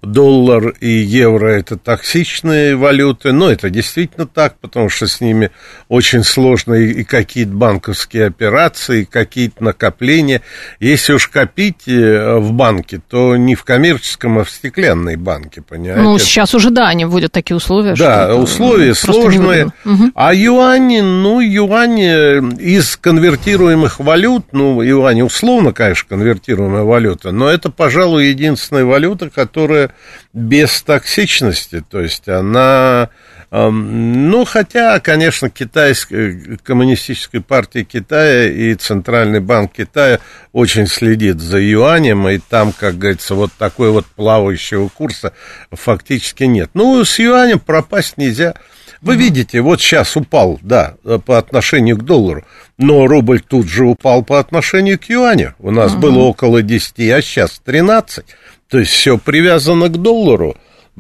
доллар 0.02 0.74
и 0.80 0.88
евро 0.88 1.48
это 1.48 1.78
токсичные 1.78 2.76
валюты. 2.76 3.32
Но 3.32 3.50
это 3.50 3.70
действительно 3.70 4.26
так, 4.26 4.58
потому 4.58 4.90
что 4.90 5.06
с 5.06 5.22
ними 5.22 5.50
очень 5.88 6.22
сложно 6.22 6.74
и 6.74 7.02
какие-то 7.02 7.52
банковские 7.52 7.93
банковские 7.94 8.26
операции, 8.26 9.04
какие-то 9.04 9.62
накопления. 9.62 10.42
Если 10.80 11.12
уж 11.12 11.28
копить 11.28 11.86
э, 11.86 12.38
в 12.38 12.52
банке, 12.52 13.00
то 13.08 13.36
не 13.36 13.54
в 13.54 13.64
коммерческом, 13.64 14.38
а 14.38 14.44
в 14.44 14.50
стеклянной 14.50 15.16
банке, 15.16 15.62
понимаете? 15.62 16.02
Ну, 16.02 16.18
сейчас 16.18 16.54
уже, 16.54 16.70
да, 16.70 16.88
они 16.88 17.04
вводят 17.04 17.32
такие 17.32 17.56
условия. 17.56 17.94
Да, 17.94 18.34
условия 18.34 18.94
сложные. 18.94 19.66
Угу. 19.84 20.10
А 20.14 20.34
юани, 20.34 21.00
ну, 21.00 21.40
юани 21.40 22.54
из 22.60 22.96
конвертируемых 22.96 24.00
валют, 24.00 24.46
ну, 24.52 24.82
юани 24.82 25.22
условно, 25.22 25.72
конечно, 25.72 26.08
конвертируемая 26.08 26.82
валюта, 26.82 27.30
но 27.30 27.48
это, 27.48 27.70
пожалуй, 27.70 28.26
единственная 28.26 28.84
валюта, 28.84 29.30
которая 29.30 29.90
без 30.32 30.82
токсичности, 30.82 31.84
то 31.88 32.00
есть 32.00 32.28
она 32.28 33.10
ну, 33.56 34.44
хотя, 34.44 34.98
конечно, 34.98 35.48
китайская, 35.48 36.58
коммунистическая 36.64 37.40
партия 37.40 37.84
Китая 37.84 38.48
и 38.50 38.74
Центральный 38.74 39.38
банк 39.38 39.74
Китая 39.74 40.18
очень 40.52 40.88
следит 40.88 41.38
за 41.38 41.60
юанем, 41.60 42.26
и 42.28 42.38
там, 42.38 42.72
как 42.72 42.98
говорится, 42.98 43.36
вот 43.36 43.52
такой 43.56 43.90
вот 43.90 44.06
плавающего 44.06 44.88
курса 44.88 45.34
фактически 45.70 46.44
нет. 46.44 46.70
Ну, 46.74 47.04
с 47.04 47.18
юанем 47.20 47.60
пропасть 47.60 48.16
нельзя. 48.16 48.54
Вы 49.00 49.14
видите, 49.16 49.60
вот 49.60 49.80
сейчас 49.80 50.16
упал, 50.16 50.58
да, 50.62 50.94
по 51.24 51.38
отношению 51.38 51.96
к 51.98 52.04
доллару, 52.04 52.44
но 52.76 53.06
рубль 53.06 53.40
тут 53.40 53.68
же 53.68 53.84
упал 53.84 54.24
по 54.24 54.40
отношению 54.40 54.98
к 54.98 55.04
юаню. 55.04 55.54
У 55.60 55.70
нас 55.70 55.92
uh 55.92 55.98
было 55.98 56.18
около 56.20 56.62
10, 56.62 56.98
а 57.10 57.22
сейчас 57.22 57.60
13. 57.64 58.24
То 58.68 58.78
есть 58.80 58.90
все 58.90 59.16
привязано 59.16 59.90
к 59.90 59.98
доллару. 59.98 60.56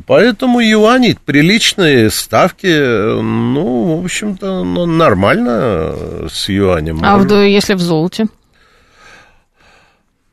Поэтому 0.06 0.60
юани 0.60 1.16
приличные 1.24 2.10
ставки, 2.10 2.66
ну, 2.66 4.00
в 4.00 4.04
общем-то, 4.04 4.64
ну, 4.64 4.86
нормально 4.86 5.94
с 6.28 6.48
юанем. 6.48 6.98
А 7.02 7.16
в, 7.16 7.32
если 7.32 7.74
в 7.74 7.80
золоте? 7.80 8.26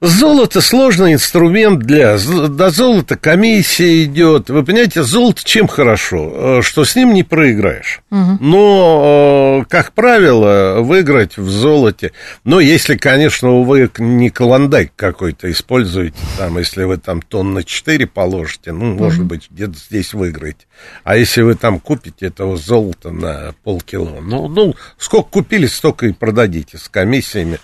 Золото 0.04 0.62
сложный 0.62 1.14
инструмент 1.14 1.82
для... 1.82 2.18
До 2.18 2.72
золота 2.72 3.16
комиссия 3.16 4.04
идет. 4.04 4.50
Вы 4.50 4.66
понимаете, 4.66 5.04
золото 5.04 5.44
чем 5.44 5.68
хорошо? 5.68 6.32
Э, 6.34 6.62
что 6.64 6.86
с 6.86 6.96
ним 6.96 7.14
не 7.14 7.22
проиграешь. 7.22 8.02
Угу. 8.10 8.38
Но, 8.40 9.62
э, 9.62 9.66
как 9.70 9.94
правило, 9.94 10.82
выиграть 10.82 11.38
в 11.38 11.48
золоте... 11.52 12.14
Но 12.44 12.60
если, 12.60 12.98
конечно, 12.98 13.62
вы 13.62 13.92
не 14.00 14.32
клондайк 14.32 14.92
какой-то 14.96 15.52
используете, 15.52 16.18
там, 16.36 16.58
если 16.58 16.84
вы 16.84 16.98
там 16.98 17.22
тонна 17.22 17.64
4 17.64 18.08
положите, 18.08 18.72
ну, 18.72 18.96
угу. 18.96 19.04
может 19.04 19.24
быть, 19.24 19.52
где-то 19.52 19.76
здесь 19.78 20.16
выиграете. 20.16 20.66
А 21.04 21.16
если 21.16 21.44
вы 21.44 21.54
там 21.54 21.80
купите 21.80 22.26
этого 22.26 22.58
золота 22.58 23.12
на 23.12 23.54
полкило, 23.64 24.20
ну, 24.20 24.48
ну 24.48 24.74
сколько 24.98 25.30
купили, 25.30 25.68
столько 25.68 26.08
и 26.08 26.12
продадите 26.12 26.80
с 26.80 26.90
комиссиями. 26.90 27.60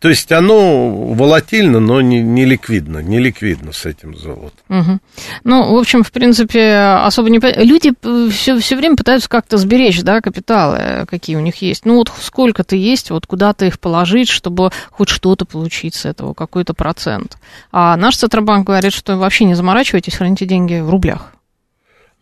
То 0.00 0.08
есть 0.08 0.32
оно 0.32 0.90
волатильно, 0.90 1.78
но 1.78 2.00
не, 2.00 2.22
не 2.22 2.46
ликвидно, 2.46 2.98
не 2.98 3.18
ликвидно 3.18 3.72
с 3.72 3.84
этим 3.84 4.16
золотом. 4.16 4.50
Угу. 4.70 4.98
Ну, 5.44 5.74
в 5.74 5.78
общем, 5.78 6.02
в 6.02 6.10
принципе, 6.10 6.74
особо 6.74 7.28
не... 7.28 7.38
Люди 7.62 7.92
все, 8.30 8.58
все 8.58 8.76
время 8.76 8.96
пытаются 8.96 9.28
как-то 9.28 9.58
сберечь, 9.58 10.00
да, 10.02 10.22
капиталы, 10.22 11.06
какие 11.06 11.36
у 11.36 11.40
них 11.40 11.56
есть. 11.56 11.84
Ну, 11.84 11.96
вот 11.96 12.10
сколько-то 12.18 12.76
есть, 12.76 13.10
вот 13.10 13.26
куда-то 13.26 13.66
их 13.66 13.78
положить, 13.78 14.30
чтобы 14.30 14.70
хоть 14.90 15.10
что-то 15.10 15.44
получить 15.44 15.94
с 15.94 16.06
этого, 16.06 16.32
какой-то 16.32 16.72
процент. 16.72 17.36
А 17.70 17.96
наш 17.98 18.16
Центробанк 18.16 18.66
говорит, 18.66 18.94
что 18.94 19.18
вообще 19.18 19.44
не 19.44 19.54
заморачивайтесь, 19.54 20.14
храните 20.14 20.46
деньги 20.46 20.80
в 20.80 20.88
рублях. 20.88 21.32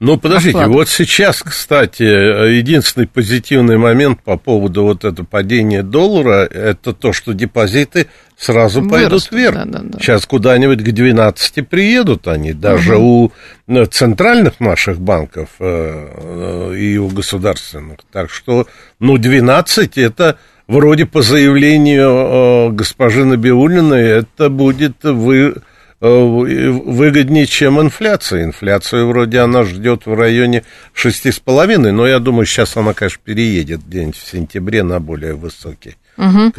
Ну, 0.01 0.17
подождите, 0.17 0.59
Оклад. 0.59 0.69
вот 0.69 0.89
сейчас, 0.89 1.43
кстати, 1.43 2.05
единственный 2.05 3.09
позитивный 3.09 3.79
момент 3.79 4.23
по 4.23 4.37
поводу 4.37 4.85
вот 4.85 5.05
этого 5.05 5.27
падения 5.27 5.83
доллара, 5.83 6.45
это 6.45 6.93
то, 6.93 7.13
что 7.13 7.33
депозиты 7.33 8.07
сразу 8.37 8.81
Вырастут, 8.81 8.93
пойдут 8.93 9.33
вверх. 9.33 9.55
Да, 9.57 9.65
да, 9.65 9.81
да. 9.83 9.99
Сейчас 9.99 10.25
куда-нибудь 10.25 10.85
к 10.85 10.93
12 10.93 11.69
приедут 11.69 12.29
они, 12.29 12.53
даже 12.53 12.97
угу. 12.97 13.33
у 13.67 13.73
э, 13.73 13.87
центральных 13.87 14.61
наших 14.61 15.01
банков 15.01 15.49
э, 15.59 16.75
и 16.79 16.97
у 16.97 17.09
государственных. 17.09 17.99
Так 18.13 18.31
что, 18.31 18.69
ну, 19.01 19.19
12 19.19 19.99
это 19.99 20.39
вроде 20.69 21.07
по 21.07 21.23
заявлению 21.23 22.69
э, 22.69 22.71
госпожи 22.71 23.25
Набиулиной, 23.25 24.21
это 24.21 24.49
будет 24.49 25.03
вы 25.03 25.57
Э, 25.57 25.61
выгоднее, 26.01 27.47
чем 27.47 27.81
инфляция. 27.81 28.45
Инфляцию 28.45 29.09
вроде 29.09 29.41
она 29.41 29.65
ждет 29.65 30.07
в 30.07 30.15
районе 30.15 30.65
6,5, 30.95 31.91
но 31.91 32.07
я 32.07 32.19
думаю, 32.19 32.47
сейчас 32.47 32.77
она, 32.77 32.95
конечно, 32.95 33.21
переедет 33.25 33.81
где-нибудь 33.87 34.17
в 34.17 34.31
сентябре 34.31 34.83
на 34.83 35.01
более 35.01 35.35
высокий. 35.35 35.97
Угу. 36.17 36.53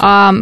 А 0.00 0.32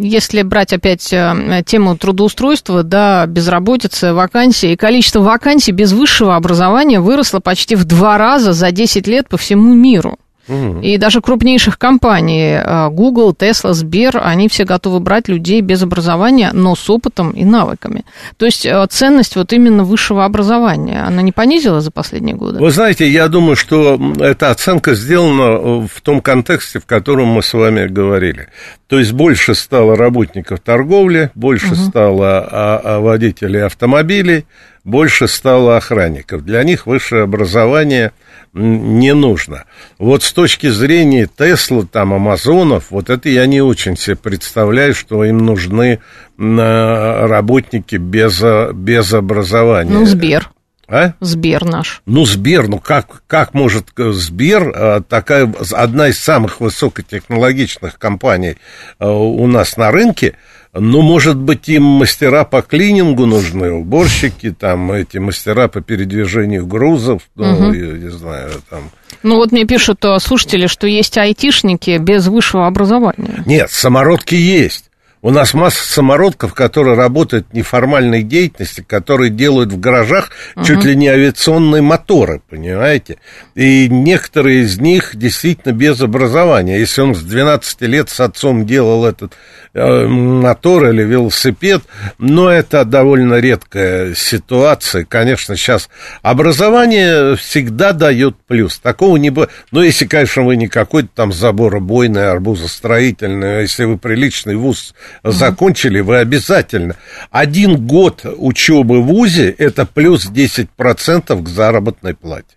если 0.00 0.42
брать 0.42 0.72
опять 0.72 1.12
э, 1.12 1.62
тему 1.66 1.96
трудоустройства, 1.96 2.82
да, 2.82 3.26
безработицы, 3.26 4.14
вакансий, 4.14 4.72
и 4.72 4.76
количество 4.76 5.20
вакансий 5.20 5.72
без 5.72 5.92
высшего 5.92 6.34
образования 6.34 7.00
выросло 7.00 7.40
почти 7.40 7.76
в 7.76 7.84
два 7.84 8.16
раза 8.16 8.54
за 8.54 8.70
10 8.70 9.06
лет 9.06 9.28
по 9.28 9.36
всему 9.36 9.74
миру. 9.74 10.18
И 10.48 10.98
даже 10.98 11.20
крупнейших 11.20 11.78
компаний, 11.78 12.60
э, 12.62 12.88
Google, 12.90 13.32
Tesla, 13.32 13.72
Сбер, 13.72 14.20
они 14.22 14.48
все 14.48 14.64
готовы 14.64 15.00
брать 15.00 15.28
людей 15.28 15.60
без 15.60 15.82
образования, 15.82 16.50
но 16.52 16.76
с 16.76 16.90
опытом 16.90 17.30
и 17.30 17.44
навыками. 17.44 18.04
То 18.36 18.46
есть 18.46 18.66
э, 18.66 18.86
ценность 18.90 19.36
вот 19.36 19.52
именно 19.52 19.84
высшего 19.84 20.24
образования, 20.24 21.02
она 21.06 21.22
не 21.22 21.32
понизила 21.32 21.80
за 21.80 21.90
последние 21.90 22.36
годы? 22.36 22.58
Вы 22.58 22.70
знаете, 22.70 23.08
я 23.08 23.28
думаю, 23.28 23.56
что 23.56 23.98
эта 24.18 24.50
оценка 24.50 24.94
сделана 24.94 25.86
в 25.86 26.00
том 26.02 26.20
контексте, 26.20 26.78
в 26.78 26.86
котором 26.86 27.28
мы 27.28 27.42
с 27.42 27.52
вами 27.54 27.86
говорили. 27.86 28.48
То 28.88 28.98
есть 28.98 29.12
больше 29.12 29.54
стало 29.54 29.96
работников 29.96 30.60
торговли, 30.60 31.30
больше 31.34 31.72
угу. 31.72 31.74
стало 31.76 32.38
а, 32.40 32.80
а, 32.84 33.00
водителей 33.00 33.64
автомобилей, 33.64 34.46
больше 34.84 35.28
стало 35.28 35.76
охранников. 35.76 36.44
Для 36.44 36.62
них 36.62 36.86
высшее 36.86 37.24
образование 37.24 38.12
не 38.52 39.14
нужно. 39.14 39.64
Вот 39.98 40.22
с 40.22 40.32
точки 40.32 40.68
зрения 40.68 41.26
Тесла, 41.26 41.84
там, 41.90 42.14
Амазонов, 42.14 42.90
вот 42.90 43.10
это 43.10 43.28
я 43.28 43.46
не 43.46 43.60
очень 43.60 43.96
себе 43.96 44.16
представляю, 44.16 44.94
что 44.94 45.24
им 45.24 45.38
нужны 45.38 46.00
работники 46.38 47.96
без, 47.96 48.42
без 48.74 49.12
образования. 49.12 49.92
Ну, 49.92 50.06
Сбер. 50.06 50.50
А? 50.86 51.14
Сбер 51.20 51.64
наш. 51.64 52.02
Ну, 52.06 52.26
Сбер, 52.26 52.68
ну 52.68 52.78
как, 52.78 53.22
как 53.26 53.54
может 53.54 53.88
Сбер, 53.96 54.72
а, 54.74 55.00
такая 55.00 55.52
одна 55.72 56.08
из 56.08 56.18
самых 56.18 56.60
высокотехнологичных 56.60 57.98
компаний 57.98 58.58
а, 58.98 59.10
у 59.10 59.46
нас 59.46 59.78
на 59.78 59.90
рынке, 59.90 60.36
ну, 60.74 61.02
может 61.02 61.36
быть, 61.36 61.68
им 61.68 61.84
мастера 61.84 62.44
по 62.44 62.60
клинингу 62.60 63.26
нужны, 63.26 63.70
уборщики, 63.70 64.50
там, 64.50 64.90
эти 64.90 65.18
мастера 65.18 65.68
по 65.68 65.80
передвижению 65.80 66.66
грузов, 66.66 67.22
ну, 67.36 67.52
угу. 67.52 67.72
я 67.72 67.92
не 67.92 68.10
знаю, 68.10 68.50
там... 68.68 68.90
Ну, 69.22 69.36
вот 69.36 69.52
мне 69.52 69.64
пишут 69.64 70.04
э, 70.04 70.18
слушатели, 70.18 70.66
что 70.66 70.86
есть 70.86 71.16
айтишники 71.16 71.96
без 71.98 72.26
высшего 72.26 72.66
образования. 72.66 73.42
Нет, 73.46 73.70
самородки 73.70 74.34
есть. 74.34 74.90
У 75.24 75.30
нас 75.30 75.54
масса 75.54 75.90
самородков, 75.90 76.52
которые 76.52 76.96
работают 76.96 77.46
в 77.50 77.54
неформальной 77.54 78.22
деятельности, 78.22 78.84
которые 78.86 79.30
делают 79.30 79.72
в 79.72 79.80
гаражах 79.80 80.30
uh-huh. 80.54 80.66
чуть 80.66 80.84
ли 80.84 80.94
не 80.94 81.08
авиационные 81.08 81.80
моторы, 81.80 82.42
понимаете? 82.50 83.16
И 83.54 83.88
некоторые 83.88 84.64
из 84.64 84.78
них 84.78 85.16
действительно 85.16 85.72
без 85.72 86.02
образования. 86.02 86.78
Если 86.78 87.00
он 87.00 87.14
с 87.14 87.22
12 87.22 87.80
лет 87.82 88.10
с 88.10 88.20
отцом 88.20 88.66
делал 88.66 89.06
этот 89.06 89.32
э, 89.72 90.06
мотор 90.06 90.90
или 90.90 91.02
велосипед, 91.02 91.80
но 92.18 92.50
это 92.50 92.84
довольно 92.84 93.36
редкая 93.36 94.14
ситуация. 94.14 95.06
Конечно, 95.06 95.56
сейчас 95.56 95.88
образование 96.20 97.34
всегда 97.36 97.94
дает 97.94 98.36
плюс. 98.46 98.78
Такого 98.78 99.16
не 99.16 99.30
будет. 99.30 99.48
Но 99.70 99.82
если, 99.82 100.04
конечно, 100.04 100.42
вы 100.42 100.56
не 100.56 100.68
какой-то 100.68 101.08
там 101.14 101.32
заборобойный, 101.32 102.30
арбузостроительный, 102.30 103.60
а 103.60 103.60
если 103.62 103.84
вы 103.84 103.96
приличный 103.96 104.56
вуз 104.56 104.94
закончили, 105.22 106.00
вы 106.00 106.18
обязательно. 106.18 106.96
Один 107.30 107.86
год 107.86 108.22
учебы 108.24 109.00
в 109.00 109.06
ВУЗе– 109.06 109.50
это 109.58 109.86
плюс 109.86 110.30
10% 110.30 111.42
к 111.42 111.48
заработной 111.48 112.14
плате. 112.14 112.56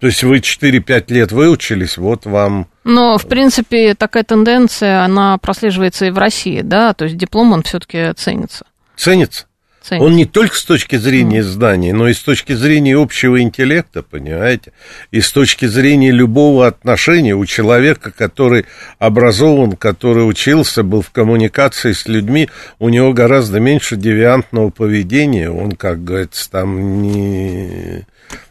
То 0.00 0.06
есть 0.06 0.22
вы 0.22 0.38
4-5 0.38 1.12
лет 1.12 1.32
выучились, 1.32 1.98
вот 1.98 2.24
вам... 2.24 2.68
Но, 2.84 3.18
в 3.18 3.26
принципе, 3.26 3.94
такая 3.94 4.22
тенденция, 4.22 5.02
она 5.02 5.38
прослеживается 5.38 6.06
и 6.06 6.10
в 6.10 6.18
России, 6.18 6.60
да? 6.60 6.94
То 6.94 7.04
есть 7.04 7.16
диплом, 7.16 7.52
он 7.52 7.64
все-таки 7.64 8.12
ценится. 8.12 8.64
Ценится? 8.96 9.46
Ценится. 9.88 10.06
Он 10.06 10.16
не 10.16 10.26
только 10.26 10.54
с 10.56 10.64
точки 10.64 10.96
зрения 10.96 11.42
знаний, 11.42 11.92
но 11.92 12.08
и 12.08 12.12
с 12.12 12.20
точки 12.20 12.52
зрения 12.52 12.96
общего 12.96 13.40
интеллекта, 13.40 14.02
понимаете? 14.02 14.72
И 15.10 15.20
с 15.20 15.32
точки 15.32 15.66
зрения 15.66 16.10
любого 16.10 16.66
отношения 16.66 17.34
у 17.34 17.46
человека, 17.46 18.10
который 18.10 18.66
образован, 18.98 19.72
который 19.72 20.28
учился, 20.28 20.82
был 20.82 21.02
в 21.02 21.10
коммуникации 21.10 21.92
с 21.92 22.06
людьми, 22.06 22.48
у 22.78 22.88
него 22.88 23.12
гораздо 23.12 23.60
меньше 23.60 23.96
девиантного 23.96 24.70
поведения. 24.70 25.50
Он, 25.50 25.72
как 25.72 26.04
говорится, 26.04 26.50
там 26.50 27.02
не 27.02 28.06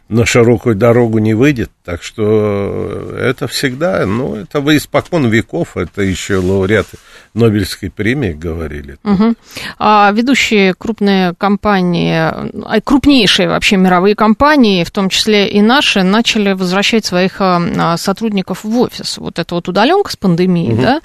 на 0.08 0.24
широкую 0.24 0.74
дорогу 0.74 1.18
не 1.18 1.34
выйдет. 1.34 1.70
Так 1.84 2.02
что 2.02 3.14
это 3.18 3.46
всегда, 3.46 4.04
ну, 4.06 4.36
это 4.36 4.60
вы 4.60 4.78
испокон 4.78 5.28
веков, 5.28 5.76
это 5.76 6.02
еще 6.02 6.36
лауреаты 6.36 6.96
Нобелевской 7.34 7.90
премии 7.90 8.32
говорили. 8.32 8.96
Угу. 9.04 9.34
А 9.78 10.10
ведущие 10.12 10.74
крупные 10.74 11.34
компании, 11.36 12.14
а, 12.14 12.80
крупнейшие 12.82 13.48
вообще 13.48 13.76
мировые 13.76 14.14
компании, 14.14 14.84
в 14.84 14.90
том 14.90 15.08
числе 15.08 15.48
и 15.48 15.60
наши, 15.60 16.02
начали 16.02 16.52
возвращать 16.52 17.04
своих 17.04 17.36
а, 17.40 17.96
сотрудников 17.96 18.64
в 18.64 18.78
офис. 18.78 19.18
Вот 19.18 19.38
эта 19.38 19.54
вот 19.54 19.68
удаленка 19.68 20.12
с 20.12 20.16
пандемией, 20.16 20.74
угу. 20.74 20.82
да, 20.82 21.00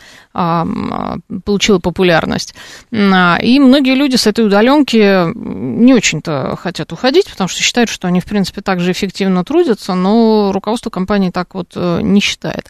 получила 1.45 1.77
популярность. 1.77 2.55
И 2.91 3.59
многие 3.59 3.95
люди 3.95 4.15
с 4.15 4.25
этой 4.25 4.45
удаленки 4.45 5.31
не 5.35 5.93
очень-то 5.93 6.57
хотят 6.59 6.91
уходить, 6.91 7.29
потому 7.29 7.47
что 7.47 7.61
считают, 7.61 7.89
что 7.89 8.07
они, 8.07 8.19
в 8.19 8.25
принципе, 8.25 8.61
также 8.61 8.91
эффективно 8.91 9.43
трудятся, 9.43 9.93
но 9.93 10.51
руководство 10.51 10.89
компании 10.89 11.29
так 11.29 11.53
вот 11.53 11.73
э, 11.75 11.99
не 12.01 12.19
считает. 12.19 12.69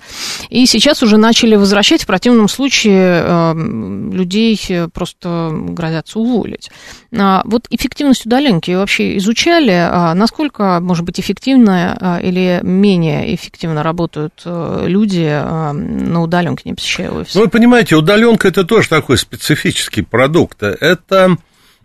И 0.50 0.66
сейчас 0.66 1.04
уже 1.04 1.18
начали 1.18 1.56
возвращать, 1.56 2.04
в 2.04 2.08
противном 2.08 2.48
случае 2.48 3.24
э, 3.24 3.43
людей 3.54 4.60
просто 4.94 5.52
грозятся 5.52 6.20
уволить. 6.20 6.70
А 7.16 7.42
вот 7.46 7.68
эффективность 7.70 8.26
удаленки 8.26 8.72
вообще 8.72 9.18
изучали, 9.18 9.72
а 9.72 10.14
насколько, 10.14 10.80
может 10.82 11.06
быть, 11.06 11.20
эффективно 11.20 11.98
а, 12.00 12.20
или 12.20 12.60
менее 12.64 13.34
эффективно 13.36 13.84
работают 13.84 14.42
э, 14.46 14.86
люди 14.88 15.28
на 15.74 16.22
удаленке, 16.22 16.64
не 16.66 16.74
посещая 16.74 17.12
офис? 17.12 17.36
Ну, 17.36 17.42
вы 17.42 17.50
понимаете, 17.50 17.96
удаленка 17.96 18.48
это 18.48 18.64
тоже 18.64 18.90
такой 18.90 19.18
специфический 19.18 20.02
продукт. 20.02 20.64
Это 20.64 21.38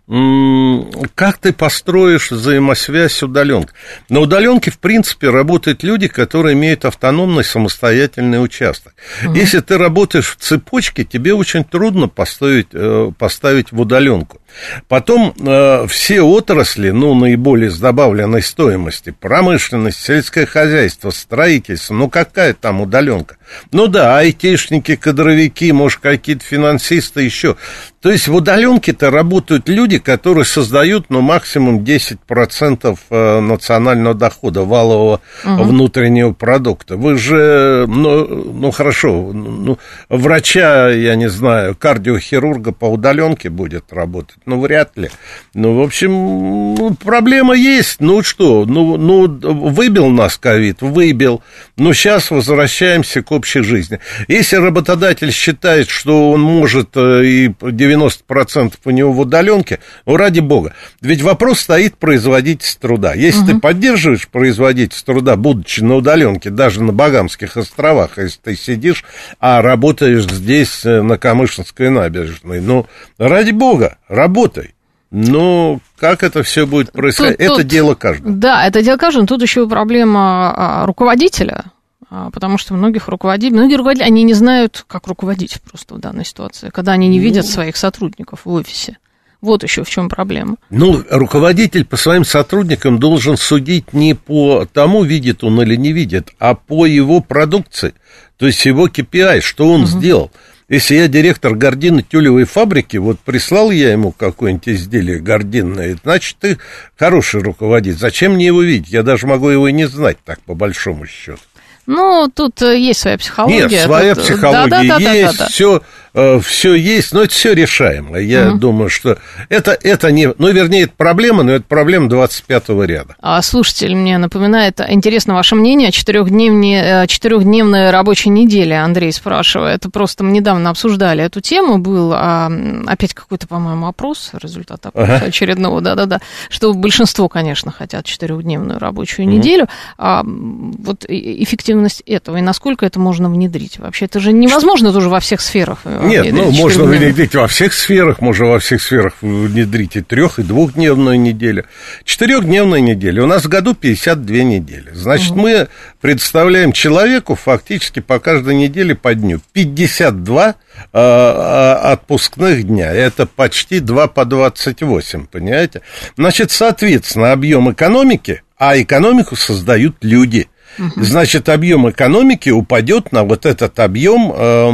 как 0.09 1.37
ты 1.37 1.53
построишь 1.53 2.31
взаимосвязь 2.31 3.21
удаленки? 3.21 3.69
На 4.09 4.21
удаленке, 4.21 4.71
в 4.71 4.79
принципе, 4.79 5.29
работают 5.29 5.83
люди, 5.83 6.07
которые 6.07 6.53
имеют 6.53 6.83
автономный 6.85 7.43
самостоятельный 7.43 8.43
участок. 8.43 8.95
Угу. 9.23 9.35
Если 9.35 9.59
ты 9.59 9.77
работаешь 9.77 10.31
в 10.31 10.37
цепочке, 10.37 11.03
тебе 11.03 11.35
очень 11.35 11.63
трудно 11.63 12.07
поставить, 12.07 12.69
э, 12.73 13.11
поставить 13.19 13.71
в 13.71 13.79
удаленку. 13.79 14.41
Потом 14.87 15.33
э, 15.39 15.87
все 15.87 16.21
отрасли, 16.21 16.89
ну, 16.91 17.13
наиболее 17.13 17.69
с 17.69 17.79
добавленной 17.79 18.41
стоимости, 18.41 19.13
промышленность, 19.17 20.03
сельское 20.03 20.45
хозяйство, 20.45 21.09
строительство, 21.11 21.93
ну, 21.93 22.09
какая 22.09 22.53
там 22.53 22.81
удаленка? 22.81 23.37
Ну 23.71 23.87
да, 23.87 24.17
айтишники, 24.17 24.95
кадровики, 24.95 25.71
может, 25.71 25.99
какие-то 25.99 26.43
финансисты 26.43 27.21
еще. 27.21 27.55
То 28.01 28.11
есть 28.11 28.29
в 28.29 28.35
удаленке-то 28.35 29.11
работают 29.11 29.67
люди, 29.67 29.99
которые 29.99 30.45
создают, 30.45 31.09
ну, 31.09 31.19
максимум 31.19 31.83
10% 31.83 32.97
э, 33.09 33.39
национального 33.41 34.15
дохода, 34.15 34.61
валового 34.61 35.21
угу. 35.43 35.63
внутреннего 35.63 36.31
продукта. 36.31 36.95
Вы 36.95 37.17
же, 37.17 37.85
ну, 37.87 38.25
ну 38.25 38.71
хорошо, 38.71 39.31
ну, 39.33 39.77
врача, 40.07 40.89
я 40.89 41.15
не 41.15 41.29
знаю, 41.29 41.75
кардиохирурга 41.75 42.71
по 42.71 42.85
удаленке 42.85 43.49
будет 43.49 43.91
работать, 43.91 44.37
ну, 44.49 44.59
вряд 44.59 44.97
ли. 44.97 45.09
Ну, 45.53 45.75
в 45.75 45.81
общем, 45.81 46.11
ну, 46.11 46.95
проблема 46.95 47.55
есть. 47.55 47.97
Ну, 47.99 48.23
что, 48.23 48.65
ну, 48.65 48.97
ну, 48.97 49.27
выбил 49.27 50.07
нас 50.07 50.37
ковид, 50.37 50.81
выбил. 50.81 51.43
Но 51.77 51.93
сейчас 51.93 52.31
возвращаемся 52.31 53.21
к 53.21 53.31
общей 53.31 53.61
жизни. 53.61 53.99
Если 54.27 54.55
работодатель 54.55 55.31
считает, 55.31 55.89
что 55.89 56.31
он 56.31 56.41
может 56.41 56.89
э, 56.95 57.25
и 57.25 57.47
90% 57.47 58.73
у 58.85 58.89
него 58.89 59.13
в 59.13 59.19
удаленке, 59.19 59.79
ну, 60.05 60.17
ради 60.17 60.39
бога. 60.39 60.73
Ведь 61.01 61.21
вопрос 61.21 61.59
стоит 61.59 61.97
производительность 61.97 62.79
труда. 62.79 63.13
Если 63.13 63.41
угу. 63.41 63.51
ты 63.51 63.59
поддерживаешь 63.59 64.27
производительность 64.27 65.05
труда, 65.05 65.35
будучи 65.35 65.81
на 65.81 65.95
удаленке, 65.95 66.49
даже 66.49 66.81
на 66.81 66.91
Багамских 66.91 67.55
островах, 67.55 68.17
если 68.17 68.39
ты 68.39 68.55
сидишь, 68.55 69.03
а 69.39 69.61
работаешь 69.61 70.23
здесь, 70.23 70.83
э, 70.85 71.03
на 71.03 71.19
Камышинской 71.19 71.91
набережной, 71.91 72.61
ну, 72.61 72.87
ради 73.19 73.51
бога, 73.51 73.99
работай. 74.29 74.75
Но 75.11 75.79
как 75.97 76.21
это 76.21 76.43
все 76.43 76.67
будет 76.67 76.91
происходить, 76.91 77.37
тут, 77.37 77.45
это 77.45 77.55
тут, 77.55 77.67
дело 77.67 77.95
каждого. 77.95 78.35
Да, 78.35 78.67
это 78.67 78.83
дело 78.83 78.97
каждого. 78.97 79.25
Тут 79.25 79.41
еще 79.41 79.67
проблема 79.67 80.53
а, 80.55 80.85
руководителя, 80.85 81.65
а, 82.11 82.29
потому 82.29 82.59
что 82.59 82.75
многих 82.75 83.07
руководителей, 83.07 83.57
многие 83.57 83.75
руководители, 83.75 84.05
они 84.05 84.21
не 84.21 84.35
знают, 84.35 84.85
как 84.87 85.07
руководить 85.07 85.59
просто 85.61 85.95
в 85.95 85.99
данной 85.99 86.25
ситуации, 86.25 86.69
когда 86.69 86.91
они 86.91 87.07
не 87.07 87.17
видят 87.19 87.45
ну, 87.45 87.51
своих 87.51 87.75
сотрудников 87.75 88.41
в 88.45 88.51
офисе. 88.51 88.97
Вот 89.41 89.63
еще 89.63 89.83
в 89.83 89.89
чем 89.89 90.09
проблема. 90.09 90.57
Ну, 90.69 91.01
руководитель 91.09 91.85
по 91.85 91.97
своим 91.97 92.23
сотрудникам 92.25 92.99
должен 92.99 93.35
судить 93.35 93.93
не 93.93 94.13
по 94.13 94.67
тому, 94.71 95.03
видит 95.03 95.43
он 95.43 95.59
или 95.61 95.75
не 95.75 95.91
видит, 95.91 96.33
а 96.39 96.53
по 96.53 96.85
его 96.85 97.21
продукции, 97.21 97.95
то 98.37 98.45
есть 98.45 98.63
его 98.65 98.87
KPI, 98.87 99.41
что 99.41 99.71
он 99.71 99.83
угу. 99.83 99.87
сделал. 99.87 100.31
Если 100.69 100.95
я 100.95 101.07
директор 101.07 101.55
гордины 101.55 102.03
тюлевой 102.03 102.43
фабрики, 102.43 102.97
вот 102.97 103.19
прислал 103.19 103.71
я 103.71 103.91
ему 103.91 104.11
какое-нибудь 104.11 104.69
изделие 104.69 105.19
гординное, 105.19 105.97
значит, 106.03 106.37
ты 106.39 106.59
хороший 106.97 107.41
руководитель. 107.41 107.97
Зачем 107.97 108.33
мне 108.33 108.45
его 108.45 108.61
видеть? 108.61 108.89
Я 108.93 109.01
даже 109.01 109.25
могу 109.25 109.49
его 109.49 109.67
и 109.67 109.73
не 109.73 109.87
знать, 109.87 110.17
так, 110.23 110.39
по 110.41 110.53
большому 110.53 111.07
счету. 111.07 111.39
Ну, 111.87 112.29
тут 112.31 112.61
э, 112.61 112.77
есть 112.77 112.99
своя 112.99 113.17
психология. 113.17 113.67
Нет, 113.67 113.81
своя 113.81 114.13
тут... 114.13 114.23
психология 114.23 114.69
да, 114.69 114.83
да, 114.83 114.99
да, 114.99 115.11
есть, 115.11 115.31
да, 115.31 115.37
да, 115.39 115.45
да. 115.45 115.49
все 115.49 115.81
Э, 116.08 116.08
все 116.13 116.73
есть, 116.75 117.11
но 117.13 117.23
это 117.23 117.33
все 117.33 117.53
решаемо. 117.53 118.17
Я 118.17 118.49
угу. 118.49 118.57
думаю, 118.57 118.89
что 118.89 119.17
это, 119.49 119.77
это 119.81 120.11
не... 120.11 120.33
Ну, 120.37 120.51
вернее, 120.51 120.83
это 120.83 120.93
проблема, 120.95 121.43
но 121.43 121.53
это 121.53 121.65
проблема 121.67 122.07
25-го 122.07 122.83
ряда. 122.83 123.15
А 123.21 123.41
слушатель 123.41 123.95
мне 123.95 124.17
напоминает, 124.17 124.81
интересно 124.87 125.35
ваше 125.35 125.55
мнение, 125.55 125.91
четырехдневная, 125.91 127.03
э, 127.03 127.07
четырехдневная 127.07 127.91
рабочая 127.91 128.29
неделя, 128.29 128.83
Андрей 128.83 129.11
спрашивает. 129.11 129.79
Это 129.79 129.89
просто 129.89 130.23
мы 130.23 130.31
недавно 130.31 130.69
обсуждали 130.69 131.23
эту 131.23 131.41
тему, 131.41 131.77
был 131.77 132.11
а, 132.13 132.51
опять 132.87 133.13
какой-то, 133.13 133.47
по-моему, 133.47 133.87
опрос, 133.87 134.31
результат 134.33 134.85
ага. 134.93 135.15
очередного, 135.27 135.81
да-да-да, 135.81 136.19
что 136.49 136.73
большинство, 136.73 137.29
конечно, 137.29 137.71
хотят 137.71 138.05
четырехдневную 138.05 138.79
рабочую 138.79 139.27
угу. 139.27 139.35
неделю. 139.35 139.67
А, 139.97 140.23
вот 140.25 141.05
эффективность 141.07 142.01
этого 142.05 142.37
и 142.37 142.41
насколько 142.41 142.85
это 142.85 142.99
можно 142.99 143.29
внедрить? 143.29 143.79
Вообще, 143.79 144.05
это 144.05 144.19
же 144.19 144.31
невозможно 144.31 144.91
тоже 144.91 145.09
во 145.09 145.19
всех 145.19 145.41
сферах 145.41 145.79
э, 145.99 146.07
нет, 146.07 146.33
ну, 146.33 146.51
можно 146.51 146.85
внедрить 146.85 147.35
во 147.35 147.47
всех 147.47 147.73
сферах, 147.73 148.21
можно 148.21 148.47
во 148.47 148.59
всех 148.59 148.81
сферах 148.81 149.13
внедрить 149.21 149.95
и 149.95 150.01
трех, 150.01 150.39
и 150.39 150.43
двухдневную 150.43 151.19
неделю. 151.19 151.65
Четырехдневная 152.03 152.79
неделя. 152.79 153.23
У 153.23 153.27
нас 153.27 153.45
в 153.45 153.49
году 153.49 153.75
52 153.75 154.37
недели. 154.37 154.89
Значит, 154.93 155.31
угу. 155.31 155.41
мы 155.41 155.67
представляем 156.01 156.71
человеку 156.71 157.35
фактически 157.35 157.99
по 157.99 158.19
каждой 158.19 158.55
неделе 158.55 158.95
по 158.95 159.13
дню 159.13 159.41
52 159.53 160.55
э, 160.93 160.97
отпускных 160.97 162.63
дня. 162.63 162.91
Это 162.91 163.25
почти 163.25 163.79
2 163.79 164.07
по 164.07 164.25
28, 164.25 165.27
понимаете? 165.27 165.81
Значит, 166.17 166.51
соответственно, 166.51 167.31
объем 167.31 167.71
экономики, 167.71 168.41
а 168.57 168.79
экономику 168.81 169.35
создают 169.35 169.97
люди– 170.01 170.47
значит, 170.95 171.49
объем 171.49 171.89
экономики 171.89 172.49
упадет 172.49 173.11
на 173.11 173.23
вот 173.23 173.45
этот 173.45 173.79
объем 173.79 174.31
э, 174.35 174.69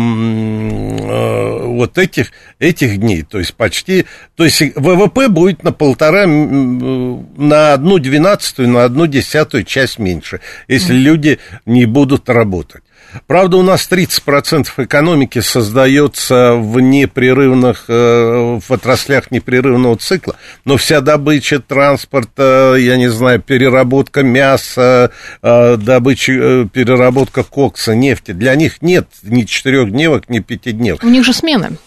э, 1.01 1.67
вот 1.67 1.97
этих, 1.97 2.31
этих 2.59 2.97
дней. 2.97 3.23
То 3.23 3.39
есть 3.39 3.53
почти, 3.55 4.05
то 4.35 4.43
есть 4.43 4.61
ВВП 4.75 5.27
будет 5.27 5.63
на 5.63 5.71
полтора, 5.71 6.25
на 6.27 7.73
одну 7.73 7.99
двенадцатую, 7.99 8.69
на 8.69 8.83
одну 8.85 9.07
десятую 9.07 9.63
часть 9.63 9.99
меньше, 9.99 10.39
если 10.67 10.93
люди 10.93 11.39
не 11.65 11.85
будут 11.85 12.29
работать. 12.29 12.83
Правда, 13.27 13.57
у 13.57 13.61
нас 13.61 13.87
30% 13.89 14.67
экономики 14.77 15.39
создается 15.39 16.55
в 16.55 16.79
непрерывных, 16.79 17.85
э, 17.87 18.59
в 18.59 18.71
отраслях 18.71 19.31
непрерывного 19.31 19.97
цикла, 19.97 20.35
но 20.65 20.77
вся 20.77 21.01
добыча 21.01 21.59
транспорта, 21.59 22.75
я 22.77 22.97
не 22.97 23.07
знаю, 23.07 23.41
переработка 23.41 24.23
мяса, 24.23 25.11
э, 25.41 25.77
добыча, 25.77 26.31
э, 26.31 26.67
переработка 26.71 27.43
кокса, 27.43 27.95
нефти, 27.95 28.31
для 28.31 28.55
них 28.55 28.81
нет 28.81 29.07
ни 29.23 29.43
четырехдневок, 29.43 30.29
ни 30.29 30.39
пятидневок. 30.39 31.03
У 31.03 31.09
них 31.09 31.23
же 31.23 31.33
смены. 31.33 31.77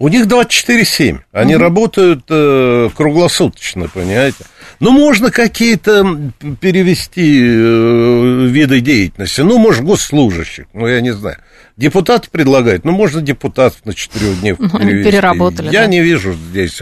У 0.00 0.08
них 0.08 0.26
24-7. 0.26 1.20
Они 1.30 1.54
угу. 1.54 1.62
работают 1.62 2.24
э, 2.28 2.88
круглосуточно, 2.96 3.88
понимаете? 3.88 4.44
Ну, 4.80 4.90
можно 4.90 5.30
какие-то 5.30 6.32
перевести 6.60 7.40
э, 7.40 8.46
виды 8.46 8.80
деятельности. 8.80 9.42
Ну, 9.42 9.58
может, 9.58 9.84
госслужащих, 9.84 10.66
ну, 10.72 10.88
я 10.88 11.00
не 11.00 11.12
знаю. 11.12 11.36
Депутаты 11.76 12.28
предлагают, 12.28 12.84
ну, 12.84 12.90
можно 12.90 13.20
депутатов 13.20 13.84
на 13.84 13.94
четырехдневку 13.94 14.64
ну, 14.64 14.78
перевести. 14.80 15.10
Переработали, 15.10 15.70
Я 15.70 15.82
да? 15.82 15.86
не 15.86 16.02
вижу 16.02 16.32
здесь 16.32 16.80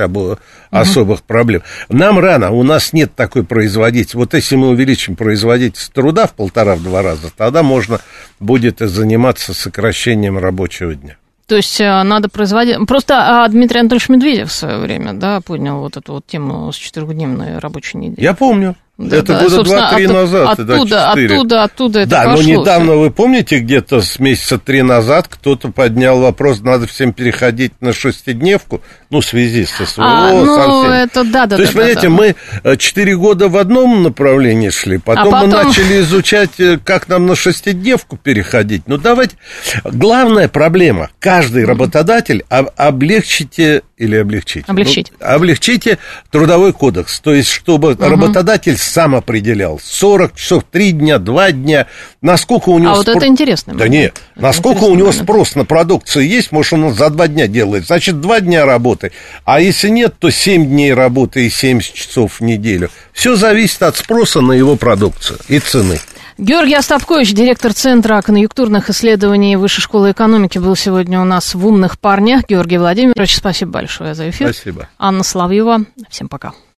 особых 0.70 1.18
угу. 1.18 1.26
проблем. 1.26 1.62
Нам 1.90 2.18
рано, 2.18 2.50
у 2.50 2.62
нас 2.62 2.94
нет 2.94 3.14
такой 3.14 3.44
производительности. 3.44 4.16
Вот 4.16 4.32
если 4.32 4.56
мы 4.56 4.68
увеличим 4.68 5.16
производительность 5.16 5.92
труда 5.92 6.26
в 6.26 6.32
полтора-два 6.32 7.02
раза, 7.02 7.30
тогда 7.36 7.62
можно 7.62 8.00
будет 8.40 8.78
заниматься 8.80 9.52
сокращением 9.52 10.38
рабочего 10.38 10.94
дня. 10.94 11.18
То 11.46 11.56
есть 11.56 11.80
э, 11.80 12.02
надо 12.02 12.28
производить... 12.28 12.76
Просто 12.86 13.44
а, 13.44 13.48
Дмитрий 13.48 13.80
Анатольевич 13.80 14.08
Медведев 14.08 14.50
в 14.50 14.52
свое 14.52 14.78
время, 14.78 15.12
да, 15.12 15.40
поднял 15.40 15.80
вот 15.80 15.96
эту 15.96 16.14
вот 16.14 16.26
тему 16.26 16.72
с 16.72 16.76
четырехдневной 16.76 17.58
рабочей 17.58 17.98
неделей. 17.98 18.22
Я 18.22 18.34
помню. 18.34 18.76
Да, 18.98 19.16
это 19.16 19.32
да, 19.32 19.42
года 19.42 19.62
два-три 19.64 20.06
назад. 20.06 20.60
Оттуда, 20.60 21.12
оттуда, 21.12 21.62
оттуда 21.64 22.00
это 22.00 22.10
Да, 22.10 22.24
пошло 22.24 22.42
но 22.42 22.60
недавно, 22.60 22.96
вы 22.96 23.10
помните, 23.10 23.58
где-то 23.58 24.02
с 24.02 24.18
месяца 24.18 24.58
три 24.58 24.82
назад 24.82 25.28
кто-то 25.28 25.72
поднял 25.72 26.20
вопрос, 26.20 26.60
надо 26.60 26.86
всем 26.86 27.12
переходить 27.12 27.72
на 27.80 27.92
шестидневку, 27.92 28.82
ну, 29.12 29.20
в 29.20 29.26
связи 29.26 29.66
со 29.66 29.84
СВО, 29.84 30.04
а, 30.06 30.32
ну, 30.32 30.56
со 30.56 30.62
всем. 30.62 30.90
это 30.90 31.24
да, 31.24 31.44
да, 31.44 31.56
То 31.56 31.62
есть, 31.62 31.74
да, 31.74 31.80
понимаете, 31.80 32.00
да, 32.00 32.08
мы 32.08 32.34
э, 32.64 32.76
четыре 32.78 33.14
года 33.14 33.48
в 33.48 33.58
одном 33.58 34.02
направлении 34.02 34.70
шли, 34.70 34.96
потом, 34.96 35.28
а 35.28 35.30
потом 35.30 35.50
мы 35.50 35.64
начали 35.64 36.00
изучать, 36.00 36.58
э, 36.58 36.78
как 36.82 37.08
нам 37.08 37.26
на 37.26 37.36
шестидневку 37.36 38.16
переходить. 38.16 38.84
Ну, 38.86 38.96
давайте... 38.96 39.36
Главная 39.84 40.48
проблема, 40.48 41.10
каждый 41.20 41.66
работодатель, 41.66 42.42
облегчите 42.48 43.82
или 43.98 44.16
облегчите? 44.16 44.64
Облегчить. 44.66 45.12
Ну, 45.20 45.26
облегчите 45.26 45.98
трудовой 46.30 46.72
кодекс, 46.72 47.20
то 47.20 47.34
есть, 47.34 47.50
чтобы 47.50 47.92
угу. 47.92 48.02
работодатель 48.04 48.78
сам 48.78 49.14
определял 49.14 49.78
40 49.78 50.34
часов, 50.34 50.64
3 50.70 50.92
дня, 50.92 51.18
2 51.18 51.52
дня, 51.52 51.86
насколько 52.22 52.70
у 52.70 52.78
него... 52.78 52.92
А 52.92 52.94
спор... 52.94 53.14
вот 53.14 53.16
это 53.16 53.26
интересно. 53.26 53.74
Да 53.74 53.88
нет, 53.88 54.20
это 54.34 54.42
насколько 54.42 54.84
у 54.84 54.94
него 54.94 55.08
момент. 55.08 55.22
спрос 55.22 55.54
на 55.54 55.64
продукцию 55.64 56.26
есть, 56.26 56.50
может, 56.50 56.72
он 56.72 56.94
за 56.94 57.10
2 57.10 57.28
дня 57.28 57.46
делает, 57.46 57.86
значит, 57.86 58.20
2 58.20 58.40
дня 58.40 58.64
работы, 59.02 59.12
а 59.44 59.60
если 59.60 59.88
нет, 59.88 60.14
то 60.18 60.30
7 60.30 60.66
дней 60.66 60.94
работы 60.94 61.46
и 61.46 61.50
70 61.50 61.94
часов 61.94 62.40
в 62.40 62.44
неделю. 62.44 62.90
Все 63.12 63.36
зависит 63.36 63.82
от 63.82 63.96
спроса 63.96 64.40
на 64.40 64.52
его 64.52 64.76
продукцию 64.76 65.38
и 65.48 65.58
цены. 65.58 65.98
Георгий 66.38 66.74
Остапкович, 66.74 67.34
директор 67.34 67.72
Центра 67.72 68.20
конъюнктурных 68.22 68.88
исследований 68.90 69.56
Высшей 69.56 69.82
школы 69.82 70.12
экономики, 70.12 70.58
был 70.58 70.74
сегодня 70.76 71.20
у 71.20 71.24
нас 71.24 71.54
в 71.54 71.66
«Умных 71.66 71.98
парнях». 72.00 72.44
Георгий 72.48 72.78
Владимирович, 72.78 73.36
спасибо 73.36 73.72
большое 73.72 74.14
за 74.14 74.30
эфир. 74.30 74.52
Спасибо. 74.52 74.88
Анна 74.98 75.24
Славьева. 75.24 75.84
Всем 76.08 76.28
пока. 76.28 76.52